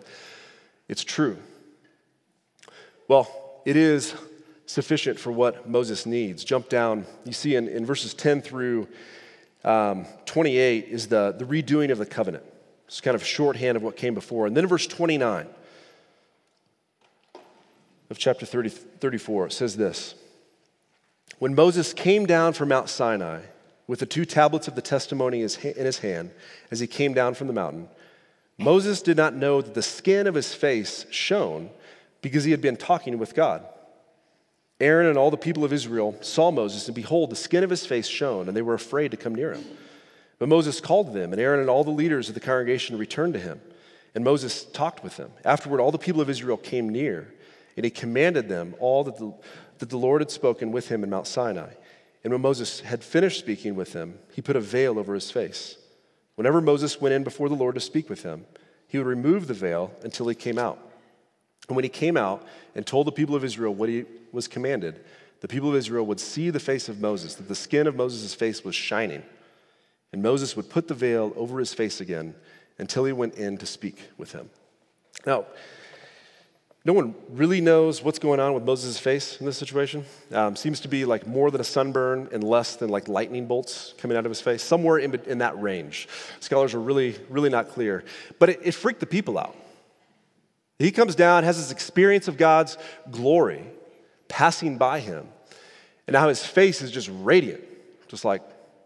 it's 0.89 1.05
true. 1.05 1.39
Well, 3.09 3.29
it 3.65 3.77
is 3.77 4.15
sufficient 4.67 5.19
for 5.19 5.33
what 5.33 5.69
Moses 5.69 6.07
needs. 6.07 6.45
Jump 6.45 6.69
down, 6.69 7.07
you 7.25 7.33
see 7.33 7.55
in, 7.55 7.69
in 7.69 7.87
verses 7.87 8.15
10 8.15 8.43
through 8.43 8.89
um, 9.65 10.07
28 10.27 10.87
is 10.89 11.09
the, 11.09 11.35
the 11.39 11.45
redoing 11.45 11.91
of 11.91 11.99
the 11.99 12.07
covenant. 12.07 12.45
It's 12.87 13.01
kind 13.01 13.15
of 13.15 13.25
shorthand 13.25 13.77
of 13.77 13.83
what 13.83 13.97
came 13.97 14.15
before. 14.15 14.47
And 14.47 14.57
then 14.57 14.65
in 14.65 14.69
verse 14.69 14.87
29 14.87 15.47
of 18.11 18.19
chapter 18.19 18.45
30, 18.45 18.69
34, 18.69 19.47
it 19.47 19.53
says 19.53 19.77
this. 19.77 20.15
When 21.39 21.55
Moses 21.55 21.93
came 21.93 22.27
down 22.27 22.53
from 22.53 22.69
Mount 22.69 22.89
Sinai 22.89 23.41
with 23.87 24.01
the 24.01 24.07
two 24.07 24.25
tablets 24.25 24.69
of 24.69 24.75
the 24.75 24.83
testimony 24.83 25.39
in 25.39 25.43
his 25.43 25.99
hand 25.99 26.31
as 26.71 26.81
he 26.81 26.87
came 26.87 27.15
down 27.15 27.35
from 27.35 27.49
the 27.49 27.53
mountain, 27.53 27.89
Moses 28.57 29.03
did 29.03 29.17
not 29.17 29.35
know 29.35 29.61
that 29.61 29.75
the 29.75 29.83
skin 29.83 30.27
of 30.27 30.35
his 30.35 30.55
face 30.55 31.07
shone 31.11 31.71
because 32.23 32.45
he 32.45 32.53
had 32.53 32.61
been 32.61 32.77
talking 32.77 33.19
with 33.19 33.35
God. 33.35 33.65
Aaron 34.81 35.07
and 35.07 35.19
all 35.19 35.31
the 35.31 35.37
people 35.37 35.65
of 35.65 35.73
Israel 35.73 36.17
saw 36.21 36.51
Moses, 36.51 36.87
and 36.87 36.95
behold, 36.95 37.31
the 37.31 37.37
skin 37.37 37.65
of 37.65 37.71
his 37.71 37.87
face 37.87 38.07
shone, 38.07 38.49
and 38.49 38.57
they 38.57 38.63
were 38.63 38.75
afraid 38.75 39.11
to 39.11 39.17
come 39.17 39.35
near 39.35 39.53
him. 39.53 39.65
But 40.39 40.49
Moses 40.49 40.81
called 40.81 41.15
them, 41.15 41.33
and 41.33 41.41
Aaron 41.41 41.61
and 41.61 41.71
all 41.71 41.85
the 41.85 41.91
leaders 41.91 42.29
of 42.29 42.35
the 42.35 42.41
congregation 42.41 42.99
returned 42.99 43.35
to 43.35 43.41
him. 43.41 43.61
And 44.15 44.25
Moses 44.25 44.65
talked 44.65 45.03
with 45.03 45.17
them. 45.17 45.31
Afterward, 45.45 45.81
all 45.81 45.93
the 45.93 45.99
people 45.99 46.21
of 46.21 46.31
Israel 46.31 46.57
came 46.57 46.89
near, 46.89 47.33
and 47.77 47.85
he 47.85 47.91
commanded 47.91 48.49
them 48.49 48.75
all 48.79 49.05
that 49.05 49.17
the 49.17 49.33
that 49.85 49.91
the 49.91 49.99
Lord 49.99 50.23
had 50.23 50.31
spoken 50.31 50.73
with 50.73 50.89
him 50.89 51.05
in 51.05 51.11
Mount 51.11 51.27
Sinai. 51.27 51.69
And 52.23 52.33
when 52.33 52.41
Moses 52.41 52.81
had 52.81 53.05
finished 53.05 53.39
speaking 53.39 53.75
with 53.75 53.93
him, 53.93 54.19
he 54.33 54.41
put 54.41 54.57
a 54.57 54.61
veil 54.61 54.99
over 54.99 55.13
his 55.13 55.31
face. 55.31 55.77
Whenever 56.37 56.63
Moses 56.63 57.03
went 57.03 57.15
in 57.15 57.23
before 57.23 57.51
the 57.51 57.55
Lord 57.55 57.75
to 57.75 57.83
speak 57.83 58.09
with 58.09 58.23
him, 58.23 58.47
he 58.89 58.97
would 58.97 59.07
remove 59.07 59.47
the 59.47 59.53
veil 59.53 59.93
until 60.03 60.27
he 60.27 60.35
came 60.35 60.59
out. 60.59 60.79
And 61.69 61.77
when 61.77 61.83
he 61.83 61.91
came 61.91 62.17
out 62.17 62.47
and 62.75 62.87
told 62.87 63.07
the 63.07 63.13
people 63.13 63.37
of 63.37 63.45
Israel 63.45 63.75
what 63.75 63.91
he 63.91 64.07
was 64.33 64.49
commanded, 64.49 65.05
the 65.43 65.49
people 65.49 65.69
of 65.69 65.77
Israel 65.77 66.07
would 66.07 66.19
see 66.19 66.49
the 66.49 66.59
face 66.59 66.89
of 66.89 66.99
Moses, 66.99 67.35
that 67.35 67.49
the 67.49 67.55
skin 67.55 67.87
of 67.87 67.95
Moses' 67.95 68.35
face 68.35 68.65
was 68.65 68.75
shining. 68.75 69.23
And 70.15 70.23
Moses 70.23 70.57
would 70.57 70.71
put 70.71 70.89
the 70.89 70.95
veil 70.95 71.35
over 71.37 71.59
his 71.59 71.75
face 71.75 72.01
again 72.01 72.35
until 72.79 73.05
he 73.05 73.13
went 73.13 73.35
in 73.35 73.59
to 73.59 73.67
speak 73.67 73.99
with 74.17 74.33
him. 74.33 74.49
Now, 75.27 75.45
no 76.85 76.93
one 76.93 77.15
really 77.31 77.63
knows 77.63 78.03
what's 78.03 78.19
going 78.19 78.41
on 78.41 78.53
with 78.53 78.63
Moses' 78.63 78.99
face 78.99 79.41
in 79.41 79.47
this 79.47 79.57
situation. 79.57 80.05
Um, 80.33 80.55
seems 80.55 80.81
to 80.81 80.89
be 80.89 81.07
like 81.07 81.27
more 81.27 81.51
than 81.51 81.61
a 81.61 81.65
sunburn 81.65 82.29
and 82.31 82.45
less 82.45 82.77
than 82.77 82.91
like 82.91 83.09
lightning 83.09 83.47
bolts 83.47 83.95
coming 83.97 84.19
out 84.19 84.27
of 84.27 84.31
his 84.31 84.43
face, 84.43 84.63
somewhere 84.63 84.99
in, 84.99 85.15
in 85.27 85.39
that 85.39 85.59
range. 85.61 86.09
Scholars 86.41 86.75
are 86.75 86.81
really, 86.81 87.17
really 87.31 87.49
not 87.49 87.71
clear. 87.71 88.05
But 88.39 88.51
it, 88.51 88.61
it 88.63 88.73
freaked 88.73 89.01
the 89.01 89.07
people 89.07 89.39
out. 89.39 89.57
He 90.79 90.91
comes 90.91 91.15
down, 91.15 91.45
has 91.45 91.57
this 91.57 91.71
experience 91.71 92.29
of 92.29 92.37
God's 92.37 92.77
glory 93.11 93.65
passing 94.29 94.77
by 94.77 95.01
him, 95.01 95.27
and 96.07 96.13
now 96.13 96.29
his 96.29 96.45
face 96.45 96.83
is 96.83 96.91
just 96.91 97.09
radiant, 97.23 97.63
just 98.09 98.25
like 98.27 98.43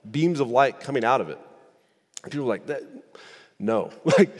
beams 0.08 0.38
of 0.38 0.48
light 0.50 0.78
coming 0.78 1.04
out 1.04 1.20
of 1.20 1.30
it. 1.30 1.38
And 2.22 2.30
people 2.30 2.46
are 2.46 2.48
like, 2.48 2.66
that, 2.66 2.82
no. 3.58 3.90
Like, 4.04 4.30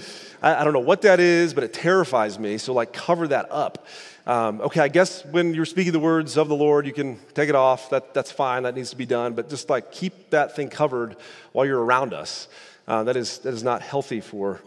I, 0.41 0.57
I, 0.57 0.65
don't 0.65 0.73
know 0.73 0.79
what 0.79 1.03
that 1.03 1.21
is, 1.21 1.55
but 1.55 1.65
it 1.65 1.73
terrifies 1.73 2.39
me. 2.39 2.59
So, 2.59 2.73
like, 2.73 2.93
cover 2.93 3.29
that 3.29 3.51
up. 3.51 3.87
Um, 4.27 4.61
okay, 4.61 4.81
I 4.81 4.89
guess 4.89 5.25
when 5.25 5.55
you're 5.55 5.65
speaking 5.65 5.93
the 5.93 5.99
words 5.99 6.37
of 6.37 6.49
the 6.49 6.55
Lord, 6.55 6.87
you 6.87 6.93
can 6.93 7.19
take 7.35 7.49
it 7.49 7.55
off. 7.55 7.91
That, 7.91 8.15
that's 8.15 8.31
fine. 8.31 8.63
That 8.63 8.75
needs 8.75 8.91
to 8.91 8.97
be 8.97 9.07
done. 9.07 9.35
But 9.35 9.49
just 9.49 9.69
like 9.71 9.91
keep 9.91 10.31
that 10.31 10.55
thing 10.55 10.69
covered 10.69 11.17
while 11.53 11.67
you're 11.67 11.83
around 11.83 12.15
us. 12.15 12.49
Uh, 12.87 13.05
that, 13.05 13.17
is, 13.17 13.39
that 13.39 13.53
is 13.53 13.63
not 13.63 13.83
healthy 13.83 14.21
for 14.21 14.61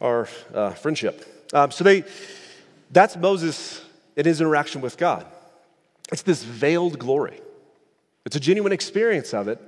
our 0.00 0.28
uh, 0.52 0.70
friendship. 0.70 1.48
Um, 1.52 1.70
so, 1.70 1.84
they, 1.84 2.04
that's 2.90 3.16
Moses 3.16 3.84
in 4.16 4.24
his 4.24 4.40
interaction 4.40 4.80
with 4.80 4.96
God. 4.96 5.26
It's 6.12 6.22
this 6.22 6.42
veiled 6.42 6.98
glory. 6.98 7.40
It's 8.26 8.36
a 8.36 8.40
genuine 8.40 8.72
experience 8.72 9.34
of 9.34 9.48
it, 9.48 9.60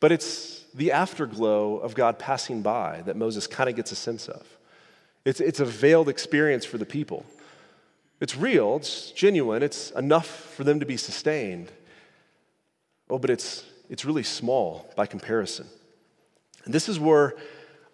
but 0.00 0.12
it's 0.12 0.57
the 0.74 0.92
afterglow 0.92 1.78
of 1.78 1.94
God 1.94 2.18
passing 2.18 2.62
by 2.62 3.02
that 3.06 3.16
Moses 3.16 3.46
kind 3.46 3.68
of 3.68 3.76
gets 3.76 3.92
a 3.92 3.96
sense 3.96 4.28
of. 4.28 4.46
It's, 5.24 5.40
it's 5.40 5.60
a 5.60 5.64
veiled 5.64 6.08
experience 6.08 6.64
for 6.64 6.78
the 6.78 6.86
people. 6.86 7.26
It's 8.20 8.36
real, 8.36 8.76
it's 8.76 9.10
genuine, 9.12 9.62
it's 9.62 9.90
enough 9.92 10.26
for 10.26 10.64
them 10.64 10.80
to 10.80 10.86
be 10.86 10.96
sustained. 10.96 11.70
Oh, 13.08 13.18
but 13.18 13.30
it's, 13.30 13.64
it's 13.88 14.04
really 14.04 14.22
small 14.22 14.90
by 14.96 15.06
comparison. 15.06 15.66
And 16.64 16.74
this 16.74 16.88
is 16.88 16.98
where 16.98 17.34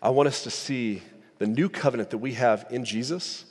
I 0.02 0.10
want 0.10 0.28
us 0.28 0.42
to 0.44 0.50
see 0.50 1.02
the 1.38 1.46
new 1.46 1.68
covenant 1.68 2.10
that 2.10 2.18
we 2.18 2.34
have 2.34 2.66
in 2.70 2.84
Jesus 2.84 3.44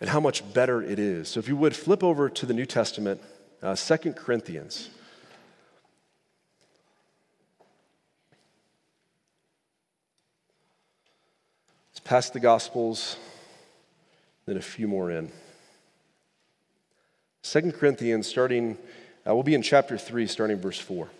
and 0.00 0.08
how 0.08 0.20
much 0.20 0.52
better 0.52 0.82
it 0.82 0.98
is. 0.98 1.28
So, 1.28 1.40
if 1.40 1.48
you 1.48 1.56
would 1.56 1.74
flip 1.74 2.02
over 2.02 2.28
to 2.28 2.46
the 2.46 2.54
New 2.54 2.66
Testament, 2.66 3.20
uh, 3.62 3.74
2 3.74 4.12
Corinthians. 4.14 4.90
Let's 12.00 12.08
pass 12.08 12.30
the 12.30 12.40
Gospels, 12.40 13.16
then 14.46 14.56
a 14.56 14.62
few 14.62 14.88
more 14.88 15.10
in. 15.10 15.30
2 17.42 17.72
Corinthians, 17.72 18.26
starting, 18.26 18.78
uh, 19.28 19.34
we'll 19.34 19.42
be 19.42 19.54
in 19.54 19.60
chapter 19.60 19.98
3, 19.98 20.26
starting 20.26 20.56
verse 20.56 20.78
4. 20.78 21.10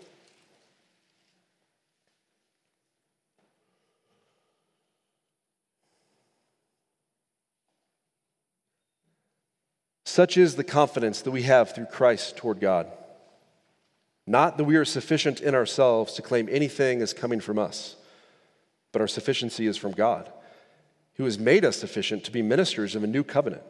Such 10.05 10.35
is 10.35 10.55
the 10.55 10.63
confidence 10.63 11.21
that 11.21 11.31
we 11.31 11.43
have 11.43 11.75
through 11.75 11.85
Christ 11.85 12.37
toward 12.37 12.59
God. 12.59 12.87
Not 14.25 14.57
that 14.57 14.63
we 14.63 14.77
are 14.77 14.85
sufficient 14.85 15.41
in 15.41 15.53
ourselves 15.53 16.13
to 16.13 16.23
claim 16.23 16.49
anything 16.51 17.03
as 17.03 17.13
coming 17.13 17.39
from 17.39 17.59
us, 17.59 17.97
but 18.91 19.01
our 19.01 19.07
sufficiency 19.07 19.67
is 19.67 19.77
from 19.77 19.91
God, 19.91 20.31
who 21.15 21.25
has 21.25 21.39
made 21.39 21.65
us 21.65 21.77
sufficient 21.77 22.23
to 22.23 22.31
be 22.31 22.41
ministers 22.41 22.95
of 22.95 23.03
a 23.03 23.07
new 23.07 23.23
covenant, 23.23 23.63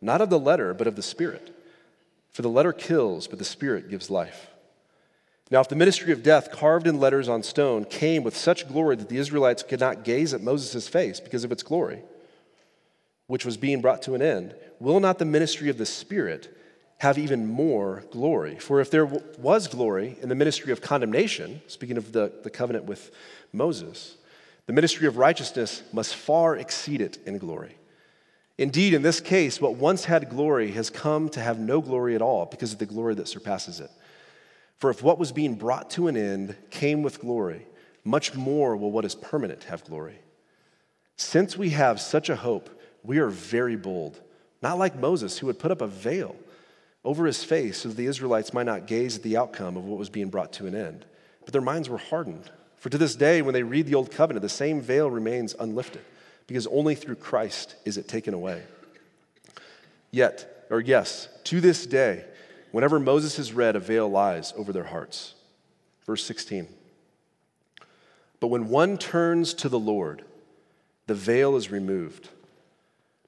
not 0.00 0.20
of 0.20 0.30
the 0.30 0.38
letter, 0.38 0.72
but 0.74 0.86
of 0.86 0.96
the 0.96 1.02
Spirit. 1.02 1.52
For 2.30 2.42
the 2.42 2.48
letter 2.48 2.72
kills, 2.72 3.26
but 3.26 3.38
the 3.38 3.44
Spirit 3.44 3.88
gives 3.88 4.10
life. 4.10 4.48
Now, 5.50 5.60
if 5.60 5.68
the 5.68 5.76
ministry 5.76 6.12
of 6.12 6.22
death 6.22 6.50
carved 6.50 6.86
in 6.86 6.98
letters 6.98 7.28
on 7.28 7.42
stone 7.42 7.84
came 7.84 8.24
with 8.24 8.36
such 8.36 8.68
glory 8.68 8.96
that 8.96 9.08
the 9.08 9.18
Israelites 9.18 9.62
could 9.62 9.78
not 9.78 10.04
gaze 10.04 10.34
at 10.34 10.42
Moses' 10.42 10.88
face 10.88 11.20
because 11.20 11.44
of 11.44 11.52
its 11.52 11.62
glory, 11.62 12.02
which 13.28 13.44
was 13.44 13.56
being 13.56 13.80
brought 13.80 14.02
to 14.02 14.14
an 14.14 14.22
end, 14.22 14.54
will 14.80 15.00
not 15.00 15.18
the 15.18 15.24
ministry 15.24 15.68
of 15.68 15.78
the 15.78 15.86
Spirit 15.86 16.52
have 16.98 17.16
even 17.16 17.46
more 17.46 18.04
glory? 18.10 18.58
For 18.58 18.80
if 18.80 18.90
there 18.90 19.06
was 19.06 19.68
glory 19.68 20.16
in 20.20 20.28
the 20.28 20.34
ministry 20.34 20.72
of 20.72 20.80
condemnation, 20.80 21.60
speaking 21.68 21.96
of 21.96 22.12
the, 22.12 22.32
the 22.42 22.50
covenant 22.50 22.86
with 22.86 23.12
Moses, 23.52 24.16
the 24.66 24.72
ministry 24.72 25.06
of 25.06 25.16
righteousness 25.16 25.82
must 25.92 26.16
far 26.16 26.56
exceed 26.56 27.00
it 27.00 27.18
in 27.26 27.38
glory. 27.38 27.76
Indeed, 28.58 28.94
in 28.94 29.02
this 29.02 29.20
case, 29.20 29.60
what 29.60 29.76
once 29.76 30.06
had 30.06 30.30
glory 30.30 30.72
has 30.72 30.90
come 30.90 31.28
to 31.30 31.40
have 31.40 31.58
no 31.58 31.80
glory 31.80 32.14
at 32.14 32.22
all 32.22 32.46
because 32.46 32.72
of 32.72 32.78
the 32.78 32.86
glory 32.86 33.14
that 33.14 33.28
surpasses 33.28 33.80
it. 33.80 33.90
For 34.78 34.90
if 34.90 35.02
what 35.02 35.18
was 35.18 35.32
being 35.32 35.54
brought 35.54 35.90
to 35.90 36.08
an 36.08 36.16
end 36.16 36.56
came 36.70 37.02
with 37.02 37.20
glory, 37.20 37.66
much 38.04 38.34
more 38.34 38.76
will 38.76 38.90
what 38.90 39.04
is 39.04 39.14
permanent 39.14 39.64
have 39.64 39.84
glory. 39.84 40.18
Since 41.16 41.56
we 41.56 41.70
have 41.70 42.00
such 42.00 42.28
a 42.28 42.36
hope, 42.36 42.70
we 43.02 43.18
are 43.18 43.28
very 43.28 43.76
bold, 43.76 44.20
not 44.62 44.78
like 44.78 44.98
Moses, 44.98 45.38
who 45.38 45.46
would 45.46 45.58
put 45.58 45.70
up 45.70 45.80
a 45.80 45.86
veil 45.86 46.36
over 47.04 47.24
his 47.24 47.44
face 47.44 47.78
so 47.78 47.88
that 47.88 47.96
the 47.96 48.06
Israelites 48.06 48.52
might 48.52 48.66
not 48.66 48.86
gaze 48.86 49.16
at 49.16 49.22
the 49.22 49.36
outcome 49.36 49.76
of 49.76 49.84
what 49.84 49.98
was 49.98 50.10
being 50.10 50.28
brought 50.28 50.52
to 50.54 50.66
an 50.66 50.74
end. 50.74 51.06
But 51.44 51.52
their 51.52 51.62
minds 51.62 51.88
were 51.88 51.98
hardened. 51.98 52.50
For 52.78 52.90
to 52.90 52.98
this 52.98 53.16
day, 53.16 53.42
when 53.42 53.54
they 53.54 53.62
read 53.62 53.86
the 53.86 53.94
Old 53.94 54.10
Covenant, 54.10 54.42
the 54.42 54.48
same 54.48 54.80
veil 54.80 55.10
remains 55.10 55.54
unlifted, 55.58 56.02
because 56.46 56.66
only 56.68 56.94
through 56.94 57.16
Christ 57.16 57.74
is 57.84 57.96
it 57.96 58.08
taken 58.08 58.34
away. 58.34 58.62
Yet, 60.10 60.66
or 60.70 60.80
yes, 60.80 61.28
to 61.44 61.60
this 61.60 61.86
day, 61.86 62.24
whenever 62.72 63.00
Moses 63.00 63.38
is 63.38 63.52
read, 63.52 63.76
a 63.76 63.80
veil 63.80 64.08
lies 64.08 64.52
over 64.56 64.72
their 64.72 64.84
hearts. 64.84 65.34
Verse 66.06 66.24
16. 66.24 66.68
But 68.38 68.48
when 68.48 68.68
one 68.68 68.98
turns 68.98 69.54
to 69.54 69.68
the 69.68 69.78
Lord, 69.78 70.24
the 71.06 71.14
veil 71.14 71.56
is 71.56 71.70
removed. 71.70 72.28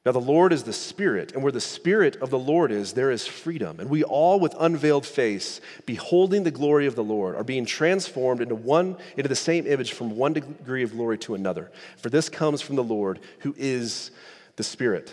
Now, 0.08 0.12
the 0.12 0.20
Lord 0.20 0.54
is 0.54 0.62
the 0.62 0.72
Spirit, 0.72 1.32
and 1.32 1.42
where 1.42 1.52
the 1.52 1.60
Spirit 1.60 2.16
of 2.22 2.30
the 2.30 2.38
Lord 2.38 2.72
is, 2.72 2.94
there 2.94 3.10
is 3.10 3.26
freedom. 3.26 3.78
And 3.78 3.90
we 3.90 4.02
all, 4.04 4.40
with 4.40 4.54
unveiled 4.58 5.04
face, 5.04 5.60
beholding 5.84 6.44
the 6.44 6.50
glory 6.50 6.86
of 6.86 6.94
the 6.94 7.04
Lord, 7.04 7.36
are 7.36 7.44
being 7.44 7.66
transformed 7.66 8.40
into, 8.40 8.54
one, 8.54 8.96
into 9.18 9.28
the 9.28 9.36
same 9.36 9.66
image 9.66 9.92
from 9.92 10.16
one 10.16 10.32
degree 10.32 10.82
of 10.82 10.92
glory 10.92 11.18
to 11.18 11.34
another. 11.34 11.70
For 11.98 12.08
this 12.08 12.30
comes 12.30 12.62
from 12.62 12.76
the 12.76 12.82
Lord, 12.82 13.20
who 13.40 13.54
is 13.58 14.10
the 14.56 14.62
Spirit. 14.62 15.12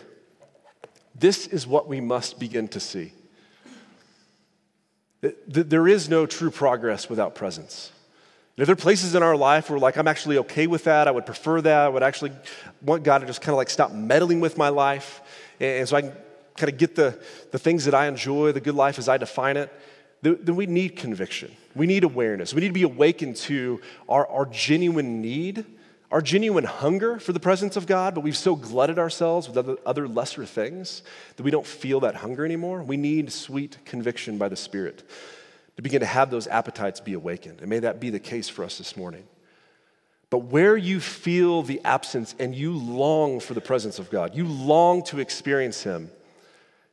This 1.14 1.46
is 1.46 1.68
what 1.68 1.90
we 1.90 2.00
must 2.00 2.40
begin 2.40 2.70
to 2.70 2.80
see. 2.80 3.12
There 5.46 5.90
is 5.90 6.08
no 6.08 6.26
true 6.26 6.52
progress 6.52 7.10
without 7.10 7.36
presence. 7.36 7.92
If 8.58 8.68
there 8.68 8.74
are 8.74 8.78
places 8.78 9.16
in 9.16 9.22
our 9.24 9.36
life 9.36 9.70
where, 9.70 9.78
like, 9.78 9.98
I'm 9.98 10.08
actually 10.08 10.38
okay 10.38 10.66
with 10.66 10.86
that, 10.86 11.10
I 11.10 11.12
would 11.12 11.26
prefer 11.26 11.60
that, 11.60 11.86
I 11.86 11.90
would 11.90 12.04
actually 12.04 12.32
want 12.82 13.04
God 13.04 13.18
to 13.18 13.28
just 13.28 13.42
kind 13.42 13.52
of 13.52 13.58
like 13.58 13.70
stop 13.70 13.92
meddling 13.92 14.40
with 14.40 14.58
my 14.58 14.70
life, 14.70 15.22
and 15.60 15.88
so 15.88 15.98
I 15.98 16.02
can 16.04 16.14
kind 16.56 16.72
of 16.72 16.78
get 16.78 16.96
the, 16.96 17.20
the 17.52 17.60
things 17.60 17.84
that 17.84 17.94
I 17.94 18.08
enjoy, 18.08 18.54
the 18.54 18.62
good 18.62 18.76
life 18.76 18.98
as 18.98 19.10
I 19.10 19.18
define 19.18 19.58
it, 19.58 19.74
then 20.22 20.56
we 20.56 20.66
need 20.66 20.96
conviction. 20.96 21.52
We 21.76 21.86
need 21.86 22.06
awareness. 22.06 22.54
We 22.54 22.62
need 22.62 22.70
to 22.70 22.74
be 22.74 22.84
awakened 22.84 23.36
to 23.38 23.82
our, 24.08 24.26
our 24.28 24.46
genuine 24.46 25.22
need, 25.22 25.66
our 26.10 26.22
genuine 26.22 26.64
hunger 26.64 27.20
for 27.20 27.34
the 27.34 27.42
presence 27.42 27.76
of 27.76 27.86
God, 27.86 28.16
but 28.16 28.22
we've 28.22 28.38
so 28.38 28.56
glutted 28.56 28.98
ourselves 28.98 29.50
with 29.50 29.58
other, 29.58 29.76
other 29.86 30.08
lesser 30.08 30.46
things 30.46 31.04
that 31.36 31.44
we 31.44 31.52
don't 31.52 31.68
feel 31.68 32.00
that 32.00 32.16
hunger 32.16 32.46
anymore. 32.46 32.82
We 32.82 32.96
need 32.96 33.34
sweet 33.34 33.80
conviction 33.84 34.38
by 34.38 34.48
the 34.48 34.56
Spirit 34.56 35.04
to 35.76 35.82
begin 35.82 36.00
to 36.00 36.06
have 36.06 36.30
those 36.30 36.48
appetites 36.48 37.00
be 37.00 37.14
awakened. 37.14 37.60
And 37.60 37.70
may 37.70 37.80
that 37.80 38.00
be 38.00 38.10
the 38.10 38.20
case 38.20 38.48
for 38.48 38.64
us 38.64 38.78
this 38.78 38.96
morning. 38.96 39.28
But 40.30 40.40
where 40.40 40.76
you 40.76 41.00
feel 41.00 41.62
the 41.62 41.82
absence 41.84 42.36
and 42.40 42.56
you 42.56 42.74
long 42.74 43.40
for 43.40 43.54
the 43.54 43.62
presence 43.62 44.00
of 44.00 44.10
God, 44.10 44.36
you 44.36 44.46
long 44.46 45.04
to 45.06 45.20
experience 45.20 45.84
Him, 45.84 46.10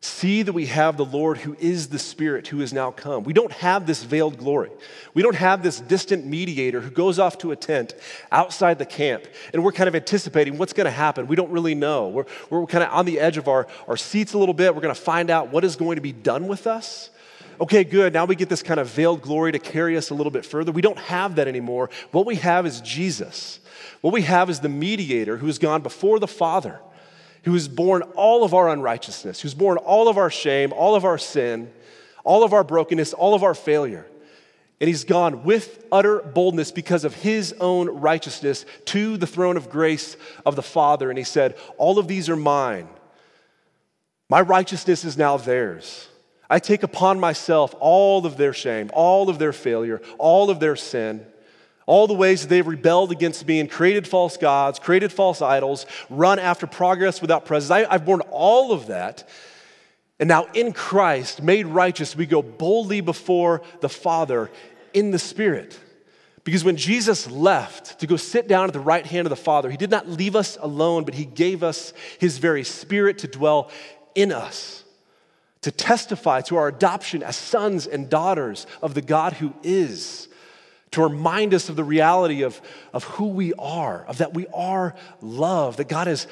see 0.01 0.43
that 0.43 0.53
we 0.53 0.67
have 0.67 0.97
the 0.97 1.05
Lord 1.05 1.39
who 1.39 1.57
is 1.61 1.89
the 1.89 1.99
Spirit 1.99 2.49
who 2.49 2.59
has 2.59 2.73
now 2.73 2.91
come. 2.91 3.23
We 3.23 3.33
don't 3.33 3.53
have 3.53 3.87
this 3.87 4.03
veiled 4.03 4.37
glory. 4.37 4.71
We 5.15 5.23
don't 5.23 5.37
have 5.37 5.63
this 5.63 5.81
distant 5.81 6.27
mediator 6.27 6.81
who 6.81 6.91
goes 6.91 7.21
off 7.21 7.39
to 7.39 7.53
a 7.53 7.57
tent 7.57 7.95
outside 8.33 8.79
the 8.81 8.85
camp 8.85 9.25
and 9.53 9.63
we're 9.63 9.73
kind 9.73 9.87
of 9.87 9.95
anticipating 9.95 10.59
what's 10.59 10.73
going 10.73 10.87
to 10.87 10.91
happen. 10.91 11.29
We 11.29 11.37
don't 11.37 11.53
really 11.53 11.77
know. 11.77 12.09
We're, 12.09 12.27
we're 12.51 12.67
kind 12.67 12.83
of 12.83 12.93
on 12.93 13.07
the 13.07 13.21
edge 13.21 13.37
of 13.37 13.47
our, 13.47 13.69
our 13.87 13.97
seats 13.97 14.33
a 14.33 14.39
little 14.39 14.55
bit. 14.55 14.75
We're 14.75 14.83
going 14.83 14.95
to 14.95 15.01
find 15.01 15.31
out 15.31 15.53
what 15.53 15.63
is 15.63 15.77
going 15.77 15.97
to 15.97 16.03
be 16.03 16.13
done 16.13 16.49
with 16.49 16.67
us 16.67 17.11
okay, 17.61 17.85
good, 17.85 18.13
now 18.13 18.25
we 18.25 18.37
get 18.37 18.49
this 18.49 18.63
kind 18.63 18.81
of 18.81 18.89
veiled 18.89 19.23
glory 19.23 19.53
to 19.53 19.59
carry 19.59 19.97
us 19.97 20.11
a 20.11 20.15
little 20.15 20.31
bit 20.31 20.45
further. 20.45 20.73
We 20.73 20.83
don't 20.83 20.99
have 20.99 21.37
that 21.37 21.49
anymore. 21.49 21.91
What 22.11 22.27
we 22.27 22.37
have 22.37 22.67
is 22.67 22.81
Jesus. 22.81 23.61
What 24.01 24.13
we 24.13 24.23
have 24.23 24.51
is 24.51 24.61
the 24.61 24.69
mediator 24.69 25.37
who 25.37 25.47
has 25.47 25.59
gone 25.59 25.83
before 25.83 26.19
the 26.19 26.27
Father, 26.27 26.81
who 27.45 27.55
has 27.55 27.69
borne 27.69 28.03
all 28.15 28.45
of 28.45 28.55
our 28.55 28.69
unrighteousness, 28.69 29.41
who's 29.41 29.55
borne 29.55 29.79
all 29.79 30.09
of 30.09 30.19
our 30.19 30.31
shame, 30.31 30.73
all 30.73 30.95
of 30.95 31.05
our 31.05 31.19
sin, 31.19 31.73
all 32.25 32.45
of 32.45 32.53
our 32.53 32.65
brokenness, 32.65 33.13
all 33.13 33.35
of 33.35 33.43
our 33.43 33.55
failure. 33.55 34.07
And 34.81 34.89
he's 34.89 35.05
gone 35.05 35.45
with 35.45 35.85
utter 35.93 36.21
boldness 36.21 36.73
because 36.73 37.05
of 37.05 37.15
his 37.15 37.53
own 37.61 37.89
righteousness 37.89 38.67
to 38.87 39.17
the 39.17 39.29
throne 39.29 39.57
of 39.57 39.71
grace 39.71 40.17
of 40.45 40.57
the 40.57 40.63
Father. 40.63 41.09
And 41.09 41.17
he 41.17 41.25
said, 41.25 41.57
All 41.79 42.01
of 42.01 42.09
these 42.09 42.29
are 42.29 42.37
mine. 42.37 42.89
My 44.29 44.41
righteousness 44.41 45.05
is 45.05 45.17
now 45.17 45.37
theirs. 45.37 46.09
I 46.53 46.59
take 46.59 46.83
upon 46.83 47.19
myself 47.19 47.75
all 47.81 48.27
of 48.27 48.37
their 48.37 48.53
shame, 48.53 48.91
all 48.93 49.31
of 49.31 49.39
their 49.39 49.55
failure, 49.55 50.03
all 50.19 50.51
of 50.51 50.61
their 50.61 50.77
sin, 50.77 51.25
all 51.87 52.07
the 52.07 52.13
ways 52.13 52.43
that 52.43 52.49
they've 52.49 52.67
rebelled 52.67 53.11
against 53.11 53.49
me 53.49 53.59
and 53.59 53.71
created 53.71 54.07
false 54.07 54.37
gods, 54.37 54.79
created 54.79 55.11
false 55.11 55.41
idols, 55.41 55.87
run 56.11 56.39
after 56.39 56.67
progress 56.67 57.23
without 57.23 57.47
presence. 57.47 57.71
I, 57.71 57.91
I've 57.91 58.05
borne 58.05 58.21
all 58.31 58.71
of 58.71 58.89
that. 58.89 59.27
And 60.21 60.29
now 60.29 60.45
in 60.53 60.75
Christ, 60.75 61.43
made 61.43 61.65
righteous, 61.65 62.15
we 62.15 62.27
go 62.27 62.43
boldly 62.43 63.01
before 63.01 63.63
the 63.81 63.89
Father 63.89 64.51
in 64.93 65.11
the 65.11 65.19
Spirit. 65.19 65.81
Because 66.45 66.65
when 66.65 66.77
Jesus 66.77 67.31
left 67.31 67.99
to 68.01 68.07
go 68.07 68.17
sit 68.17 68.47
down 68.47 68.67
at 68.67 68.75
the 68.75 68.79
right 68.79 69.07
hand 69.07 69.25
of 69.25 69.31
the 69.31 69.37
Father, 69.37 69.71
he 69.71 69.79
did 69.79 69.91
not 69.91 70.07
leave 70.07 70.37
us 70.37 70.59
alone, 70.61 71.05
but 71.05 71.15
he 71.15 71.25
gave 71.25 71.63
us 71.63 71.95
his 72.19 72.37
very 72.37 72.63
Spirit 72.63 73.17
to 73.21 73.27
dwell 73.27 73.71
in 74.15 74.33
us 74.33 74.82
to 75.63 75.71
testify 75.71 76.41
to 76.43 76.57
our 76.57 76.69
adoption 76.69 77.23
as 77.23 77.37
sons 77.37 77.87
and 77.87 78.09
daughters 78.09 78.67
of 78.83 78.95
the 78.95 79.03
God 79.03 79.33
who 79.33 79.55
is, 79.63 80.29
to 80.91 81.03
remind 81.03 81.55
us 81.55 81.69
of 81.69 81.77
the 81.77 81.85
reality 81.85 82.43
of, 82.43 82.61
of 82.93 83.05
who 83.05 83.29
we 83.29 83.55
are, 83.55 84.05
of 84.05 84.19
that 84.19 84.35
we 84.35 84.47
are 84.49 84.95
loved, 85.21 85.79
that 85.79 85.89
God 85.89 86.07
has 86.07 86.27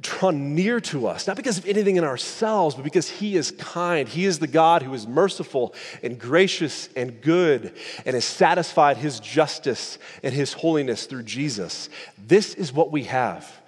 drawn 0.00 0.54
near 0.54 0.80
to 0.80 1.06
us, 1.06 1.26
not 1.26 1.36
because 1.36 1.58
of 1.58 1.66
anything 1.66 1.96
in 1.96 2.04
ourselves, 2.04 2.74
but 2.74 2.84
because 2.84 3.08
He 3.08 3.36
is 3.36 3.50
kind. 3.52 4.08
He 4.08 4.24
is 4.24 4.38
the 4.38 4.46
God 4.46 4.82
who 4.82 4.94
is 4.94 5.06
merciful 5.06 5.74
and 6.02 6.18
gracious 6.18 6.88
and 6.96 7.20
good 7.20 7.74
and 8.06 8.14
has 8.14 8.24
satisfied 8.24 8.96
His 8.96 9.20
justice 9.20 9.98
and 10.22 10.32
His 10.32 10.54
holiness 10.54 11.06
through 11.06 11.24
Jesus. 11.24 11.90
This 12.18 12.54
is 12.54 12.72
what 12.72 12.90
we 12.90 13.04
have. 13.04 13.60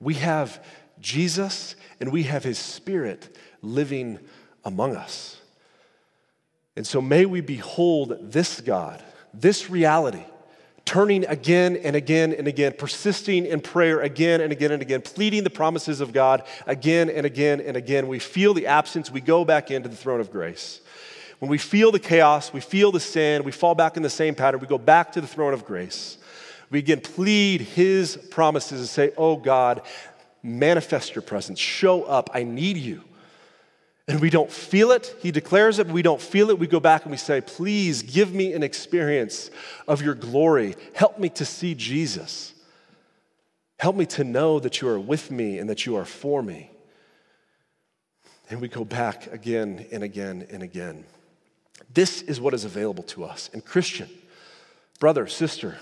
We 0.00 0.14
have 0.14 0.64
Jesus 1.00 1.76
and 2.00 2.12
we 2.12 2.24
have 2.24 2.42
His 2.42 2.58
Spirit 2.58 3.36
living 3.62 4.18
among 4.68 4.94
us. 4.94 5.40
And 6.76 6.86
so 6.86 7.00
may 7.00 7.26
we 7.26 7.40
behold 7.40 8.16
this 8.20 8.60
God, 8.60 9.02
this 9.34 9.68
reality, 9.68 10.22
turning 10.84 11.26
again 11.26 11.76
and 11.76 11.96
again 11.96 12.32
and 12.32 12.46
again, 12.46 12.72
persisting 12.78 13.44
in 13.44 13.60
prayer 13.60 14.00
again 14.00 14.40
and 14.40 14.52
again 14.52 14.70
and 14.70 14.80
again, 14.80 15.02
pleading 15.02 15.42
the 15.42 15.50
promises 15.50 16.00
of 16.00 16.12
God 16.12 16.44
again 16.66 17.10
and 17.10 17.26
again 17.26 17.60
and 17.60 17.76
again. 17.76 18.06
We 18.06 18.20
feel 18.20 18.54
the 18.54 18.68
absence, 18.68 19.10
we 19.10 19.20
go 19.20 19.44
back 19.44 19.72
into 19.72 19.88
the 19.88 19.96
throne 19.96 20.20
of 20.20 20.30
grace. 20.30 20.80
When 21.40 21.50
we 21.50 21.58
feel 21.58 21.90
the 21.90 21.98
chaos, 21.98 22.52
we 22.52 22.60
feel 22.60 22.92
the 22.92 23.00
sin, 23.00 23.42
we 23.44 23.52
fall 23.52 23.74
back 23.74 23.96
in 23.96 24.02
the 24.02 24.10
same 24.10 24.34
pattern, 24.34 24.60
we 24.60 24.66
go 24.66 24.78
back 24.78 25.12
to 25.12 25.20
the 25.20 25.26
throne 25.26 25.54
of 25.54 25.64
grace. 25.64 26.18
We 26.70 26.78
again 26.78 27.00
plead 27.00 27.62
His 27.62 28.16
promises 28.30 28.80
and 28.80 28.88
say, 28.88 29.12
Oh 29.16 29.36
God, 29.36 29.82
manifest 30.42 31.14
your 31.14 31.22
presence, 31.22 31.58
show 31.58 32.04
up, 32.04 32.30
I 32.32 32.44
need 32.44 32.76
you. 32.76 33.02
And 34.08 34.20
we 34.20 34.30
don't 34.30 34.50
feel 34.50 34.90
it. 34.90 35.14
He 35.20 35.30
declares 35.30 35.78
it, 35.78 35.86
but 35.86 35.92
we 35.92 36.00
don't 36.00 36.20
feel 36.20 36.48
it. 36.48 36.58
We 36.58 36.66
go 36.66 36.80
back 36.80 37.02
and 37.02 37.10
we 37.10 37.18
say, 37.18 37.42
Please 37.42 38.02
give 38.02 38.32
me 38.32 38.54
an 38.54 38.62
experience 38.62 39.50
of 39.86 40.00
your 40.00 40.14
glory. 40.14 40.76
Help 40.94 41.18
me 41.18 41.28
to 41.30 41.44
see 41.44 41.74
Jesus. 41.74 42.54
Help 43.78 43.94
me 43.94 44.06
to 44.06 44.24
know 44.24 44.58
that 44.58 44.80
you 44.80 44.88
are 44.88 44.98
with 44.98 45.30
me 45.30 45.58
and 45.58 45.68
that 45.68 45.84
you 45.84 45.94
are 45.94 46.06
for 46.06 46.42
me. 46.42 46.70
And 48.50 48.62
we 48.62 48.68
go 48.68 48.82
back 48.82 49.30
again 49.30 49.86
and 49.92 50.02
again 50.02 50.46
and 50.50 50.62
again. 50.62 51.04
This 51.92 52.22
is 52.22 52.40
what 52.40 52.54
is 52.54 52.64
available 52.64 53.04
to 53.04 53.24
us. 53.24 53.50
And, 53.52 53.62
Christian, 53.62 54.08
brother, 54.98 55.26
sister, 55.26 55.76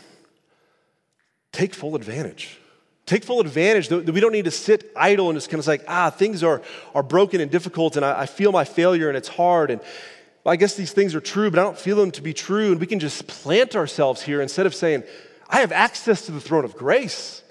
take 1.52 1.74
full 1.74 1.94
advantage. 1.94 2.58
Take 3.06 3.24
full 3.24 3.40
advantage. 3.40 3.88
That 3.88 4.04
we 4.10 4.20
don't 4.20 4.32
need 4.32 4.46
to 4.46 4.50
sit 4.50 4.92
idle 4.96 5.30
and 5.30 5.36
just 5.36 5.48
kind 5.48 5.60
of 5.60 5.66
like, 5.66 5.84
ah, 5.86 6.10
things 6.10 6.42
are, 6.42 6.60
are 6.94 7.04
broken 7.04 7.40
and 7.40 7.50
difficult, 7.50 7.96
and 7.96 8.04
I, 8.04 8.22
I 8.22 8.26
feel 8.26 8.52
my 8.52 8.64
failure 8.64 9.08
and 9.08 9.16
it's 9.16 9.28
hard. 9.28 9.70
And 9.70 9.80
I 10.44 10.56
guess 10.56 10.74
these 10.74 10.92
things 10.92 11.14
are 11.14 11.20
true, 11.20 11.50
but 11.50 11.58
I 11.58 11.62
don't 11.62 11.78
feel 11.78 11.96
them 11.96 12.10
to 12.12 12.22
be 12.22 12.34
true. 12.34 12.72
And 12.72 12.80
we 12.80 12.86
can 12.86 12.98
just 12.98 13.26
plant 13.26 13.76
ourselves 13.76 14.22
here 14.22 14.40
instead 14.40 14.66
of 14.66 14.74
saying, 14.74 15.04
I 15.48 15.60
have 15.60 15.72
access 15.72 16.26
to 16.26 16.32
the 16.32 16.40
throne 16.40 16.64
of 16.64 16.76
grace. 16.76 17.42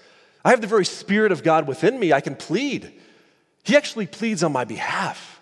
I 0.43 0.49
have 0.49 0.61
the 0.61 0.67
very 0.67 0.85
Spirit 0.85 1.31
of 1.31 1.41
God 1.41 1.67
within 1.67 1.99
me. 1.99 2.13
I 2.13 2.21
can 2.21 2.35
plead. 2.35 2.91
He 3.63 3.75
actually 3.75 4.05
pleads 4.05 4.43
on 4.43 4.51
my 4.51 4.65
behalf. 4.65 5.41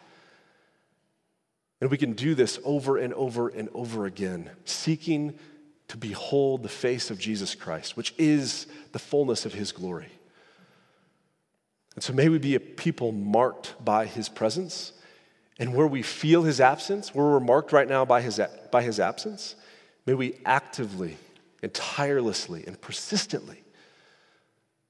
And 1.82 1.91
we 1.91 1.97
can 1.97 2.14
do 2.14 2.36
this 2.36 2.59
over 2.64 2.97
and 2.97 3.14
over 3.14 3.49
and 3.49 3.68
over 3.74 4.05
again, 4.05 4.49
seeking 4.64 5.38
to 5.89 5.97
behold 5.97 6.63
the 6.63 6.69
face 6.69 7.11
of 7.11 7.19
Jesus 7.19 7.55
Christ, 7.55 7.95
which 7.97 8.13
is 8.17 8.67
the 8.91 8.99
fullness 8.99 9.45
of 9.45 9.53
his 9.53 9.71
glory. 9.71 10.11
And 11.95 12.03
so 12.03 12.13
may 12.13 12.29
we 12.29 12.39
be 12.39 12.55
a 12.55 12.59
people 12.59 13.11
marked 13.11 13.75
by 13.84 14.05
his 14.05 14.29
presence. 14.29 14.93
And 15.59 15.75
where 15.75 15.88
we 15.88 16.01
feel 16.01 16.43
his 16.43 16.59
absence, 16.59 17.13
where 17.13 17.25
we're 17.25 17.39
marked 17.39 17.71
right 17.71 17.88
now 17.88 18.05
by 18.05 18.21
his, 18.21 18.41
by 18.71 18.81
his 18.81 18.99
absence, 18.99 19.55
may 20.05 20.15
we 20.15 20.39
actively 20.45 21.17
and 21.61 21.73
tirelessly 21.73 22.63
and 22.65 22.79
persistently 22.81 23.63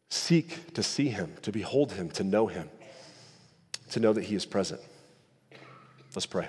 seek 0.10 0.74
to 0.74 0.84
see 0.84 1.10
him, 1.10 1.34
to 1.42 1.52
behold 1.52 1.92
him, 1.94 2.10
to 2.12 2.24
know 2.24 2.48
him, 2.48 2.70
to 3.92 4.00
know 4.00 4.14
that 4.14 4.24
he 4.24 4.36
is 4.36 4.46
present. 4.46 4.80
Let's 6.16 6.26
pray. 6.26 6.48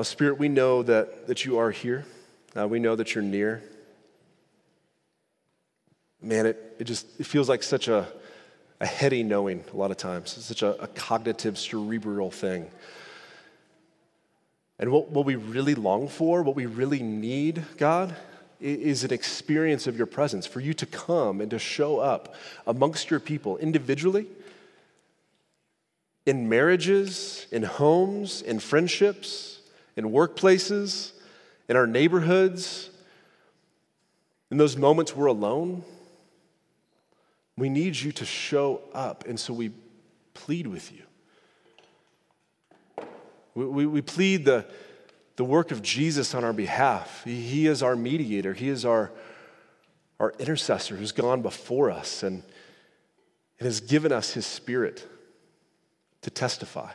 Oh, 0.00 0.02
Spirit, 0.02 0.38
we 0.38 0.48
know 0.48 0.82
that, 0.84 1.26
that 1.26 1.44
you 1.44 1.58
are 1.58 1.70
here. 1.70 2.06
Uh, 2.56 2.66
we 2.66 2.78
know 2.78 2.96
that 2.96 3.14
you're 3.14 3.22
near. 3.22 3.62
Man, 6.22 6.46
it, 6.46 6.76
it 6.78 6.84
just 6.84 7.06
it 7.20 7.26
feels 7.26 7.50
like 7.50 7.62
such 7.62 7.86
a, 7.86 8.08
a 8.80 8.86
heady 8.86 9.22
knowing 9.22 9.62
a 9.70 9.76
lot 9.76 9.90
of 9.90 9.98
times. 9.98 10.38
It's 10.38 10.46
such 10.46 10.62
a, 10.62 10.80
a 10.82 10.86
cognitive, 10.86 11.58
cerebral 11.58 12.30
thing. 12.30 12.70
And 14.78 14.90
what, 14.90 15.10
what 15.10 15.26
we 15.26 15.34
really 15.34 15.74
long 15.74 16.08
for, 16.08 16.42
what 16.42 16.56
we 16.56 16.64
really 16.64 17.02
need, 17.02 17.62
God, 17.76 18.16
is 18.58 19.04
an 19.04 19.12
experience 19.12 19.86
of 19.86 19.98
your 19.98 20.06
presence, 20.06 20.46
for 20.46 20.60
you 20.60 20.72
to 20.72 20.86
come 20.86 21.42
and 21.42 21.50
to 21.50 21.58
show 21.58 21.98
up 21.98 22.34
amongst 22.66 23.10
your 23.10 23.20
people 23.20 23.58
individually, 23.58 24.28
in 26.24 26.48
marriages, 26.48 27.46
in 27.52 27.64
homes, 27.64 28.40
in 28.40 28.60
friendships, 28.60 29.58
in 30.00 30.10
workplaces, 30.10 31.12
in 31.68 31.76
our 31.76 31.86
neighborhoods, 31.86 32.88
in 34.50 34.56
those 34.56 34.76
moments 34.76 35.14
we're 35.14 35.26
alone. 35.26 35.84
We 37.56 37.68
need 37.68 37.96
you 37.96 38.10
to 38.12 38.24
show 38.24 38.80
up, 38.94 39.26
and 39.28 39.38
so 39.38 39.52
we 39.52 39.72
plead 40.32 40.66
with 40.66 40.90
you. 40.90 41.02
We, 43.54 43.66
we, 43.66 43.86
we 43.86 44.00
plead 44.00 44.46
the, 44.46 44.64
the 45.36 45.44
work 45.44 45.70
of 45.70 45.82
Jesus 45.82 46.34
on 46.34 46.44
our 46.44 46.54
behalf. 46.54 47.22
He, 47.24 47.42
he 47.42 47.66
is 47.66 47.82
our 47.82 47.94
mediator, 47.94 48.54
He 48.54 48.70
is 48.70 48.86
our, 48.86 49.12
our 50.18 50.32
intercessor 50.38 50.96
who's 50.96 51.12
gone 51.12 51.42
before 51.42 51.90
us 51.90 52.22
and, 52.22 52.42
and 53.58 53.66
has 53.66 53.80
given 53.80 54.12
us 54.12 54.32
His 54.32 54.46
Spirit 54.46 55.06
to 56.22 56.30
testify. 56.30 56.92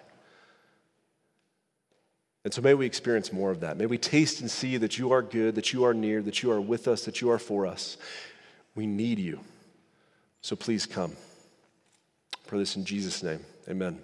And 2.46 2.54
so 2.54 2.62
may 2.62 2.76
we 2.76 2.86
experience 2.86 3.34
more 3.34 3.50
of 3.50 3.62
that. 3.62 3.76
May 3.76 3.88
we 3.88 3.98
taste 3.98 4.40
and 4.40 4.50
see 4.50 4.78
that 4.78 5.00
you 5.00 5.12
are 5.12 5.24
good, 5.24 5.56
that 5.56 5.74
you 5.74 5.84
are 5.84 5.96
near, 5.96 6.22
that 6.22 6.44
you 6.44 6.52
are 6.52 6.62
with 6.62 6.88
us, 6.88 7.04
that 7.06 7.20
you 7.20 7.32
are 7.32 7.40
for 7.40 7.66
us. 7.66 7.98
We 8.76 8.86
need 8.86 9.18
you. 9.18 9.40
So 10.42 10.56
please 10.56 10.86
come. 10.86 11.18
Pray 12.46 12.60
this 12.60 12.76
in 12.76 12.86
Jesus' 12.86 13.24
name, 13.24 13.40
amen. 13.68 14.00